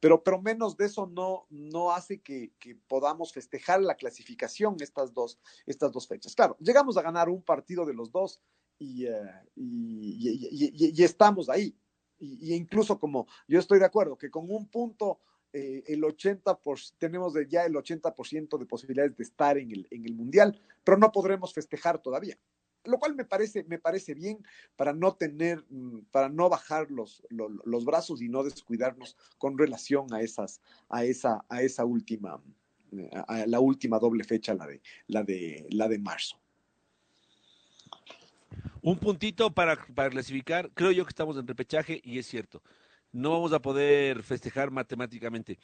pero, 0.00 0.22
pero 0.22 0.40
menos 0.40 0.76
de 0.76 0.86
eso 0.86 1.06
no, 1.06 1.46
no 1.50 1.92
hace 1.92 2.20
que, 2.20 2.52
que, 2.58 2.76
podamos 2.76 3.32
festejar 3.32 3.80
la 3.82 3.96
clasificación 3.96 4.76
estas 4.80 5.12
dos, 5.12 5.40
estas 5.66 5.92
dos 5.92 6.06
fechas. 6.06 6.34
Claro, 6.34 6.56
llegamos 6.60 6.96
a 6.96 7.02
ganar 7.02 7.28
un 7.28 7.42
partido 7.42 7.84
de 7.84 7.94
los 7.94 8.12
dos 8.12 8.40
y, 8.78 9.06
y, 9.56 10.92
y 10.94 11.02
estamos 11.02 11.48
ahí. 11.48 11.76
Y, 12.18 12.54
incluso 12.54 12.98
como 12.98 13.26
yo 13.46 13.58
estoy 13.58 13.78
de 13.78 13.84
acuerdo 13.84 14.16
que 14.16 14.30
con 14.30 14.50
un 14.50 14.66
punto 14.66 15.20
eh, 15.52 15.82
el 15.86 16.04
80 16.04 16.58
por, 16.58 16.78
tenemos 16.98 17.34
ya 17.48 17.64
el 17.64 17.74
80% 17.74 18.58
de 18.58 18.66
posibilidades 18.66 19.16
de 19.16 19.24
estar 19.24 19.56
en 19.58 19.70
el, 19.70 19.86
en 19.90 20.04
el 20.04 20.14
mundial, 20.14 20.60
pero 20.84 20.98
no 20.98 21.10
podremos 21.12 21.54
festejar 21.54 22.00
todavía 22.00 22.38
lo 22.84 22.98
cual 22.98 23.14
me 23.14 23.24
parece, 23.24 23.64
me 23.64 23.78
parece 23.78 24.14
bien 24.14 24.42
para 24.76 24.92
no 24.92 25.14
tener, 25.14 25.64
mm, 25.68 26.06
para 26.10 26.28
no 26.28 26.48
bajar 26.48 26.90
los, 26.90 27.22
los, 27.28 27.50
los, 27.64 27.84
brazos 27.84 28.22
y 28.22 28.28
no 28.28 28.42
descuidarnos 28.42 29.16
con 29.36 29.58
relación 29.58 30.12
a 30.12 30.22
esas, 30.22 30.60
a 30.88 31.04
esa, 31.04 31.44
a 31.48 31.62
esa 31.62 31.84
última, 31.84 32.40
eh, 32.92 33.10
a 33.26 33.46
la 33.46 33.60
última 33.60 33.98
doble 33.98 34.24
fecha, 34.24 34.54
la 34.54 34.66
de, 34.66 34.80
la 35.06 35.22
de, 35.22 35.66
la 35.70 35.88
de 35.88 35.98
marzo. 35.98 36.38
Un 38.88 38.98
puntito 38.98 39.50
para, 39.50 39.76
clasificar, 39.76 40.70
creo 40.72 40.92
yo 40.92 41.04
que 41.04 41.10
estamos 41.10 41.36
en 41.36 41.46
repechaje 41.46 42.00
y 42.02 42.18
es 42.18 42.26
cierto 42.26 42.62
no 43.12 43.32
vamos 43.32 43.52
a 43.54 43.60
poder 43.60 44.22
festejar 44.22 44.70
matemáticamente. 44.70 45.58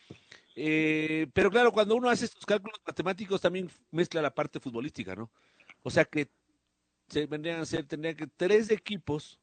Eh, 0.56 1.26
pero 1.34 1.50
claro, 1.50 1.72
cuando 1.72 1.94
uno 1.94 2.08
hace 2.08 2.24
estos 2.24 2.44
cálculos 2.46 2.80
matemáticos 2.86 3.40
también 3.40 3.70
mezcla 3.90 4.22
la 4.22 4.34
parte 4.34 4.60
futbolística, 4.60 5.14
¿no? 5.14 5.30
O 5.82 5.90
sea 5.90 6.06
que 6.06 6.28
se 7.08 7.26
vendrían 7.26 7.60
a 7.60 7.66
ser, 7.66 7.84
tendrían 7.84 8.16
que 8.16 8.26
tres 8.26 8.70
equipos 8.70 9.38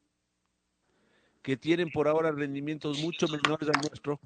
que 1.42 1.56
tienen 1.56 1.90
por 1.90 2.08
ahora 2.08 2.32
rendimientos 2.32 3.00
mucho 3.00 3.28
menores 3.28 3.68
al 3.68 3.80
nuestro, 3.80 4.20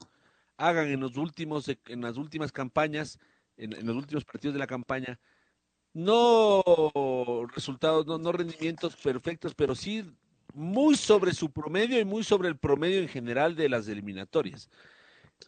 hagan 0.57 0.89
en 0.89 1.01
los 1.01 1.17
últimos, 1.19 1.69
en 1.69 2.01
las 2.01 2.17
últimas 2.17 2.53
campañas, 2.53 3.19
en 3.59 3.87
los 3.87 3.97
últimos 3.97 4.25
partidos 4.25 4.55
de 4.55 4.61
la 4.61 4.67
campaña, 4.67 5.19
no 5.97 6.63
resultados, 7.55 8.07
no, 8.07 8.19
no 8.19 8.31
rendimientos 8.31 8.95
perfectos, 8.97 9.55
pero 9.55 9.75
sí 9.75 10.05
muy 10.53 10.95
sobre 10.95 11.33
su 11.33 11.51
promedio 11.51 11.99
y 11.99 12.05
muy 12.05 12.23
sobre 12.23 12.49
el 12.49 12.59
promedio 12.59 13.01
en 13.01 13.09
general 13.09 13.57
de 13.57 13.71
las 13.71 13.89
eliminatorias. 13.89 14.69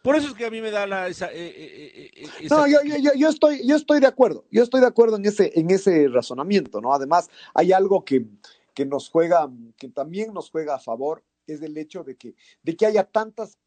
Por 0.01 0.15
eso 0.15 0.29
es 0.29 0.33
que 0.33 0.45
a 0.45 0.49
mí 0.49 0.59
me 0.59 0.71
da 0.71 0.87
la, 0.87 1.07
esa, 1.07 1.27
eh, 1.27 1.35
eh, 1.35 2.11
eh, 2.15 2.27
esa... 2.41 2.55
No, 2.55 2.67
yo, 2.67 2.79
yo, 2.83 3.11
yo, 3.15 3.29
estoy, 3.29 3.67
yo 3.67 3.75
estoy 3.75 3.99
de 3.99 4.07
acuerdo, 4.07 4.45
yo 4.49 4.63
estoy 4.63 4.81
de 4.81 4.87
acuerdo 4.87 5.17
en 5.17 5.25
ese, 5.25 5.51
en 5.53 5.69
ese 5.69 6.07
razonamiento, 6.07 6.81
¿no? 6.81 6.93
Además, 6.93 7.29
hay 7.53 7.71
algo 7.71 8.03
que, 8.03 8.25
que 8.73 8.87
nos 8.87 9.07
juega, 9.09 9.47
que 9.77 9.89
también 9.89 10.33
nos 10.33 10.49
juega 10.49 10.75
a 10.75 10.79
favor, 10.79 11.23
es 11.45 11.61
el 11.61 11.77
hecho 11.77 12.03
de 12.03 12.15
que, 12.15 12.33
de 12.63 12.75
que 12.75 12.87
haya 12.87 13.03
tantas 13.03 13.59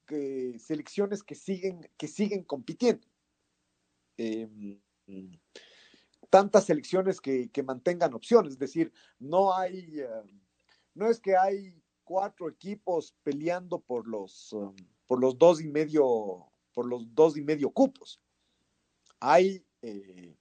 selecciones 0.59 1.23
que 1.23 1.37
siguen, 1.37 1.89
que 1.97 2.09
siguen 2.09 2.43
compitiendo. 2.43 3.07
Eh, 6.33 6.39
tantas 6.39 6.65
selecciones 6.65 7.21
que, 7.21 7.51
mantengan 7.65 8.15
opciones, 8.15 8.55
es 8.55 8.59
decir, 8.59 8.93
no 9.19 9.55
hay, 9.55 10.01
uh, 10.01 10.27
no 10.95 11.11
es 11.11 11.21
que 11.21 11.37
hay 11.37 11.75
cuatro 12.05 12.49
equipos 12.49 13.15
peleando 13.23 13.81
por 13.81 14.09
los, 14.09 14.53
um, 14.53 14.75
por 15.07 15.21
los 15.21 15.39
dos 15.39 15.61
y 15.61 15.69
medio, 15.69 16.47
por 16.73 16.87
los 16.87 17.15
dos 17.15 17.37
y 17.37 17.43
medio 17.43 17.71
cupos. 17.71 18.21
Hay 19.21 19.65
eh, 19.83 20.37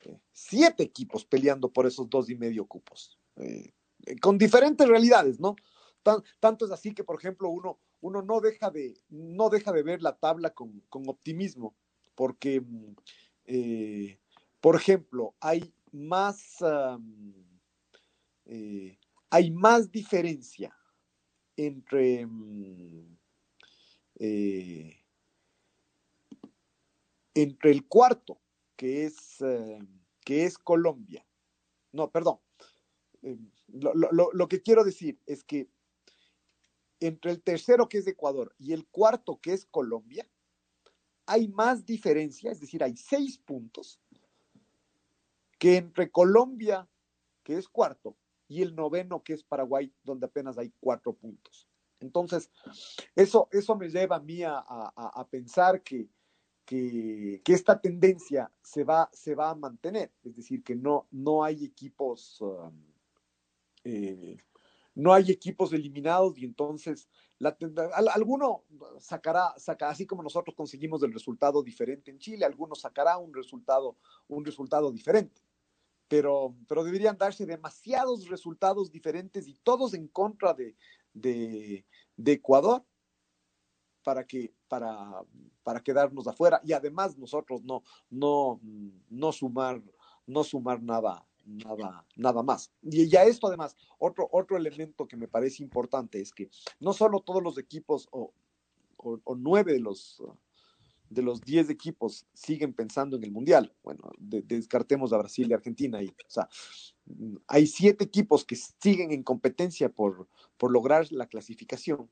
eh, 0.00 0.20
siete 0.32 0.82
equipos 0.82 1.24
peleando 1.24 1.72
por 1.72 1.86
esos 1.86 2.08
dos 2.08 2.28
y 2.30 2.34
medio 2.34 2.66
cupos, 2.66 3.18
eh, 3.36 3.72
con 4.20 4.38
diferentes 4.38 4.88
realidades, 4.88 5.38
¿no? 5.38 5.54
Tan, 6.02 6.22
tanto 6.40 6.64
es 6.64 6.70
así 6.70 6.94
que, 6.94 7.04
por 7.04 7.18
ejemplo, 7.18 7.48
uno, 7.48 7.78
uno 8.00 8.22
no, 8.22 8.40
deja 8.40 8.70
de, 8.70 8.94
no 9.08 9.48
deja 9.48 9.72
de 9.72 9.82
ver 9.82 10.02
la 10.02 10.16
tabla 10.16 10.54
con, 10.54 10.82
optimismo, 10.90 11.74
porque, 12.14 12.62
eh, 13.44 14.18
por 14.66 14.74
ejemplo, 14.74 15.36
hay 15.38 15.72
más, 15.92 16.56
um, 16.60 17.32
hay 19.30 19.50
más 19.52 19.92
diferencia 19.92 20.76
entre 21.56 22.26
um, 22.26 23.16
eh, 24.18 25.04
entre 27.32 27.70
el 27.70 27.86
cuarto, 27.86 28.40
que 28.74 29.04
es, 29.04 29.40
eh, 29.40 29.78
que 30.24 30.42
es 30.42 30.58
Colombia. 30.58 31.24
No, 31.92 32.10
perdón. 32.10 32.40
Eh, 33.22 33.38
lo, 33.68 33.94
lo, 33.94 34.32
lo, 34.32 34.48
que 34.48 34.62
quiero 34.62 34.82
decir 34.82 35.20
es 35.26 35.44
que 35.44 35.70
entre 36.98 37.30
el 37.30 37.40
tercero, 37.40 37.88
que 37.88 37.98
es 37.98 38.06
Ecuador, 38.08 38.52
y 38.58 38.72
el 38.72 38.84
cuarto, 38.88 39.38
que 39.40 39.52
es 39.52 39.64
Colombia, 39.64 40.28
hay 41.24 41.46
más 41.46 41.86
diferencia, 41.86 42.50
es 42.50 42.58
decir, 42.58 42.82
hay 42.82 42.96
seis 42.96 43.38
puntos, 43.38 44.00
que 45.58 45.76
entre 45.76 46.10
Colombia, 46.10 46.88
que 47.42 47.56
es 47.56 47.68
cuarto, 47.68 48.16
y 48.48 48.62
el 48.62 48.74
noveno, 48.74 49.22
que 49.22 49.32
es 49.32 49.42
Paraguay, 49.42 49.92
donde 50.04 50.26
apenas 50.26 50.58
hay 50.58 50.72
cuatro 50.80 51.12
puntos. 51.12 51.68
Entonces, 52.00 52.50
eso, 53.14 53.48
eso 53.50 53.76
me 53.76 53.88
lleva 53.88 54.16
a 54.16 54.20
mí 54.20 54.42
a, 54.42 54.58
a, 54.58 54.92
a 55.14 55.28
pensar 55.28 55.82
que, 55.82 56.08
que, 56.64 57.40
que, 57.44 57.52
esta 57.52 57.80
tendencia 57.80 58.52
se 58.62 58.84
va, 58.84 59.08
se 59.12 59.34
va 59.34 59.50
a 59.50 59.54
mantener, 59.54 60.12
es 60.22 60.36
decir, 60.36 60.62
que 60.62 60.74
no, 60.74 61.06
no 61.10 61.42
hay 61.42 61.64
equipos, 61.64 62.40
um, 62.40 62.72
eh, 63.84 64.36
no 64.94 65.12
hay 65.12 65.30
equipos 65.30 65.72
eliminados 65.72 66.36
y 66.38 66.44
entonces 66.44 67.08
la, 67.38 67.56
alguno 68.14 68.64
sacará, 68.98 69.54
sacará, 69.58 69.92
así 69.92 70.06
como 70.06 70.22
nosotros 70.22 70.54
conseguimos 70.54 71.02
el 71.02 71.12
resultado 71.12 71.62
diferente 71.62 72.10
en 72.10 72.18
Chile, 72.18 72.44
alguno 72.44 72.74
sacará 72.74 73.16
un 73.18 73.32
resultado, 73.32 73.96
un 74.28 74.44
resultado 74.44 74.90
diferente. 74.90 75.42
Pero, 76.08 76.54
pero 76.68 76.84
deberían 76.84 77.18
darse 77.18 77.46
demasiados 77.46 78.28
resultados 78.28 78.92
diferentes 78.92 79.48
y 79.48 79.54
todos 79.62 79.94
en 79.94 80.08
contra 80.08 80.54
de, 80.54 80.76
de, 81.12 81.84
Ecuador 82.32 82.84
para 84.04 84.24
que 84.24 84.54
para, 84.68 85.22
para 85.64 85.80
quedarnos 85.80 86.28
afuera 86.28 86.60
y 86.62 86.72
además 86.72 87.16
nosotros 87.18 87.64
no 87.64 87.82
no 88.08 88.60
no 89.10 89.32
sumar 89.32 89.82
no 90.26 90.44
sumar 90.44 90.80
nada 90.80 91.26
nada 91.44 92.06
nada 92.14 92.42
más. 92.42 92.70
Y 92.82 93.08
ya 93.08 93.24
esto 93.24 93.48
además 93.48 93.76
otro 93.98 94.28
otro 94.30 94.56
elemento 94.56 95.08
que 95.08 95.16
me 95.16 95.28
parece 95.28 95.62
importante 95.62 96.20
es 96.20 96.32
que 96.32 96.50
no 96.78 96.92
solo 96.92 97.20
todos 97.20 97.42
los 97.42 97.58
equipos 97.58 98.08
o, 98.12 98.32
o 98.96 99.34
nueve 99.34 99.72
de 99.72 99.80
los 99.80 100.22
de 101.08 101.22
los 101.22 101.40
diez 101.40 101.70
equipos 101.70 102.26
siguen 102.34 102.72
pensando 102.72 103.16
en 103.16 103.24
el 103.24 103.30
mundial 103.30 103.74
bueno 103.82 104.10
de, 104.18 104.42
descartemos 104.42 105.12
a 105.12 105.18
Brasil 105.18 105.48
y 105.48 105.52
Argentina 105.54 106.02
y 106.02 106.08
o 106.08 106.30
sea 106.30 106.48
hay 107.46 107.66
siete 107.66 108.04
equipos 108.04 108.44
que 108.44 108.56
siguen 108.56 109.12
en 109.12 109.22
competencia 109.22 109.88
por, 109.88 110.28
por 110.56 110.70
lograr 110.70 111.10
la 111.10 111.26
clasificación. 111.26 112.10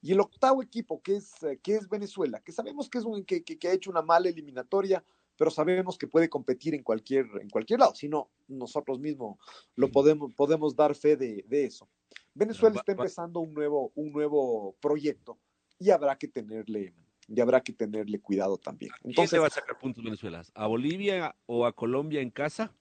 Y 0.00 0.12
el 0.12 0.20
octavo 0.20 0.62
equipo, 0.62 1.02
que 1.02 1.16
es, 1.16 1.42
eh, 1.42 1.58
que 1.62 1.76
es 1.76 1.88
Venezuela, 1.88 2.40
que 2.40 2.52
sabemos 2.52 2.88
que, 2.88 2.98
es 2.98 3.04
un, 3.04 3.24
que, 3.24 3.42
que, 3.42 3.58
que, 3.58 3.68
ha 3.68 3.72
hecho 3.72 3.90
una 3.90 4.02
mala 4.02 4.28
eliminatoria, 4.28 5.04
pero 5.36 5.50
sabemos 5.50 5.98
que 5.98 6.06
puede 6.06 6.28
competir 6.28 6.74
en 6.74 6.82
cualquier, 6.82 7.26
en 7.40 7.50
cualquier 7.50 7.80
lado. 7.80 7.94
Si 7.94 8.08
no, 8.08 8.30
nosotros 8.46 9.00
mismos 9.00 9.38
lo 9.74 9.90
podemos, 9.90 10.32
podemos 10.34 10.76
dar 10.76 10.94
fe 10.94 11.16
de, 11.16 11.44
de 11.48 11.64
eso. 11.64 11.88
Venezuela 12.34 12.76
está 12.76 12.92
empezando 12.92 13.40
un 13.40 13.52
nuevo, 13.52 13.92
un 13.96 14.12
nuevo 14.12 14.76
proyecto 14.80 15.38
y 15.80 15.90
habrá 15.90 16.16
que 16.16 16.28
tenerle, 16.28 16.94
y 17.28 17.40
habrá 17.40 17.60
que 17.60 17.72
tenerle 17.72 18.18
cuidado 18.20 18.56
también. 18.56 18.92
Entonces, 19.04 19.30
¿Quién 19.30 19.38
le 19.38 19.40
va 19.42 19.46
a 19.48 19.50
sacar 19.50 19.78
puntos 19.78 20.02
Venezuela? 20.02 20.42
¿A 20.54 20.66
Bolivia 20.66 21.36
o 21.46 21.66
a 21.66 21.72
Colombia 21.72 22.20
en 22.20 22.30
casa? 22.30 22.72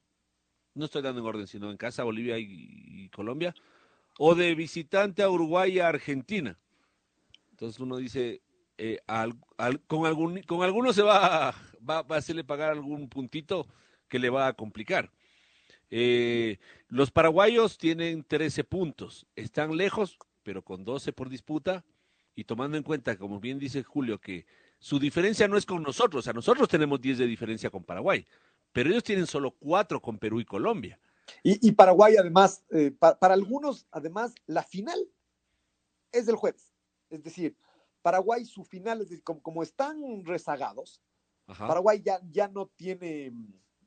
no 0.77 0.85
estoy 0.85 1.01
dando 1.01 1.19
en 1.21 1.27
orden, 1.27 1.47
sino 1.47 1.71
en 1.71 1.77
casa, 1.77 2.03
Bolivia 2.03 2.37
y, 2.37 2.45
y 2.47 3.09
Colombia, 3.09 3.53
o 4.19 4.35
de 4.35 4.55
visitante 4.55 5.23
a 5.23 5.29
Uruguay 5.29 5.73
y 5.73 5.79
a 5.79 5.87
Argentina. 5.87 6.57
Entonces 7.51 7.79
uno 7.79 7.97
dice, 7.97 8.41
eh, 8.77 8.99
al, 9.07 9.33
al, 9.57 9.81
con, 9.81 10.05
algún, 10.05 10.41
con 10.43 10.63
alguno 10.63 10.93
se 10.93 11.01
va, 11.01 11.53
va, 11.77 12.03
va, 12.03 12.15
a 12.15 12.19
hacerle 12.19 12.43
pagar 12.43 12.71
algún 12.71 13.09
puntito 13.09 13.67
que 14.07 14.19
le 14.19 14.29
va 14.29 14.47
a 14.47 14.53
complicar. 14.53 15.11
Eh, 15.89 16.59
los 16.87 17.11
paraguayos 17.11 17.77
tienen 17.77 18.23
13 18.23 18.63
puntos, 18.63 19.25
están 19.35 19.75
lejos, 19.75 20.17
pero 20.43 20.63
con 20.63 20.83
12 20.83 21.13
por 21.13 21.29
disputa, 21.29 21.83
y 22.37 22.43
tomando 22.43 22.77
en 22.77 22.83
cuenta, 22.83 23.17
como 23.17 23.39
bien 23.39 23.57
dice 23.57 23.81
Julio, 23.81 24.21
que 24.21 24.45
su 24.77 24.99
diferencia 24.99 25.47
no 25.47 25.57
es 25.57 25.65
con 25.65 25.81
nosotros, 25.81 26.19
o 26.19 26.23
sea, 26.23 26.33
nosotros 26.33 26.69
tenemos 26.69 27.01
10 27.01 27.17
de 27.17 27.25
diferencia 27.25 27.71
con 27.71 27.83
Paraguay, 27.83 28.27
pero 28.71 28.91
ellos 28.91 29.03
tienen 29.03 29.25
solo 29.25 29.55
cuatro 29.57 29.99
con 29.99 30.19
Perú 30.19 30.39
y 30.39 30.45
Colombia. 30.45 30.99
Y, 31.41 31.67
y 31.67 31.71
Paraguay, 31.71 32.15
además, 32.15 32.63
eh, 32.69 32.91
pa, 32.91 33.17
para 33.17 33.33
algunos, 33.33 33.87
además, 33.89 34.35
la 34.45 34.61
final 34.61 34.99
es 36.11 36.27
del 36.27 36.35
jueves. 36.35 36.71
Es 37.09 37.23
decir, 37.23 37.57
Paraguay, 38.03 38.45
su 38.45 38.63
final, 38.63 39.01
es 39.01 39.09
decir, 39.09 39.23
como, 39.23 39.41
como 39.41 39.63
están 39.63 40.23
rezagados, 40.23 41.01
Ajá. 41.47 41.67
Paraguay 41.67 42.03
ya, 42.05 42.19
ya 42.29 42.47
no 42.47 42.67
tiene. 42.67 43.33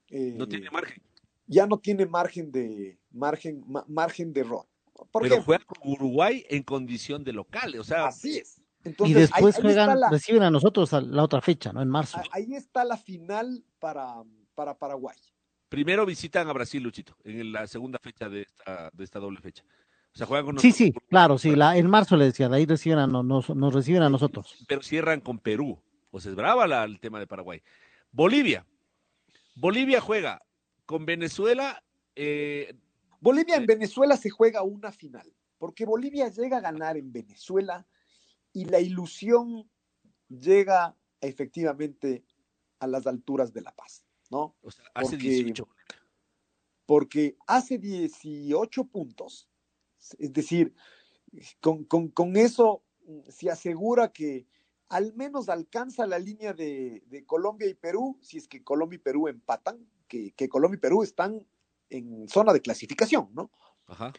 Eh, 0.09 0.34
no 0.36 0.48
tiene 0.48 0.68
margen. 0.70 1.01
Ya 1.46 1.66
no 1.68 1.78
tiene 1.78 2.05
margen 2.05 2.51
de, 2.51 2.98
margen, 3.12 3.62
ma, 3.64 3.84
margen 3.86 4.32
de 4.32 4.40
error. 4.40 4.66
Por 5.11 5.22
Pero 5.22 5.34
ejemplo, 5.34 5.44
juega 5.44 5.64
con 5.64 5.78
Uruguay 5.92 6.44
en 6.48 6.62
condición 6.62 7.24
de 7.24 7.32
local, 7.32 7.78
o 7.78 7.84
sea. 7.84 8.07
Así 8.07 8.38
es. 8.38 8.61
y 8.84 9.12
después 9.12 9.57
juegan, 9.57 9.98
reciben 10.11 10.42
a 10.42 10.51
nosotros 10.51 10.92
a 10.92 11.01
la 11.01 11.22
otra 11.22 11.40
fecha, 11.40 11.72
¿no? 11.72 11.82
En 11.82 11.88
marzo. 11.88 12.20
Ahí 12.32 12.55
está 12.55 12.84
la 12.84 12.96
final 12.96 13.64
para, 13.78 14.22
para 14.55 14.74
Paraguay. 14.74 15.16
Primero 15.68 16.05
visitan 16.05 16.48
a 16.48 16.53
Brasil, 16.53 16.82
Luchito, 16.82 17.16
en 17.24 17.53
la 17.53 17.66
segunda 17.66 17.98
fecha 18.01 18.28
de 18.28 18.42
esta, 18.42 18.90
de 18.92 19.05
esta 19.05 19.20
doble 19.20 19.40
fecha. 19.40 19.64
O 20.12 20.18
sea, 20.18 20.26
juegan 20.26 20.46
con 20.46 20.55
nosotros. 20.57 20.76
Sí, 20.76 20.86
sí, 20.86 20.94
claro, 21.09 21.38
sí. 21.38 21.55
La, 21.55 21.76
en 21.76 21.88
marzo 21.88 22.16
le 22.16 22.24
decía, 22.24 22.48
de 22.48 22.57
ahí 22.57 22.66
reciben 22.66 22.98
a, 22.98 23.07
nos, 23.07 23.48
nos 23.51 23.74
reciben 23.74 24.03
a 24.03 24.11
nosotros. 24.11 24.64
Pero 24.66 24.82
cierran 24.82 25.20
con 25.20 25.38
Perú. 25.38 25.80
O 26.11 26.20
sea, 26.20 26.30
es 26.30 26.36
brava 26.36 26.66
la, 26.66 26.84
el 26.84 26.98
tema 26.98 27.20
de 27.20 27.26
Paraguay. 27.26 27.62
Bolivia. 28.11 28.66
Bolivia 29.55 30.01
juega 30.01 30.42
con 30.86 31.07
Venezuela. 31.07 31.82
Eh, 32.16 32.74
Bolivia 33.21 33.57
en 33.57 33.66
Venezuela 33.66 34.16
se 34.16 34.31
juega 34.31 34.62
una 34.62 34.91
final, 34.93 35.31
porque 35.59 35.85
Bolivia 35.85 36.29
llega 36.29 36.57
a 36.57 36.62
ganar 36.62 36.97
en 36.97 37.12
Venezuela 37.12 37.87
y 38.53 38.64
la 38.64 38.81
ilusión 38.81 39.71
llega 40.29 40.97
efectivamente 41.21 42.25
a 42.79 42.87
las 42.87 43.07
alturas 43.07 43.53
de 43.53 43.61
La 43.61 43.75
Paz, 43.75 44.05
¿no? 44.31 44.57
O 44.62 44.71
sea, 44.71 44.87
hace 44.95 45.16
porque, 45.16 45.29
18. 45.29 45.68
Porque 46.87 47.37
hace 47.47 47.79
18 47.79 48.85
puntos, 48.87 49.49
es 50.18 50.33
decir, 50.33 50.75
con, 51.61 51.85
con, 51.85 52.09
con 52.09 52.37
eso 52.37 52.83
se 53.29 53.51
asegura 53.51 54.12
que 54.12 54.47
al 54.89 55.12
menos 55.14 55.49
alcanza 55.49 56.07
la 56.07 56.18
línea 56.18 56.53
de, 56.53 57.05
de, 57.07 57.25
Colombia 57.25 57.68
y 57.68 57.75
Perú, 57.75 58.18
si 58.23 58.39
es 58.39 58.49
que 58.49 58.64
Colombia 58.64 58.97
y 58.97 59.01
Perú 59.01 59.29
empatan, 59.29 59.87
que, 60.09 60.33
que 60.33 60.49
Colombia 60.49 60.79
y 60.79 60.81
Perú 60.81 61.03
están 61.03 61.47
en 61.91 62.28
zona 62.28 62.53
de 62.53 62.61
clasificación, 62.61 63.28
¿no? 63.34 63.51
Ajá. 63.86 64.12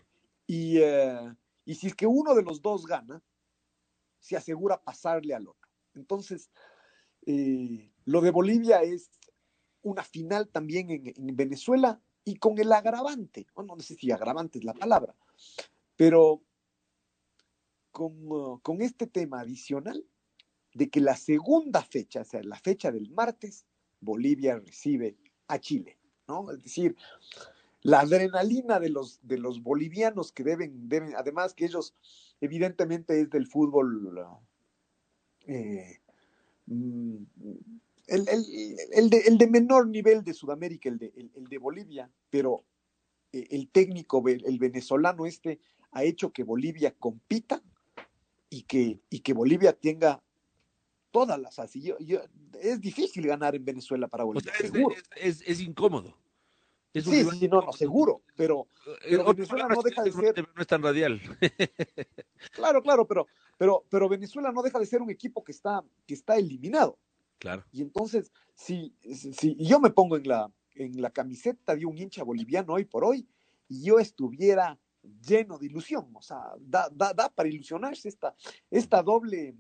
Y, 0.45 0.77
eh, 0.79 1.33
y 1.65 1.75
si 1.75 1.87
es 1.87 1.95
que 1.95 2.05
uno 2.05 2.35
de 2.35 2.43
los 2.43 2.61
dos 2.61 2.85
gana, 2.85 3.23
se 4.19 4.37
asegura 4.37 4.81
pasarle 4.81 5.33
al 5.33 5.47
otro. 5.47 5.69
Entonces, 5.95 6.51
eh, 7.25 7.91
lo 8.05 8.21
de 8.21 8.31
Bolivia 8.31 8.81
es 8.81 9.11
una 9.81 10.03
final 10.03 10.47
también 10.49 10.89
en, 10.89 11.35
Venezuela 11.35 12.01
y 12.23 12.35
con 12.35 12.59
el 12.59 12.71
agravante, 12.71 13.47
no, 13.57 13.63
no 13.63 13.79
sé 13.79 13.95
si 13.95 14.11
agravante 14.11 14.59
es 14.59 14.63
la 14.63 14.73
palabra, 14.73 15.15
pero 15.95 16.43
con, 17.91 18.59
con 18.59 18.81
este 18.81 19.07
tema 19.07 19.41
adicional 19.41 20.05
de 20.73 20.89
que 20.89 21.01
la 21.01 21.15
segunda 21.15 21.81
fecha, 21.81 22.21
o 22.21 22.25
sea, 22.25 22.43
la 22.43 22.59
fecha 22.59 22.91
del 22.91 23.09
martes, 23.09 23.65
Bolivia 23.99 24.57
recibe 24.57 25.17
a 25.47 25.59
Chile, 25.59 25.97
¿no? 26.27 26.51
Es 26.51 26.63
decir, 26.63 26.95
la 27.83 28.01
adrenalina 28.01 28.79
de 28.79 28.89
los, 28.89 29.19
de 29.23 29.37
los 29.37 29.63
bolivianos 29.63 30.31
que 30.31 30.43
deben, 30.43 30.87
deben, 30.87 31.15
además 31.15 31.53
que 31.53 31.65
ellos 31.65 31.95
evidentemente 32.39 33.19
es 33.19 33.29
del 33.29 33.47
fútbol 33.47 34.19
eh, 35.47 35.99
mm, 36.67 37.23
el, 38.07 39.09
de, 39.37 39.47
menor 39.47 39.87
nivel 39.87 40.23
de 40.23 40.33
Sudamérica, 40.33 40.89
el 40.89 40.97
de, 40.97 41.13
el, 41.15 41.47
de 41.47 41.57
Bolivia, 41.57 42.11
pero 42.29 42.65
eh, 43.31 43.47
el 43.51 43.69
técnico, 43.69 44.23
el 44.27 44.59
venezolano 44.59 45.25
este, 45.25 45.59
ha 45.91 46.03
hecho 46.03 46.31
que 46.31 46.43
Bolivia 46.43 46.93
compita 46.93 47.63
y 48.49 48.63
que, 48.63 48.99
y 49.09 49.19
que 49.21 49.33
Bolivia 49.33 49.73
tenga 49.73 50.21
todas 51.11 51.39
las 51.39 51.57
así. 51.57 51.93
es 52.59 52.81
difícil 52.81 53.25
ganar 53.25 53.55
en 53.55 53.65
Venezuela 53.65 54.07
para 54.07 54.25
Bolivia, 54.25 54.51
seguro. 54.59 54.95
es 55.15 55.61
incómodo 55.61 56.20
sí, 56.93 57.01
sí, 57.01 57.47
no, 57.47 57.61
no, 57.61 57.71
seguro, 57.71 58.21
pero, 58.35 58.67
eh, 59.05 59.17
Venezuela 59.17 59.67
no 59.67 59.81
deja 59.81 60.03
de 60.03 60.11
ser... 60.11 60.47
No 60.55 60.61
es 60.61 60.67
tan 60.67 60.83
radial. 60.83 61.21
claro, 62.51 62.81
claro, 62.81 63.07
pero, 63.07 63.27
pero, 63.57 63.85
pero 63.89 64.09
Venezuela 64.09 64.51
no 64.51 64.61
deja 64.61 64.79
de 64.79 64.85
ser 64.85 65.01
un 65.01 65.09
equipo 65.09 65.43
que 65.43 65.51
está, 65.51 65.83
que 66.05 66.13
está 66.13 66.35
eliminado. 66.37 66.97
Claro. 67.39 67.63
Y 67.71 67.81
entonces, 67.81 68.31
si, 68.53 68.93
si 69.01 69.55
yo 69.57 69.79
me 69.79 69.89
pongo 69.89 70.17
en 70.17 70.27
la, 70.27 70.51
en 70.75 71.01
la 71.01 71.09
camiseta 71.11 71.75
de 71.75 71.85
un 71.85 71.97
hincha 71.97 72.23
boliviano 72.23 72.73
hoy 72.73 72.85
por 72.85 73.03
hoy, 73.03 73.27
y 73.67 73.83
yo 73.83 73.99
estuviera 73.99 74.77
lleno 75.25 75.57
de 75.57 75.65
ilusión, 75.65 76.09
o 76.13 76.21
sea, 76.21 76.53
da, 76.59 76.89
da, 76.91 77.13
da 77.13 77.29
para 77.29 77.49
ilusionarse 77.49 78.09
esta, 78.09 78.35
esta 78.69 79.01
doble 79.01 79.55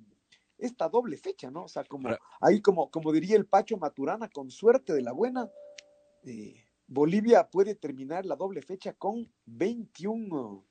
esta 0.61 0.87
doble 0.87 1.17
fecha, 1.17 1.49
¿no? 1.49 1.63
O 1.63 1.67
sea, 1.67 1.83
como 1.83 2.09
ahí 2.39 2.61
como, 2.61 2.89
como 2.91 3.11
diría 3.11 3.35
el 3.35 3.47
Pacho 3.47 3.77
Maturana, 3.77 4.29
con 4.29 4.51
suerte 4.51 4.93
de 4.93 5.01
la 5.01 5.11
buena, 5.11 5.49
eh, 6.23 6.63
Bolivia 6.91 7.47
puede 7.49 7.73
terminar 7.73 8.25
la 8.25 8.35
doble 8.35 8.61
fecha 8.61 8.91
con 8.91 9.31
21, 9.45 10.65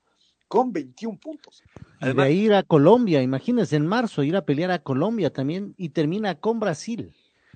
con 0.47 0.71
21 0.71 1.19
puntos. 1.19 1.63
Además, 1.99 2.27
de 2.27 2.33
ir 2.33 2.53
a 2.53 2.61
Colombia, 2.61 3.23
imagínense 3.23 3.75
en 3.75 3.87
marzo 3.87 4.21
ir 4.21 4.35
a 4.35 4.45
pelear 4.45 4.69
a 4.69 4.83
Colombia 4.83 5.33
también 5.33 5.73
y 5.77 5.89
termina 5.89 6.35
con 6.35 6.59
Brasil. 6.59 7.15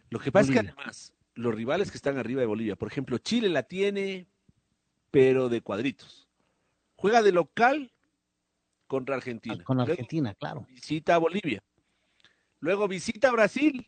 Lo 0.10 0.20
que 0.20 0.32
pasa 0.32 0.52
es 0.52 0.54
que 0.54 0.68
además 0.68 1.14
los 1.36 1.54
rivales 1.54 1.92
que 1.92 1.98
están 1.98 2.18
arriba 2.18 2.42
de 2.42 2.48
Bolivia, 2.48 2.76
por 2.76 2.88
ejemplo, 2.88 3.20
Chile 3.20 3.50
la 3.50 3.62
tiene, 3.62 4.26
pero 5.12 5.48
de 5.48 5.62
cuadritos. 5.62 6.28
Juega 6.96 7.22
de 7.22 7.34
local 7.34 7.92
contra 8.88 9.16
Argentina. 9.16 9.64
Con 9.64 9.80
Argentina, 9.80 10.34
claro. 10.34 10.66
Visita 10.72 11.14
a 11.14 11.20
Bolivia. 11.20 11.62
Luego 12.62 12.88
visita 12.88 13.30
a 13.30 13.32
Brasil 13.32 13.86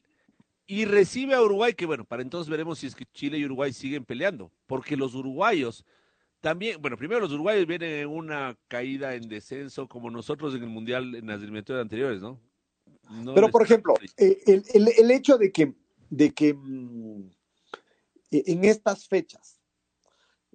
y 0.68 0.86
recibe 0.86 1.34
a 1.34 1.41
Uruguay, 1.41 1.74
que 1.74 1.86
bueno, 1.86 2.03
para 2.03 2.22
entonces 2.22 2.49
veremos 2.49 2.80
si 2.80 2.88
es 2.88 2.95
que 2.95 3.05
Chile 3.05 3.38
y 3.38 3.45
Uruguay 3.45 3.72
siguen 3.72 4.03
peleando, 4.03 4.51
porque 4.68 4.97
los 4.97 5.15
uruguayos 5.15 5.86
también, 6.41 6.82
bueno, 6.82 6.97
primero 6.97 7.22
los 7.22 7.32
uruguayos 7.32 7.65
vienen 7.65 7.91
en 7.91 8.09
una 8.09 8.57
caída 8.68 9.15
en 9.15 9.28
descenso 9.28 9.88
como 9.88 10.11
nosotros 10.11 10.53
en 10.53 10.63
el 10.63 10.70
Mundial 10.70 11.15
en 11.15 11.28
las 11.28 11.41
eliminatorias 11.41 11.82
anteriores, 11.82 12.22
¿no? 12.22 12.39
Pero 13.34 13.49
por 13.49 13.63
ejemplo, 13.63 13.93
eh, 14.18 14.43
el, 14.45 15.11
hecho 15.11 15.38
de 15.38 15.51
que, 15.51 15.74
de 16.09 16.34
que 16.34 16.53
mm, 16.53 17.30
e, 18.32 18.43
en 18.47 18.65
estas 18.65 19.07
fechas, 19.07 19.61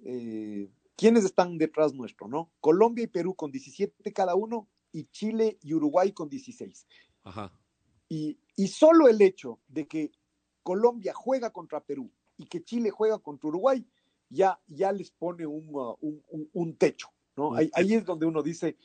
eh, 0.05 0.69
¿quiénes 0.95 1.25
están 1.25 1.57
detrás 1.57 1.93
nuestro, 1.93 2.27
no? 2.27 2.51
Colombia 2.59 3.03
y 3.03 3.07
Perú 3.07 3.35
con 3.35 3.51
17 3.51 4.13
cada 4.13 4.35
uno 4.35 4.69
y 4.91 5.05
Chile 5.05 5.57
y 5.61 5.73
Uruguay 5.73 6.11
con 6.11 6.29
16. 6.29 6.87
Ajá. 7.23 7.51
Y, 8.13 8.37
y 8.55 8.67
solo 8.67 9.07
el 9.07 9.19
hecho 9.23 9.59
de 9.67 9.87
que 9.87 10.11
Colombia 10.61 11.13
juega 11.15 11.49
contra 11.49 11.79
Perú 11.79 12.11
y 12.37 12.45
que 12.45 12.63
Chile 12.63 12.91
juega 12.91 13.17
contra 13.17 13.47
Uruguay, 13.47 13.83
ya, 14.29 14.59
ya 14.67 14.91
les 14.91 15.09
pone 15.09 15.47
un, 15.47 15.67
uh, 15.69 15.97
un, 15.99 16.49
un, 16.53 16.75
techo, 16.75 17.07
¿no? 17.35 17.55
Ahí, 17.55 17.71
ahí, 17.73 17.95
es 17.95 18.05
donde 18.05 18.27
uno 18.27 18.43
dice, 18.43 18.77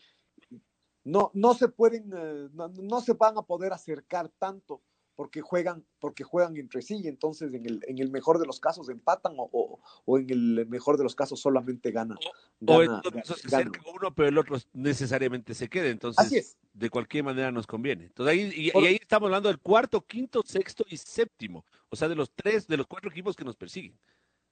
no, 1.05 1.31
no 1.35 1.53
se 1.53 1.68
pueden, 1.68 2.11
uh, 2.14 2.49
no, 2.55 2.68
no, 2.68 3.03
se 3.03 3.12
van 3.12 3.37
a 3.37 3.43
poder 3.43 3.74
acercar 3.74 4.31
tanto 4.39 4.81
porque 5.18 5.40
juegan, 5.40 5.84
porque 5.98 6.22
juegan 6.22 6.56
entre 6.58 6.80
sí 6.80 7.00
y 7.02 7.08
entonces 7.08 7.52
en 7.52 7.66
el, 7.66 7.80
en 7.88 7.98
el 7.98 8.08
mejor 8.08 8.38
de 8.38 8.46
los 8.46 8.60
casos 8.60 8.88
empatan 8.88 9.34
o, 9.36 9.80
o, 10.04 10.16
en 10.16 10.30
el 10.30 10.64
mejor 10.68 10.96
de 10.96 11.02
los 11.02 11.16
casos 11.16 11.40
solamente 11.40 11.90
ganan. 11.90 12.16
O, 12.64 12.82
entonces 12.82 13.40
se 13.40 13.48
acerca 13.48 13.80
uno, 13.92 14.14
pero 14.14 14.28
el 14.28 14.38
otro 14.38 14.56
necesariamente 14.74 15.54
se 15.54 15.68
quede. 15.68 15.90
Entonces, 15.90 16.56
de 16.72 16.88
cualquier 16.88 17.24
manera 17.24 17.50
nos 17.50 17.66
conviene. 17.66 18.04
Entonces 18.04 18.32
ahí, 18.32 18.52
y, 18.54 18.86
ahí 18.86 18.94
estamos 18.94 19.26
hablando 19.26 19.48
del 19.48 19.58
cuarto, 19.58 20.00
quinto, 20.02 20.40
sexto 20.46 20.84
y 20.88 20.96
séptimo. 20.96 21.64
O 21.88 21.96
sea, 21.96 22.08
de 22.08 22.14
los 22.14 22.30
tres, 22.30 22.68
de 22.68 22.76
los 22.76 22.86
cuatro 22.86 23.10
equipos 23.10 23.34
que 23.34 23.44
nos 23.44 23.56
persiguen. 23.56 23.98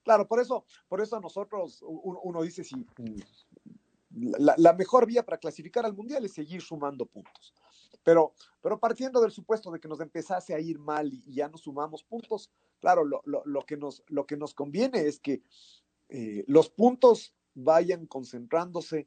Claro, 0.03 0.27
por 0.27 0.41
eso, 0.41 0.65
por 0.89 1.01
eso 1.01 1.21
nosotros, 1.21 1.81
uno, 1.83 2.19
uno 2.25 2.43
dice 2.43 2.65
si 2.65 2.75
la, 4.11 4.57
la, 4.59 4.73
mejor 4.73 5.07
vía 5.07 5.25
para 5.25 5.39
clasificar 5.39 5.87
al 5.87 5.95
mundial 5.95 6.25
es 6.25 6.35
seguir 6.35 6.61
sumando 6.61 7.07
puntos. 7.07 7.55
Pero, 8.03 8.35
pero 8.61 8.79
partiendo 8.79 9.21
del 9.21 9.33
supuesto 9.33 9.71
de 9.71 9.81
que 9.81 9.89
nos 9.89 10.01
empezase 10.01 10.55
a 10.55 10.61
ir 10.61 10.79
mal 10.79 11.13
y, 11.13 11.35
ya 11.35 11.49
no 11.49 11.59
sumamos 11.59 12.05
puntos, 12.05 12.51
claro, 12.81 13.05
lo, 13.05 13.23
lo, 13.25 13.43
lo, 13.45 13.63
que, 13.63 13.77
nos, 13.77 14.03
lo 14.09 14.27
que 14.27 14.37
nos 14.37 14.55
conviene 14.55 15.07
es 15.07 15.19
que 15.19 15.43
eh, 16.09 16.45
los 16.47 16.71
puntos 16.71 17.35
vayan 17.55 18.07
concentrándose 18.07 19.07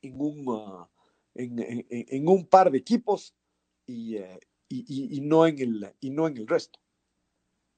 en 0.00 0.20
un, 0.20 0.48
uh, 0.48 0.86
en, 1.34 1.58
en, 1.58 1.86
en, 1.88 2.28
un 2.28 2.46
par 2.46 2.70
de 2.70 2.78
equipos 2.78 3.34
y, 3.86 4.18
uh, 4.18 4.38
y, 4.68 5.16
y, 5.16 5.20
no 5.20 5.46
en 5.46 5.58
el, 5.58 5.94
y 6.00 6.10
no 6.10 6.26
en 6.26 6.36
el 6.36 6.46
resto. 6.46 6.78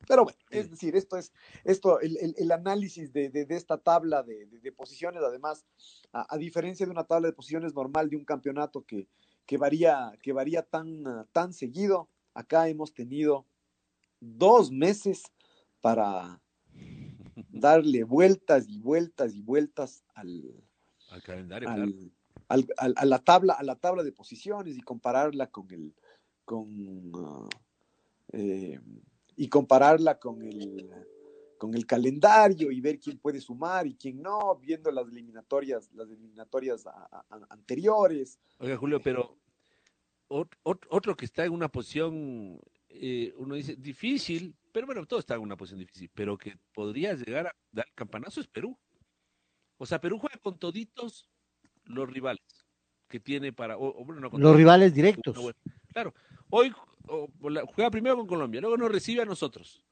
Pero 0.07 0.25
bueno, 0.25 0.39
es 0.51 0.71
decir, 0.71 0.95
esto 0.97 1.17
es, 1.17 1.33
esto, 1.65 2.01
el, 2.01 2.17
el, 2.19 2.35
el 2.37 2.53
análisis 2.53 3.13
de, 3.13 3.31
de, 3.31 3.47
de, 3.47 3.57
esta 3.57 3.79
tabla 3.79 4.23
de, 4.23 4.47
de 4.47 4.73
posiciones, 4.73 5.23
además, 5.23 5.65
a, 6.13 6.35
a, 6.35 6.39
diferencia 6.39 6.85
de 6.85 6.93
una 6.93 7.05
tabla 7.05 7.29
de 7.29 7.33
posiciones 7.33 7.75
normal 7.75 8.11
de 8.11 8.17
un 8.17 8.25
campeonato 8.25 8.85
que, 8.85 9.09
que 9.47 9.57
varía, 9.57 10.13
que 10.23 10.33
varía 10.33 10.63
tan, 10.63 11.27
tan 11.33 11.53
seguido. 11.53 12.09
Acá 12.35 12.69
hemos 12.69 12.93
tenido 12.93 13.47
dos 14.21 14.71
meses 14.71 15.23
para 15.81 16.41
darle 17.51 18.05
vueltas 18.05 18.69
y 18.69 18.79
vueltas 18.79 19.35
y 19.35 19.43
vueltas 19.43 20.05
al, 20.15 20.65
al 21.11 21.23
calendario, 21.23 21.69
al, 21.69 21.95
al, 22.49 22.95
a 22.97 23.05
la 23.05 23.19
tabla, 23.19 23.55
a 23.55 23.63
la 23.63 23.77
tabla 23.77 24.03
de 24.03 24.13
posiciones 24.13 24.77
y 24.77 24.81
compararla 24.81 25.49
con 25.49 25.71
el 25.71 25.95
con 26.45 27.15
uh, 27.15 27.49
eh, 28.33 28.79
y 29.37 29.49
compararla 29.49 30.19
con 30.19 30.43
el 30.43 30.91
con 31.65 31.75
el 31.75 31.87
calendario 31.87 32.71
y 32.71 32.79
ver 32.83 33.01
quién 33.01 33.17
puede 33.17 33.41
sumar 33.41 33.87
y 33.87 33.95
quién 33.95 34.21
no, 34.21 34.55
viendo 34.57 34.91
las 34.91 35.09
eliminatorias, 35.09 35.91
las 35.95 36.11
eliminatorias 36.11 36.87
a, 36.87 37.09
a, 37.11 37.25
anteriores. 37.49 38.39
Oiga, 38.59 38.77
Julio, 38.77 39.01
pero 39.03 39.39
otro 40.29 41.17
que 41.17 41.25
está 41.25 41.47
en 41.47 41.53
una 41.53 41.69
posición, 41.69 42.61
eh, 42.91 43.33
uno 43.39 43.55
dice, 43.55 43.77
difícil, 43.77 44.55
pero 44.73 44.85
bueno, 44.85 45.07
todo 45.07 45.21
está 45.21 45.37
en 45.37 45.41
una 45.41 45.57
posición 45.57 45.81
difícil, 45.81 46.11
pero 46.13 46.37
que 46.37 46.59
podría 46.75 47.15
llegar 47.15 47.47
a 47.47 47.57
dar 47.73 47.87
campanazo 47.95 48.43
es 48.43 48.47
Perú. 48.47 48.79
O 49.79 49.87
sea, 49.87 50.03
Perú 50.03 50.19
juega 50.19 50.37
con 50.37 50.59
toditos 50.59 51.31
los 51.85 52.11
rivales 52.11 52.45
que 53.09 53.21
tiene 53.21 53.55
para... 53.55 53.77
los 53.77 54.57
rivales 54.57 54.93
directos. 54.93 55.35
claro, 55.95 56.13
hoy 56.51 56.75
juega 57.75 57.91
primero 57.91 58.19
con 58.19 58.27
Colombia, 58.27 58.61
luego 58.61 58.77
nos 58.77 58.93
recibe 58.93 59.23
a 59.23 59.25
nosotros. 59.25 59.83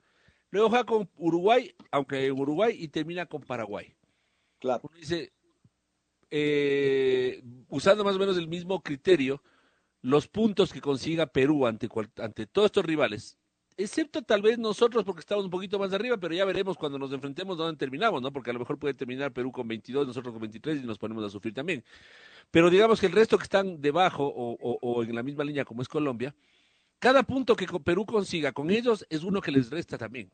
Luego 0.52 0.68
juega 0.68 0.84
con 0.84 1.08
Uruguay, 1.16 1.74
aunque 1.90 2.26
en 2.26 2.38
Uruguay, 2.38 2.76
y 2.78 2.88
termina 2.88 3.24
con 3.24 3.40
Paraguay. 3.40 3.94
Claro. 4.60 4.82
Uno 4.84 4.98
dice, 4.98 5.32
eh, 6.30 7.42
usando 7.68 8.04
más 8.04 8.16
o 8.16 8.18
menos 8.18 8.36
el 8.36 8.48
mismo 8.48 8.82
criterio, 8.82 9.42
los 10.02 10.28
puntos 10.28 10.70
que 10.70 10.82
consiga 10.82 11.24
Perú 11.26 11.66
ante, 11.66 11.88
ante 12.18 12.46
todos 12.46 12.66
estos 12.66 12.84
rivales, 12.84 13.38
excepto 13.78 14.20
tal 14.20 14.42
vez 14.42 14.58
nosotros 14.58 15.04
porque 15.04 15.20
estamos 15.20 15.46
un 15.46 15.50
poquito 15.50 15.78
más 15.78 15.90
arriba, 15.94 16.18
pero 16.18 16.34
ya 16.34 16.44
veremos 16.44 16.76
cuando 16.76 16.98
nos 16.98 17.12
enfrentemos 17.12 17.56
dónde 17.56 17.78
terminamos, 17.78 18.20
¿no? 18.20 18.30
Porque 18.30 18.50
a 18.50 18.52
lo 18.52 18.58
mejor 18.58 18.78
puede 18.78 18.92
terminar 18.92 19.32
Perú 19.32 19.50
con 19.52 19.66
22, 19.66 20.06
nosotros 20.06 20.34
con 20.34 20.42
23 20.42 20.82
y 20.82 20.86
nos 20.86 20.98
ponemos 20.98 21.24
a 21.24 21.30
sufrir 21.30 21.54
también. 21.54 21.82
Pero 22.50 22.68
digamos 22.68 23.00
que 23.00 23.06
el 23.06 23.12
resto 23.12 23.38
que 23.38 23.44
están 23.44 23.80
debajo 23.80 24.26
o, 24.26 24.78
o 24.82 25.02
en 25.02 25.14
la 25.14 25.22
misma 25.22 25.44
línea 25.44 25.64
como 25.64 25.80
es 25.80 25.88
Colombia, 25.88 26.34
cada 27.02 27.24
punto 27.24 27.56
que 27.56 27.66
Perú 27.66 28.06
consiga 28.06 28.52
con 28.52 28.70
ellos 28.70 29.04
es 29.10 29.24
uno 29.24 29.40
que 29.40 29.50
les 29.50 29.70
resta 29.70 29.98
también. 29.98 30.30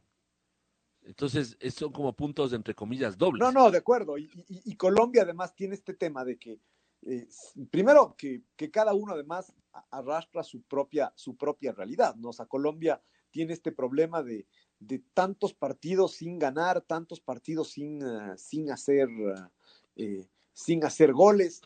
Entonces, 1.01 1.57
son 1.75 1.91
como 1.91 2.13
puntos, 2.13 2.53
entre 2.53 2.75
comillas, 2.75 3.17
dobles. 3.17 3.41
No, 3.41 3.51
no, 3.51 3.71
de 3.71 3.79
acuerdo. 3.79 4.19
Y, 4.19 4.77
Colombia 4.77 5.23
además 5.23 5.55
tiene 5.55 5.77
este 5.77 5.95
tema 5.95 6.27
de 6.27 6.37
que, 6.37 6.61
eh, 7.07 7.27
primero, 7.71 8.15
que, 8.19 8.43
cada 8.71 8.93
uno 8.93 9.15
además 9.15 9.51
arrastra 9.91 10.43
su 10.43 10.61
propia, 10.61 11.11
su 11.17 11.39
propia 11.39 11.73
realidad, 11.73 12.15
¿no? 12.17 12.29
O 12.29 12.33
sea, 12.35 12.45
Colombia 12.45 13.01
tiene 13.31 13.55
este 13.55 13.73
problema 13.73 14.23
de, 14.23 14.47
tantos 15.15 15.55
partidos 15.55 16.17
sin 16.17 16.39
ganar, 16.39 16.83
tantos 16.83 17.19
partidos 17.19 17.71
sin, 17.71 18.03
eh, 18.03 18.37
sin, 18.37 18.71
hacer, 18.71 19.09
eh, 19.97 20.29
sin 20.53 20.85
hacer 20.85 21.15
goles. 21.15 21.63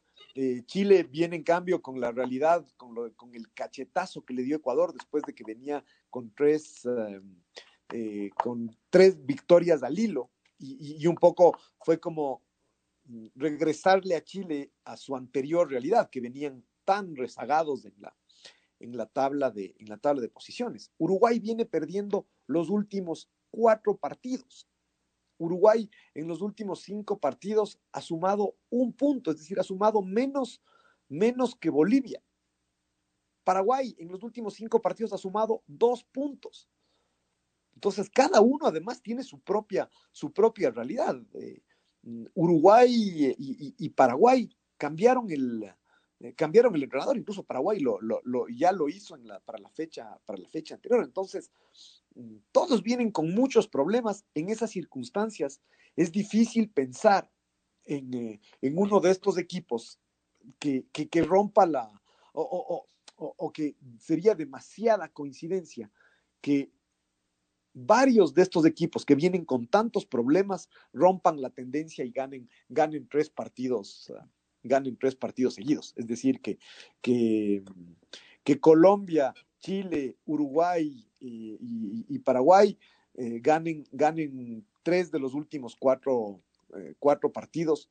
Chile 0.66 1.02
viene 1.04 1.36
en 1.36 1.42
cambio 1.42 1.82
con 1.82 2.00
la 2.00 2.10
realidad, 2.10 2.66
con, 2.76 2.94
lo, 2.94 3.14
con 3.14 3.34
el 3.34 3.52
cachetazo 3.52 4.24
que 4.24 4.34
le 4.34 4.42
dio 4.42 4.56
Ecuador 4.56 4.92
después 4.92 5.22
de 5.24 5.34
que 5.34 5.44
venía 5.44 5.84
con 6.10 6.32
tres 6.34 6.86
eh, 7.94 8.30
con 8.42 8.74
tres 8.88 9.24
victorias 9.26 9.82
al 9.82 9.98
hilo 9.98 10.30
y, 10.58 11.06
un 11.06 11.16
poco 11.16 11.58
fue 11.80 12.00
como 12.00 12.42
regresarle 13.34 14.14
a 14.16 14.24
Chile 14.24 14.72
a 14.84 14.96
su 14.96 15.14
anterior 15.14 15.68
realidad, 15.68 16.08
que 16.08 16.20
venían 16.20 16.64
tan 16.84 17.14
rezagados 17.16 17.84
en 17.84 17.94
la, 17.98 18.16
en 18.80 18.96
la, 18.96 19.06
tabla, 19.06 19.50
de, 19.50 19.74
en 19.78 19.88
la 19.88 19.98
tabla 19.98 20.22
de 20.22 20.28
posiciones. 20.28 20.90
Uruguay 20.96 21.38
viene 21.38 21.66
perdiendo 21.66 22.26
los 22.46 22.70
últimos 22.70 23.28
cuatro 23.50 23.96
partidos. 23.96 24.68
Uruguay 25.38 25.90
en 26.14 26.28
los 26.28 26.40
últimos 26.40 26.82
cinco 26.82 27.18
partidos 27.18 27.78
ha 27.92 28.00
sumado 28.00 28.56
un 28.70 28.92
punto, 28.92 29.30
es 29.30 29.38
decir, 29.38 29.58
ha 29.58 29.64
sumado 29.64 30.02
menos, 30.02 30.62
menos 31.08 31.54
que 31.56 31.70
Bolivia. 31.70 32.22
Paraguay 33.44 33.94
en 33.98 34.08
los 34.08 34.22
últimos 34.22 34.54
cinco 34.54 34.80
partidos 34.80 35.12
ha 35.12 35.18
sumado 35.18 35.62
dos 35.66 36.04
puntos. 36.04 36.68
Entonces, 37.74 38.08
cada 38.10 38.40
uno 38.40 38.66
además 38.66 39.02
tiene 39.02 39.24
su 39.24 39.40
propia, 39.40 39.90
su 40.12 40.32
propia 40.32 40.70
realidad. 40.70 41.16
Eh, 41.34 41.62
mm, 42.02 42.26
Uruguay 42.34 43.34
y, 43.36 43.88
Paraguay 43.90 44.48
cambiaron 44.76 45.30
el, 45.30 45.72
eh, 46.22 46.34
cambiaron 46.34 46.74
el 46.76 46.84
entrenador, 46.84 47.16
incluso 47.16 47.42
Paraguay 47.42 47.80
lo, 47.80 47.98
ya 48.48 48.70
lo 48.70 48.88
hizo 48.88 49.16
en 49.16 49.26
para, 49.44 49.58
la 49.58 49.68
fecha, 49.70 50.18
para 50.24 50.38
la 50.38 50.48
fecha 50.48 50.76
anterior. 50.76 51.02
Entonces, 51.02 51.50
mm, 52.14 52.36
todos 52.52 52.82
vienen 52.82 53.10
con 53.10 53.34
muchos 53.34 53.66
problemas. 53.66 54.24
En 54.34 54.48
esas 54.48 54.70
circunstancias 54.70 55.60
es 55.96 56.12
difícil 56.12 56.70
pensar 56.70 57.30
en, 57.84 58.14
eh, 58.14 58.40
uno 58.62 59.00
de 59.00 59.10
estos 59.10 59.36
equipos 59.36 59.98
que, 60.58 60.86
rompa 61.26 61.66
la, 61.66 61.90
o 62.32 63.52
que 63.52 63.76
sería 63.98 64.34
demasiada 64.34 65.08
coincidencia 65.08 65.90
que 66.40 66.72
varios 67.74 68.34
de 68.34 68.42
estos 68.42 68.66
equipos 68.66 69.04
que 69.04 69.14
vienen 69.14 69.44
con 69.44 69.66
tantos 69.66 70.04
problemas 70.06 70.68
rompan 70.92 71.40
la 71.40 71.50
tendencia 71.50 72.04
y 72.04 72.10
ganen, 72.10 72.48
ganen 72.68 73.08
tres 73.08 73.30
partidos, 73.30 74.12
ah, 74.16 74.28
ganen 74.62 74.96
tres 74.96 75.14
partidos 75.14 75.54
seguidos. 75.54 75.94
Es 75.96 76.06
decir, 76.06 76.40
que, 76.40 76.58
que, 77.00 77.62
Colombia, 78.60 79.34
Chile, 79.60 80.16
Uruguay 80.26 81.06
y, 81.20 82.18
Paraguay 82.20 82.78
eh, 83.14 83.40
ganen, 83.40 83.84
ganen 83.92 84.66
tres 84.82 85.10
de 85.10 85.18
los 85.18 85.34
últimos 85.34 85.76
cuatro, 85.76 86.40
eh, 86.76 86.94
cuatro 86.98 87.32
partidos. 87.32 87.88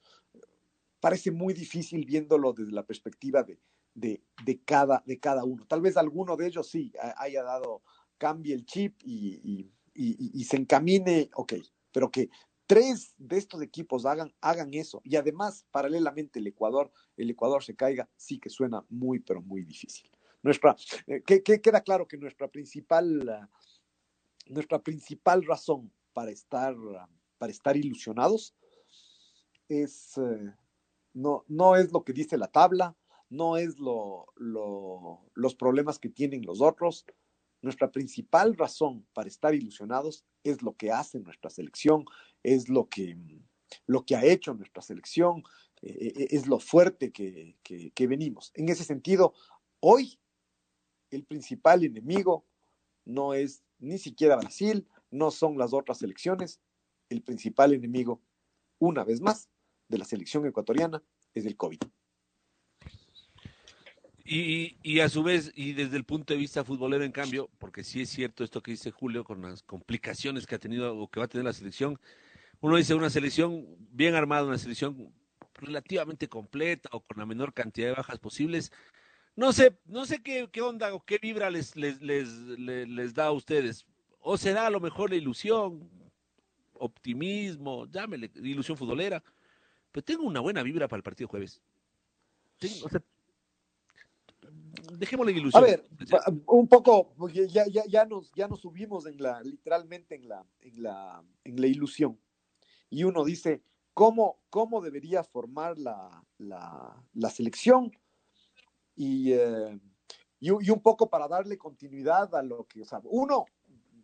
Parece 0.99 1.31
muy 1.31 1.53
difícil 1.53 2.05
viéndolo 2.05 2.53
desde 2.53 2.71
la 2.71 2.85
perspectiva 2.85 3.43
de, 3.43 3.57
de, 3.93 4.59
cada, 4.65 5.03
de 5.05 5.19
cada 5.19 5.43
uno. 5.43 5.65
Tal 5.65 5.81
vez 5.81 5.97
alguno 5.97 6.37
de 6.37 6.47
ellos 6.47 6.69
sí 6.69 6.91
haya 7.17 7.43
dado 7.43 7.81
cambie 8.17 8.53
el 8.53 8.65
chip 8.65 9.01
y, 9.03 9.71
se 10.43 10.57
encamine, 10.57 11.29
ok, 11.33 11.53
pero 11.91 12.11
que 12.11 12.29
tres 12.71 13.13
de 13.17 13.37
estos 13.37 13.61
equipos 13.61 14.05
hagan, 14.05 14.33
hagan 14.39 14.73
eso 14.73 15.01
y 15.03 15.17
además 15.17 15.65
paralelamente 15.71 16.39
el 16.39 16.47
Ecuador, 16.47 16.89
el 17.17 17.29
Ecuador 17.29 17.61
se 17.61 17.75
caiga, 17.75 18.09
sí 18.15 18.39
que 18.39 18.49
suena 18.49 18.85
muy, 18.87 19.19
pero 19.19 19.41
muy 19.41 19.61
difícil. 19.65 20.09
Nuestra, 20.41 20.77
eh, 21.05 21.21
que, 21.21 21.43
queda 21.43 21.81
claro 21.81 22.07
que 22.07 22.15
nuestra 22.15 22.47
principal, 22.47 23.49
nuestra 24.45 24.79
principal 24.79 25.43
razón 25.43 25.91
para 26.13 26.31
estar, 26.31 26.73
para 27.37 27.51
estar 27.51 27.75
ilusionados 27.75 28.55
es, 29.67 30.17
eh, 30.17 30.55
no, 31.13 31.43
no 31.49 31.75
es 31.75 31.91
lo 31.91 32.05
que 32.05 32.13
dice 32.13 32.37
la 32.37 32.47
tabla, 32.47 32.95
no 33.29 33.57
es 33.57 33.79
lo, 33.79 34.27
los 34.37 35.55
problemas 35.55 35.99
que 35.99 36.07
tienen 36.07 36.45
los 36.45 36.61
otros, 36.61 37.05
nuestra 37.61 37.91
principal 37.91 38.55
razón 38.55 39.05
para 39.11 39.27
estar 39.27 39.53
ilusionados 39.53 40.23
es 40.43 40.61
lo 40.61 40.73
que 40.75 40.91
hace 40.91 41.19
nuestra 41.19 41.49
selección, 41.49 42.05
es 42.43 42.69
lo 42.69 42.87
que, 42.89 43.17
lo 43.85 44.05
que 44.05 44.15
ha 44.15 44.23
hecho 44.23 44.53
nuestra 44.53 44.81
selección, 44.81 45.43
eh, 45.81 46.13
eh, 46.15 46.27
es 46.31 46.47
lo 46.47 46.59
fuerte 46.59 47.11
que, 47.11 47.57
que 47.63 48.07
venimos. 48.07 48.51
En 48.55 48.69
ese 48.69 48.83
sentido, 48.83 49.33
hoy 49.79 50.19
el 51.09 51.23
principal 51.25 51.83
enemigo 51.83 52.45
no 53.05 53.33
es 53.33 53.63
ni 53.79 53.97
siquiera 53.97 54.37
Brasil, 54.37 54.87
no 55.09 55.31
son 55.31 55.57
las 55.57 55.73
otras 55.73 55.97
selecciones, 55.97 56.61
el 57.09 57.21
principal 57.21 57.73
enemigo, 57.73 58.21
una 58.79 59.03
vez 59.03 59.21
más, 59.21 59.49
de 59.87 59.97
la 59.97 60.05
selección 60.05 60.45
ecuatoriana 60.45 61.03
es 61.33 61.45
el 61.45 61.57
COVID. 61.57 61.79
Y, 64.33 65.01
a 65.01 65.09
su 65.09 65.23
vez, 65.23 65.51
y 65.55 65.73
desde 65.73 65.97
el 65.97 66.05
punto 66.05 66.33
de 66.33 66.39
vista 66.39 66.63
futbolero, 66.63 67.03
en 67.03 67.11
cambio, 67.11 67.49
porque 67.59 67.83
sí 67.83 68.03
es 68.03 68.09
cierto 68.09 68.45
esto 68.45 68.63
que 68.63 68.71
dice 68.71 68.89
Julio 68.89 69.25
con 69.25 69.41
las 69.41 69.61
complicaciones 69.61 70.45
que 70.45 70.55
ha 70.55 70.59
tenido 70.59 70.97
o 70.97 71.09
que 71.09 71.19
va 71.19 71.25
a 71.25 71.27
tener 71.27 71.43
la 71.43 71.51
selección, 71.51 71.99
uno 72.61 72.77
dice 72.77 72.95
una 72.95 73.09
selección 73.09 73.65
bien 73.91 74.15
armada, 74.15 74.45
una 74.45 74.57
selección 74.57 75.13
relativamente 75.55 76.29
completa 76.29 76.87
o 76.93 77.01
con 77.01 77.17
la 77.17 77.25
menor 77.25 77.53
cantidad 77.53 77.87
de 77.89 77.95
bajas 77.95 78.19
posibles. 78.19 78.71
No 79.35 79.51
sé, 79.51 79.77
no 79.83 80.05
sé 80.05 80.23
qué, 80.23 80.47
qué 80.49 80.61
onda 80.61 80.93
o 80.93 81.03
qué 81.03 81.17
vibra 81.21 81.49
les, 81.49 81.75
les, 81.75 82.01
les, 82.01 82.29
les, 82.29 83.13
da 83.13 83.25
a 83.25 83.31
ustedes. 83.33 83.85
O 84.21 84.37
será 84.37 84.67
a 84.67 84.69
lo 84.69 84.79
mejor 84.79 85.09
la 85.09 85.17
ilusión, 85.17 85.89
optimismo, 86.75 87.85
llámele, 87.85 88.31
ilusión 88.35 88.77
futbolera. 88.77 89.21
Pero 89.91 90.05
tengo 90.05 90.23
una 90.23 90.39
buena 90.39 90.63
vibra 90.63 90.87
para 90.87 90.99
el 90.99 91.03
partido 91.03 91.27
jueves. 91.27 91.61
O 92.81 92.87
sea, 92.87 93.01
dejémosle 95.01 95.31
ilusión. 95.31 95.63
A 95.63 95.65
ver, 95.65 95.83
un 96.45 96.67
poco, 96.67 97.15
ya, 97.33 97.65
ya, 97.67 97.83
ya, 97.87 98.05
nos, 98.05 98.31
ya 98.35 98.47
nos 98.47 98.61
subimos 98.61 99.07
en 99.07 99.17
la, 99.17 99.41
literalmente 99.41 100.13
en 100.13 100.29
la, 100.29 100.45
en 100.59 100.83
la, 100.83 101.23
en 101.43 101.59
la 101.59 101.67
ilusión. 101.67 102.19
Y 102.87 103.03
uno 103.03 103.25
dice, 103.25 103.63
¿cómo, 103.95 104.43
cómo 104.51 104.79
debería 104.79 105.23
formar 105.23 105.79
la, 105.79 106.23
la, 106.37 107.03
la 107.13 107.29
selección? 107.31 107.91
Y, 108.95 109.31
eh, 109.33 109.79
y, 110.39 110.51
un 110.51 110.81
poco 110.83 111.09
para 111.09 111.27
darle 111.27 111.57
continuidad 111.57 112.35
a 112.35 112.43
lo 112.43 112.65
que, 112.65 112.83
o 112.83 112.85
sea, 112.85 113.01
uno, 113.05 113.45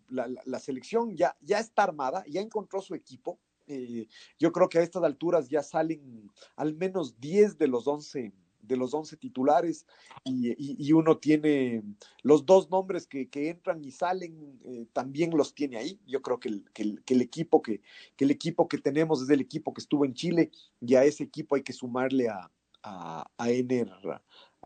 la, 0.09 0.27
la 0.45 0.59
selección 0.59 1.15
ya, 1.15 1.37
ya 1.41 1.59
está 1.59 1.83
armada, 1.83 2.23
ya 2.27 2.41
encontró 2.41 2.81
su 2.81 2.95
equipo. 2.95 3.39
Eh, 3.67 4.07
yo 4.39 4.51
creo 4.51 4.67
que 4.67 4.79
a 4.79 4.81
estas 4.81 5.03
alturas 5.03 5.47
ya 5.47 5.61
salen 5.61 6.31
al 6.55 6.73
menos 6.73 7.19
10 7.19 7.59
de 7.59 7.67
los 7.67 7.85
11 7.85 8.33
de 8.67 8.77
los 8.77 8.93
11 8.93 9.17
titulares 9.17 9.85
y, 10.23 10.91
uno 10.91 11.17
tiene 11.17 11.83
los 12.23 12.45
dos 12.45 12.69
nombres 12.69 13.07
que, 13.07 13.29
entran 13.33 13.83
y 13.83 13.91
salen, 13.91 14.59
eh, 14.65 14.87
también 14.93 15.31
los 15.35 15.53
tiene 15.53 15.77
ahí. 15.77 15.99
Yo 16.05 16.21
creo 16.21 16.39
que 16.39 16.49
el, 16.49 17.21
equipo 17.21 17.61
que, 17.61 17.81
el 18.17 18.31
equipo 18.31 18.67
que 18.67 18.77
tenemos 18.77 19.21
es 19.21 19.29
el 19.29 19.41
equipo 19.41 19.73
que 19.73 19.81
estuvo 19.81 20.05
en 20.05 20.13
Chile 20.13 20.51
y 20.81 20.95
a 20.95 21.03
ese 21.03 21.23
equipo 21.23 21.55
hay 21.55 21.63
que 21.63 21.73
sumarle 21.73 22.29
a, 22.29 22.51
a, 22.83 23.49
Ener, 23.49 23.91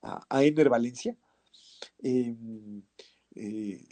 a, 0.02 0.44
Ener 0.44 0.70
Valencia. 0.70 1.16
Em, 2.00 2.84
eh, 3.36 3.84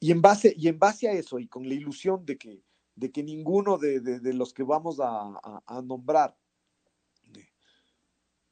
y, 0.00 0.10
en 0.10 0.20
base, 0.20 0.54
y 0.56 0.68
en 0.68 0.78
base 0.78 1.08
a 1.08 1.12
eso, 1.12 1.38
y 1.38 1.46
con 1.46 1.68
la 1.68 1.74
ilusión 1.74 2.24
de 2.26 2.36
que, 2.36 2.62
de 2.96 3.10
que 3.12 3.22
ninguno 3.22 3.78
de, 3.78 4.00
de, 4.00 4.34
los 4.34 4.52
que 4.52 4.62
vamos 4.62 4.98
a, 5.00 5.40
a, 5.66 5.82
nombrar 5.82 6.36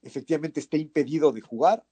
efectivamente 0.03 0.61
esté 0.61 0.78
impedido 0.78 1.32
de 1.32 1.40
jugar, 1.40 1.84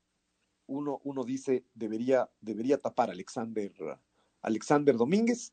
uno, 0.66 1.00
uno 1.04 1.24
dice 1.24 1.64
debería, 1.74 2.30
debería 2.40 2.78
tapar 2.78 3.10
Alexander, 3.10 3.72
Alexander 4.42 4.96
Domínguez 4.96 5.52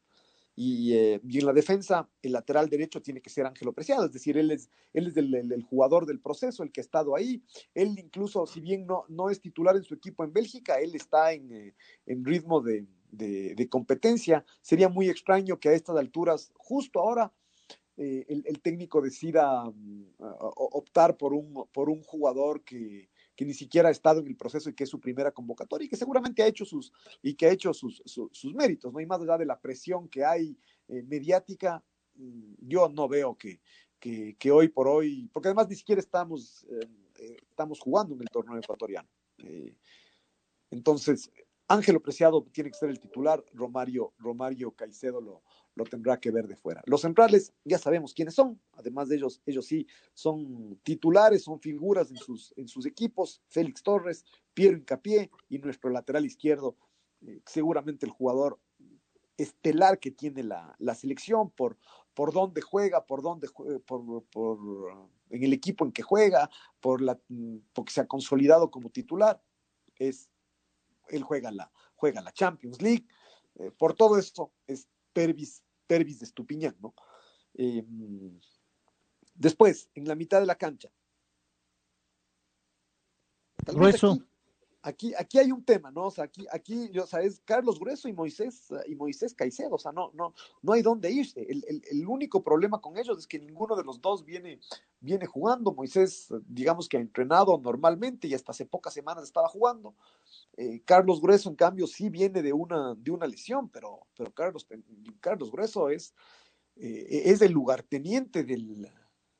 eh, 0.57 1.19
y, 1.23 1.39
en 1.39 1.45
la 1.45 1.53
defensa, 1.53 2.09
el 2.21 2.31
lateral 2.31 2.69
derecho 2.69 3.01
tiene 3.01 3.21
que 3.21 3.29
ser 3.29 3.45
Ángelo 3.45 3.73
Preciado, 3.73 4.05
es 4.05 4.11
decir, 4.11 4.37
él 4.37 4.51
es, 4.51 4.69
él 4.93 5.07
es 5.07 5.17
el, 5.17 5.63
jugador 5.63 6.05
del 6.05 6.19
proceso, 6.19 6.63
el 6.63 6.71
que 6.71 6.79
ha 6.79 6.83
estado 6.83 7.15
ahí. 7.15 7.43
Él 7.73 7.99
incluso, 7.99 8.45
si 8.45 8.61
bien 8.61 8.85
no, 8.85 9.05
no 9.09 9.29
es 9.29 9.41
titular 9.41 9.75
en 9.75 9.83
su 9.83 9.93
equipo 9.93 10.23
en 10.23 10.31
Bélgica, 10.31 10.79
él 10.79 10.95
está 10.95 11.33
en, 11.33 11.51
eh, 11.51 11.75
ritmo 12.05 12.61
de, 12.61 12.87
competencia. 13.69 14.45
Sería 14.61 14.89
muy 14.89 15.09
extraño 15.09 15.59
que 15.59 15.69
a 15.69 15.73
estas 15.73 15.97
alturas, 15.97 16.51
justo 16.55 16.99
ahora, 16.99 17.33
eh, 17.97 18.25
el, 18.27 18.59
técnico 18.61 19.01
decida 19.01 19.63
mm, 19.63 20.15
optar 20.19 21.15
por 21.15 21.33
un, 21.33 21.65
por 21.71 21.89
un 21.89 22.01
jugador 22.03 22.61
que, 22.63 23.09
que 23.35 23.45
ni 23.45 23.53
siquiera 23.53 23.87
ha 23.87 23.91
estado 23.91 24.19
en 24.19 24.27
el 24.27 24.35
proceso 24.35 24.69
y 24.69 24.73
que 24.73 24.83
es 24.83 24.89
su 24.89 24.99
primera 24.99 25.31
convocatoria 25.31 25.85
y 25.85 25.89
que 25.89 25.95
seguramente 25.95 26.43
ha 26.43 26.47
hecho 26.47 26.65
sus, 26.65 26.91
y 27.21 27.35
que 27.35 27.45
ha 27.45 27.51
hecho 27.51 27.73
sus, 27.73 28.03
sus, 28.05 28.53
méritos, 28.53 28.91
¿no? 28.91 28.99
Y 28.99 29.05
más 29.05 29.21
allá 29.21 29.37
de 29.37 29.45
la 29.45 29.59
presión 29.59 30.09
que 30.09 30.25
hay 30.25 30.57
eh, 30.89 31.03
mediática, 31.03 31.81
mm, 32.15 32.55
yo 32.67 32.89
no 32.89 33.07
veo 33.07 33.37
que, 33.37 33.61
que, 33.99 34.51
hoy 34.51 34.67
por 34.67 34.87
hoy, 34.87 35.29
porque 35.33 35.47
además 35.47 35.69
ni 35.69 35.75
siquiera 35.75 35.99
estamos, 35.99 36.65
eh, 36.69 37.37
estamos 37.49 37.79
jugando 37.79 38.13
en 38.13 38.21
el 38.21 38.29
torneo 38.29 38.57
ecuatoriano. 38.57 39.09
entonces, 40.69 41.31
Ángelo 41.67 41.99
Preciado 41.99 42.43
tiene 42.51 42.69
que 42.69 42.77
ser 42.77 42.89
el 42.89 42.99
titular, 42.99 43.43
Romario, 43.53 44.13
Romario 44.19 44.71
Caicedo 44.71 45.21
lo, 45.21 45.41
lo 45.75 45.83
tendrá 45.83 46.19
que 46.19 46.31
ver 46.31 46.47
de 46.47 46.55
fuera. 46.55 46.81
Los 46.85 47.01
centrales 47.01 47.53
ya 47.63 47.77
sabemos 47.77 48.13
quiénes 48.13 48.33
son, 48.33 48.59
además 48.73 49.09
de 49.09 49.17
ellos, 49.17 49.41
ellos 49.45 49.65
sí 49.65 49.85
son 50.13 50.79
titulares, 50.83 51.43
son 51.43 51.59
figuras 51.59 52.09
en 52.09 52.17
sus, 52.17 52.53
en 52.57 52.67
sus 52.67 52.85
equipos, 52.85 53.41
Félix 53.49 53.83
Torres, 53.83 54.25
Piero 54.53 54.77
Incapié 54.77 55.29
y 55.49 55.59
nuestro 55.59 55.89
lateral 55.89 56.25
izquierdo, 56.25 56.77
eh, 57.21 57.41
seguramente 57.45 58.05
el 58.05 58.11
jugador 58.11 58.59
estelar 59.37 59.99
que 59.99 60.11
tiene 60.11 60.43
la, 60.43 60.95
selección 60.95 61.51
por, 61.51 61.77
por 62.13 62.31
dónde 62.31 62.61
juega, 62.61 63.05
por 63.05 63.21
dónde 63.21 63.49
por, 63.85 64.23
por, 64.25 65.09
en 65.29 65.43
el 65.43 65.51
equipo 65.51 65.85
en 65.85 65.91
que 65.91 66.03
juega, 66.03 66.49
por 66.79 67.01
la, 67.01 67.19
porque 67.73 67.91
se 67.91 68.01
ha 68.01 68.07
consolidado 68.07 68.71
como 68.71 68.89
titular, 68.89 69.41
es 69.97 70.29
él 71.09 71.23
juega 71.23 71.51
la, 71.51 71.69
juega 71.95 72.21
la 72.21 72.31
Champions 72.31 72.81
League, 72.81 73.05
eh, 73.55 73.71
por 73.71 73.93
todo 73.93 74.17
esto 74.17 74.51
es 74.67 74.87
Pervis 75.15 75.63
Pervis 75.87 76.19
de 76.19 76.25
Estupiñán, 76.25 76.75
¿no? 76.81 76.93
Em, 77.53 78.39
después, 79.33 79.89
en 79.95 80.07
la 80.07 80.15
mitad 80.15 80.39
de 80.39 80.45
la 80.45 80.55
cancha. 80.55 80.91
Grueso. 83.65 84.11
Aquí, 84.11 84.25
aquí, 84.85 85.37
hay 85.37 85.51
un 85.51 85.63
tema, 85.63 85.91
¿no? 85.91 86.05
O 86.05 86.11
sea, 86.11 86.25
aquí, 86.25 86.45
aquí, 86.51 86.97
o 86.97 87.07
sea, 87.07 87.21
es 87.21 87.41
Carlos 87.43 87.79
Grueso 87.79 88.07
y 88.07 88.13
Moisés, 88.13 88.69
y 88.87 88.95
Moisés 88.95 89.33
Caicedo, 89.33 89.75
o 89.75 89.79
sea, 89.79 89.91
no, 89.91 90.11
no, 90.13 90.33
no 90.61 90.73
hay 90.73 90.81
dónde 90.81 91.11
irse. 91.11 91.45
El, 91.49 92.07
único 92.07 92.43
problema 92.43 92.79
con 92.79 92.97
ellos 92.97 93.17
es 93.17 93.27
que 93.27 93.39
ninguno 93.39 93.75
de 93.75 93.83
los 93.83 93.99
dos 93.99 94.23
viene, 94.23 94.59
viene 94.99 95.25
jugando. 95.25 95.73
Moisés, 95.73 96.27
digamos 96.47 96.87
que 96.87 96.97
ha 96.97 97.01
entrenado 97.01 97.57
normalmente 97.57 98.27
y 98.27 98.33
hasta 98.33 98.51
hace 98.51 98.65
pocas 98.65 98.93
semanas 98.93 99.23
estaba 99.23 99.47
jugando. 99.49 99.95
Eh, 100.55 100.81
Carlos 100.85 101.19
Grueso, 101.19 101.49
en 101.49 101.55
cambio, 101.55 101.87
sí 101.87 102.09
viene 102.09 102.41
de 102.43 102.53
una, 102.53 102.93
de 102.95 103.11
una 103.11 103.25
lesión, 103.25 103.69
pero, 103.69 104.05
pero 104.15 104.31
Carlos, 104.33 104.67
Carlos 105.19 105.51
Grueso 105.51 105.89
es, 105.89 106.13
eh, 106.75 107.23
es 107.25 107.41
el 107.41 107.51
lugarteniente 107.51 108.43
del, 108.43 108.87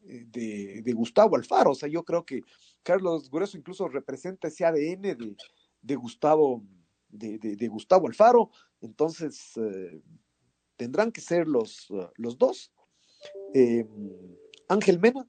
eh, 0.08 0.82
de, 0.84 0.94
Gustavo 0.94 1.36
Alfaro. 1.36 1.72
O 1.72 1.76
sea, 1.76 1.90
yo 1.90 2.04
creo 2.04 2.26
que 2.26 2.42
Carlos 2.84 3.30
Grueso 3.30 3.58
incluso 3.58 3.88
representa 3.88 4.48
ese 4.48 4.66
ADN 4.66 5.36
de, 5.82 5.96
Gustavo, 5.96 6.64
de, 7.10 7.68
Gustavo 7.68 8.08
Alfaro. 8.08 8.50
Entonces, 8.82 9.54
tendrán 10.78 11.12
que 11.12 11.22
ser 11.22 11.48
los, 11.48 11.88
los 12.16 12.38
dos. 12.38 12.72
Ángel 14.68 15.00
Mena, 15.00 15.28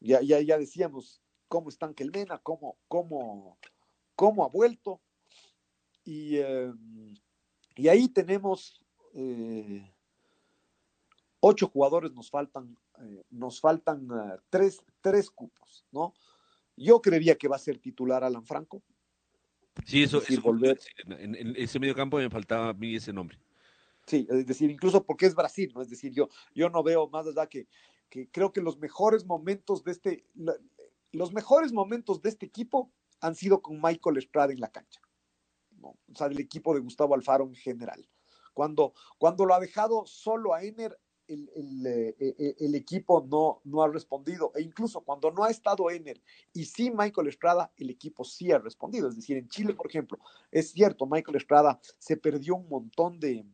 ya, 0.00 0.20
ya, 0.22 0.40
ya 0.40 0.58
decíamos, 0.58 1.22
cómo 1.50 1.68
está 1.68 1.86
Angelmena, 1.86 2.38
cómo, 2.38 2.78
cómo, 2.86 3.58
cómo 4.14 4.44
ha 4.44 4.48
vuelto. 4.48 5.00
Y, 6.04 6.38
y 7.76 7.88
ahí 7.88 8.08
tenemos 8.08 8.84
eh, 9.14 9.92
ocho 11.40 11.68
jugadores, 11.68 12.12
nos 12.12 12.30
faltan, 12.30 12.76
eh, 12.98 13.22
nos 13.30 13.60
faltan 13.60 14.08
eh, 14.10 14.38
tres, 14.50 14.82
tres 15.00 15.30
cupos, 15.30 15.84
¿no? 15.90 16.14
Yo 16.76 17.00
creería 17.00 17.36
que 17.36 17.48
va 17.48 17.56
a 17.56 17.60
ser 17.60 17.78
titular 17.78 18.24
Alan 18.24 18.44
Franco. 18.44 18.82
Sí, 19.84 20.02
eso, 20.02 20.22
es 20.26 20.40
volver... 20.40 20.78
en, 21.06 21.54
ese 21.56 21.78
medio 21.78 21.94
campo 21.94 22.18
me 22.18 22.30
faltaba 22.30 22.70
a 22.70 22.74
mí 22.74 22.96
ese 22.96 23.12
nombre. 23.12 23.38
Sí, 24.06 24.26
es 24.28 24.46
decir, 24.46 24.70
incluso 24.70 25.04
porque 25.04 25.26
es 25.26 25.34
Brasil, 25.34 25.72
¿no? 25.74 25.82
Es 25.82 25.90
decir, 25.90 26.12
yo, 26.12 26.28
yo 26.54 26.68
no 26.68 26.82
veo 26.82 27.08
más 27.08 27.26
allá 27.26 27.46
que, 27.46 27.68
que 28.08 28.28
creo 28.30 28.52
que 28.52 28.60
los 28.60 28.78
mejores 28.78 29.24
momentos 29.24 29.84
de 29.84 29.92
este, 29.92 30.24
los 31.12 31.32
mejores 31.32 31.72
momentos 31.72 32.20
de 32.22 32.30
este 32.30 32.46
equipo 32.46 32.90
han 33.20 33.34
sido 33.34 33.60
con 33.62 33.80
Michael 33.80 34.18
Estrada 34.18 34.52
en 34.52 34.60
la 34.60 34.70
cancha. 34.70 35.00
O 35.82 35.96
sea, 36.14 36.28
del 36.28 36.40
equipo 36.40 36.74
de 36.74 36.80
Gustavo 36.80 37.14
Alfaro 37.14 37.44
en 37.44 37.54
general. 37.54 38.06
Cuando, 38.52 38.92
cuando 39.18 39.46
lo 39.46 39.54
ha 39.54 39.60
dejado 39.60 40.04
solo 40.06 40.52
a 40.54 40.62
Ener, 40.62 40.98
el, 41.30 41.86
eh, 41.86 42.16
eh, 42.18 42.56
el, 42.58 42.74
equipo 42.74 43.26
no, 43.28 43.60
no 43.64 43.82
ha 43.82 43.88
respondido. 43.88 44.52
E 44.54 44.62
incluso 44.62 45.00
cuando 45.02 45.30
no 45.30 45.44
ha 45.44 45.50
estado 45.50 45.90
Ener 45.90 46.20
y 46.52 46.64
sí 46.64 46.90
Michael 46.90 47.28
Estrada, 47.28 47.72
el 47.76 47.90
equipo 47.90 48.24
sí 48.24 48.50
ha 48.50 48.58
respondido. 48.58 49.08
Es 49.08 49.16
decir, 49.16 49.36
en 49.36 49.48
Chile, 49.48 49.74
por 49.74 49.86
ejemplo, 49.86 50.18
es 50.50 50.72
cierto, 50.72 51.06
Michael 51.06 51.36
Estrada 51.36 51.80
se 51.98 52.16
perdió 52.16 52.56
un 52.56 52.68
montón 52.68 53.20
de, 53.20 53.44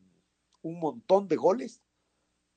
un 0.63 0.81
montón 0.81 1.29
de 1.29 1.37
goles, 1.37 1.83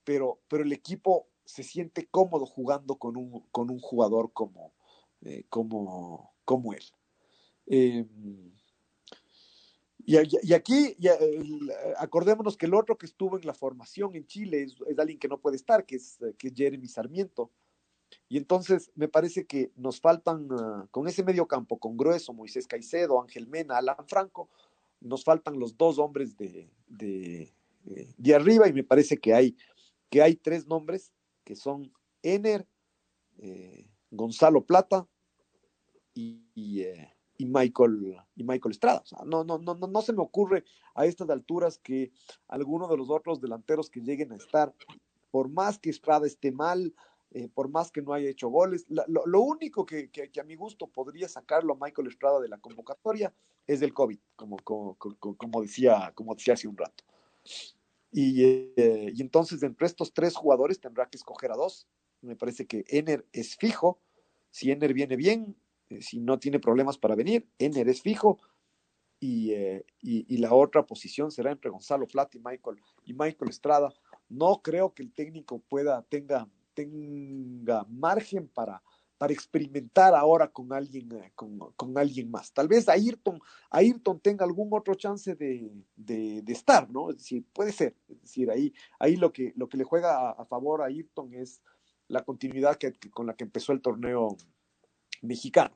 pero, 0.04 0.40
pero 0.48 0.64
el 0.64 0.72
equipo 0.72 1.28
se 1.46 1.64
siente 1.64 2.08
cómodo 2.08 2.46
jugando 2.46 2.96
con 2.98 3.18
un, 3.18 3.42
con 3.52 3.70
un 3.70 3.80
jugador 3.80 4.32
como, 4.34 4.74
eh, 5.22 5.44
como, 5.50 6.34
como 6.46 6.74
él. 6.74 6.84
Eh, 7.66 8.06
y, 10.10 10.54
aquí, 10.54 10.96
acordémonos 11.98 12.58
que 12.58 12.66
el 12.66 12.74
otro 12.74 12.98
que 12.98 13.06
estuvo 13.06 13.38
en 13.38 13.46
la 13.46 13.54
formación 13.54 14.16
en 14.16 14.26
Chile 14.26 14.64
es, 14.64 14.76
alguien 14.98 15.20
que 15.20 15.28
no 15.28 15.40
puede 15.40 15.56
estar, 15.56 15.86
que 15.86 15.98
es, 15.98 16.18
que 16.38 16.52
Jeremy 16.52 16.88
Sarmiento. 16.88 17.52
Y 18.28 18.38
entonces 18.38 18.92
me 18.96 19.08
parece 19.08 19.46
que 19.46 19.72
nos 19.76 20.02
faltan, 20.02 20.48
ah, 20.52 20.88
con 20.90 21.08
ese 21.08 21.24
medio 21.24 21.48
campo, 21.48 21.78
con 21.78 21.96
Grueso, 21.96 22.34
Moisés 22.34 22.66
Caicedo, 22.66 23.22
Ángel 23.22 23.48
Mena, 23.48 23.78
Alan 23.78 24.08
Franco, 24.08 24.50
nos 25.00 25.24
faltan 25.24 25.60
los 25.60 25.78
dos 25.78 26.00
hombres 26.00 26.36
de, 26.38 26.72
de, 26.88 27.54
eh, 27.86 28.14
de 28.18 28.36
arriba 28.36 28.68
y 28.68 28.74
me 28.74 28.84
parece 28.84 29.18
que 29.18 29.36
hay, 29.36 29.56
que 30.10 30.24
hay 30.24 30.36
tres 30.36 30.66
nombres 30.66 31.14
que 31.44 31.56
son 31.56 31.94
Ener, 32.24 32.68
Gonzalo 34.12 34.66
Plata 34.66 35.08
y, 36.14 36.82
eh, 36.82 37.14
y, 37.40 37.46
Michael, 37.46 38.18
y 38.36 38.44
Michael 38.44 38.74
Estrada. 38.74 39.02
no, 39.26 39.46
no, 39.46 39.58
no, 39.58 39.76
no 39.76 40.02
se 40.02 40.12
me 40.12 40.22
ocurre 40.22 40.66
a 40.94 41.06
estas 41.06 41.30
alturas 41.30 41.80
que 41.80 42.12
alguno 42.50 42.88
de 42.90 42.98
los 42.98 43.10
otros 43.10 43.40
delanteros 43.40 43.90
que 43.90 44.02
lleguen 44.02 44.34
a 44.34 44.36
estar, 44.36 44.76
por 45.32 45.48
más 45.48 45.80
que 45.80 45.90
Estrada 45.90 46.28
esté 46.28 46.52
mal, 46.52 46.94
eh, 47.32 47.48
por 47.48 47.70
más 47.70 47.92
que 47.92 48.02
no 48.02 48.12
haya 48.14 48.30
hecho 48.30 48.50
goles, 48.50 48.86
lo, 48.90 49.42
único 49.42 49.86
que, 49.86 50.10
que, 50.10 50.30
a 50.38 50.44
mi 50.44 50.56
gusto 50.56 50.88
podría 50.88 51.30
sacarlo 51.30 51.74
a 51.74 51.78
Michael 51.80 52.10
Estrada 52.10 52.42
de 52.42 52.50
la 52.50 52.58
convocatoria 52.58 53.34
es 53.66 53.82
el 53.82 53.94
COVID, 53.94 54.20
como, 54.36 54.58
como, 54.58 54.96
como, 54.98 55.62
decía, 55.62 56.12
como 56.16 56.36
decía 56.36 56.56
hace 56.56 56.68
un 56.68 56.76
rato. 56.76 57.06
Y, 58.12 58.44
eh, 58.44 59.14
y, 59.16 59.22
entonces 59.22 59.64
entre 59.64 59.88
estos 59.88 60.12
tres 60.12 60.36
jugadores 60.36 60.82
tendrá 60.82 61.08
que 61.08 61.16
escoger 61.16 61.54
a 61.54 61.56
dos, 61.56 61.88
me 62.22 62.36
parece 62.36 62.68
que 62.68 62.84
Ener 62.90 63.26
es 63.32 63.56
fijo. 63.56 64.02
Si 64.52 64.72
Ener 64.72 64.94
viene 64.94 65.16
bien, 65.16 65.56
eh, 65.90 66.02
si 66.02 66.20
no 66.20 66.40
tiene 66.40 66.60
problemas 66.60 66.98
para 66.98 67.16
venir, 67.16 67.48
Ener 67.58 67.90
es 67.90 68.02
fijo. 68.02 68.40
Eh, 69.22 69.84
y, 70.02 70.34
y, 70.34 70.38
la 70.38 70.54
otra 70.54 70.86
posición 70.86 71.30
será 71.30 71.52
entre 71.52 71.70
Gonzalo 71.70 72.08
Plata 72.08 72.38
y 72.38 72.42
Michael, 72.42 72.78
y 73.04 73.14
Michael 73.14 73.50
Estrada. 73.50 73.94
No 74.30 74.62
creo 74.62 74.94
que 74.94 75.04
el 75.04 75.12
técnico 75.12 75.60
pueda, 75.60 76.04
tenga, 76.04 76.48
tenga 76.74 77.86
margen 77.90 78.48
para, 78.48 78.82
para 79.20 79.34
experimentar 79.34 80.16
ahora 80.16 80.48
con 80.48 80.72
alguien, 80.72 81.12
eh, 81.12 81.34
con, 81.36 81.98
alguien 81.98 82.32
más. 82.32 82.54
Tal 82.54 82.70
vez 82.70 82.88
Ayrton, 82.88 83.40
Ayrton 83.70 84.20
tenga 84.22 84.46
algún 84.46 84.70
otro 84.72 84.96
chance 84.96 85.36
de, 85.36 85.70
de, 85.98 86.42
estar, 86.48 86.90
¿no? 86.90 87.10
Es 87.10 87.18
decir, 87.18 87.46
puede 87.52 87.74
ser. 87.74 87.98
Es 88.08 88.22
decir, 88.22 88.50
ahí, 88.50 88.74
ahí 88.98 89.18
lo, 89.18 89.34
que, 89.34 89.52
lo 89.58 89.68
que 89.68 89.76
le 89.76 89.84
juega 89.84 90.30
a, 90.32 90.46
favor 90.46 90.82
a 90.82 90.86
Ayrton 90.86 91.34
es 91.34 91.62
la 92.08 92.24
continuidad 92.24 92.78
que, 92.78 92.94
con 93.12 93.28
la 93.28 93.36
que 93.36 93.44
empezó 93.44 93.74
el 93.74 93.82
torneo 93.82 94.38
mexicano. 95.22 95.76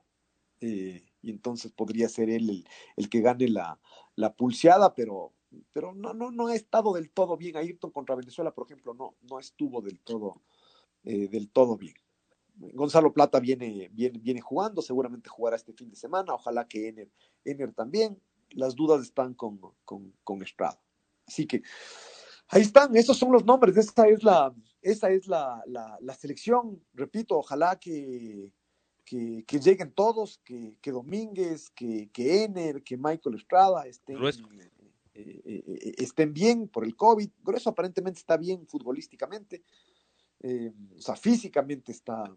Eh, 0.62 1.04
y 1.22 1.30
entonces 1.30 1.72
podría 1.72 2.08
ser 2.10 2.30
él 2.30 2.50
el, 2.50 2.68
el 2.96 3.10
que 3.10 3.22
gane 3.22 3.48
la, 3.50 3.80
la 4.16 4.34
pulseada, 4.34 4.94
pero, 4.94 5.34
pero 5.72 5.94
no, 5.94 6.14
no, 6.14 6.32
no 6.32 6.48
ha 6.48 6.56
estado 6.56 6.94
del 6.94 7.10
todo 7.10 7.38
bien. 7.38 7.58
Ayrton 7.58 7.92
contra 7.92 8.16
Venezuela, 8.16 8.54
por 8.54 8.68
ejemplo, 8.68 8.94
no, 8.94 9.16
no 9.22 9.40
estuvo 9.40 9.82
del 9.82 10.00
todo, 10.00 10.42
eh, 11.04 11.28
del 11.28 11.50
todo 11.50 11.78
bien. 11.78 11.96
Gonzalo 12.56 13.12
Plata 13.12 13.40
viene, 13.40 13.90
viene, 13.92 14.20
viene 14.20 14.40
jugando, 14.40 14.82
seguramente 14.82 15.30
jugará 15.30 15.56
este 15.56 15.74
fin 15.74 15.90
de 15.90 15.96
semana, 15.96 16.36
ojalá 16.36 16.68
que 16.68 16.88
Ener, 16.88 17.10
Ener 17.44 17.74
también. 17.74 18.22
Las 18.52 18.76
dudas 18.76 19.02
están 19.02 19.34
con, 19.34 19.60
con, 19.84 20.14
con 20.24 20.44
Estrada. 20.44 20.80
Así 21.26 21.48
que 21.48 21.64
ahí 22.50 22.62
están, 22.62 22.96
esos 22.96 23.18
son 23.18 23.32
los 23.32 23.44
nombres, 23.44 23.76
esa 23.76 24.08
es 24.08 24.24
la, 24.24 24.54
esa 24.82 25.10
es 25.10 25.28
la, 25.28 25.64
la, 25.66 25.98
la 26.00 26.14
selección, 26.14 26.84
repito, 26.94 27.40
ojalá 27.40 27.80
que, 27.80 28.52
que, 29.06 29.44
que 29.46 29.60
lleguen 29.60 29.92
todos, 29.92 30.40
que, 30.44 30.78
que 30.82 30.92
Domínguez, 30.92 31.70
que, 31.72 32.10
que, 32.12 32.44
Ener, 32.44 32.84
que 32.84 32.98
Michael 32.98 33.36
Estrada 33.36 33.86
estén, 33.86 34.18
eh, 34.24 35.42
eh, 35.46 35.64
eh, 35.68 35.96
estén 35.98 36.34
bien 36.34 36.68
por 36.68 36.84
el 36.86 36.96
COVID. 36.96 37.30
Grueso 37.44 37.70
aparentemente 37.70 38.20
está 38.20 38.38
bien 38.38 38.66
futbolísticamente, 38.68 39.64
eh, 40.42 40.72
o 40.98 41.02
sea, 41.02 41.16
físicamente 41.16 41.92
está, 41.92 42.36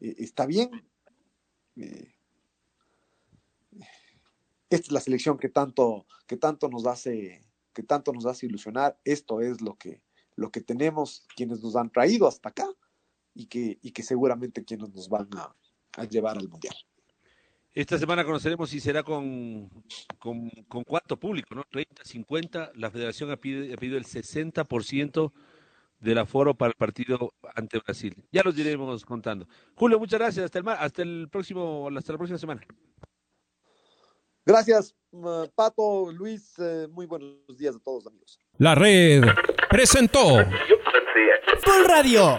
está 0.00 0.46
bien. 0.46 0.70
esta 1.74 2.06
es 4.68 4.92
la 4.92 5.00
selección 5.00 5.38
que 5.38 5.48
tanto, 5.48 6.06
que 6.26 6.36
tanto 6.36 6.68
nos 6.68 6.86
hace, 6.86 7.42
que 7.72 7.82
tanto 7.82 8.12
nos 8.12 8.26
hace 8.26 8.46
ilusionar. 8.46 8.98
Esto 9.04 9.40
es 9.40 9.60
lo 9.60 9.76
que, 9.76 10.02
lo 10.36 10.50
que 10.50 10.60
tenemos, 10.60 11.26
quienes 11.34 11.62
nos 11.62 11.76
han 11.76 11.90
traído 11.90 12.28
hasta 12.28 12.50
acá 12.50 12.68
y 13.34 13.46
que, 13.46 13.78
y 13.82 13.92
que 13.92 14.02
seguramente 14.02 14.64
quienes 14.64 14.90
nos 14.90 15.08
van 15.08 15.28
a, 15.36 15.54
a 15.96 16.04
llevar 16.04 16.38
al 16.38 16.48
Mundial. 16.48 16.74
Esta 17.74 17.98
semana 17.98 18.24
conoceremos 18.24 18.68
si 18.68 18.80
será 18.80 19.02
con, 19.02 19.70
con, 20.18 20.50
con 20.68 20.84
cuánto 20.84 21.18
público, 21.18 21.54
¿no? 21.54 21.64
30, 21.70 22.04
50. 22.04 22.72
La 22.74 22.90
federación 22.90 23.30
ha 23.30 23.36
pedido, 23.36 23.72
ha 23.72 23.76
pedido 23.78 23.96
el 23.96 24.04
60% 24.04 25.32
del 25.98 26.18
aforo 26.18 26.54
para 26.54 26.70
el 26.70 26.74
partido 26.74 27.32
ante 27.54 27.78
Brasil. 27.78 28.14
Ya 28.30 28.42
los 28.42 28.58
iremos 28.58 29.04
contando. 29.06 29.48
Julio, 29.74 29.98
muchas 29.98 30.20
gracias. 30.20 30.44
Hasta 30.44 30.58
el, 30.58 30.68
hasta 30.68 31.02
el 31.02 31.28
próximo, 31.30 31.88
hasta 31.96 32.12
la 32.12 32.18
próxima 32.18 32.38
semana. 32.38 32.60
Gracias, 34.44 34.94
uh, 35.12 35.46
Pato, 35.54 36.10
Luis. 36.12 36.52
Eh, 36.58 36.88
muy 36.90 37.06
buenos 37.06 37.56
días 37.56 37.76
a 37.76 37.78
todos, 37.78 38.06
amigos. 38.06 38.38
La 38.58 38.74
red 38.74 39.22
presentó 39.70 40.44
Full 41.64 41.84
Radio. 41.86 42.38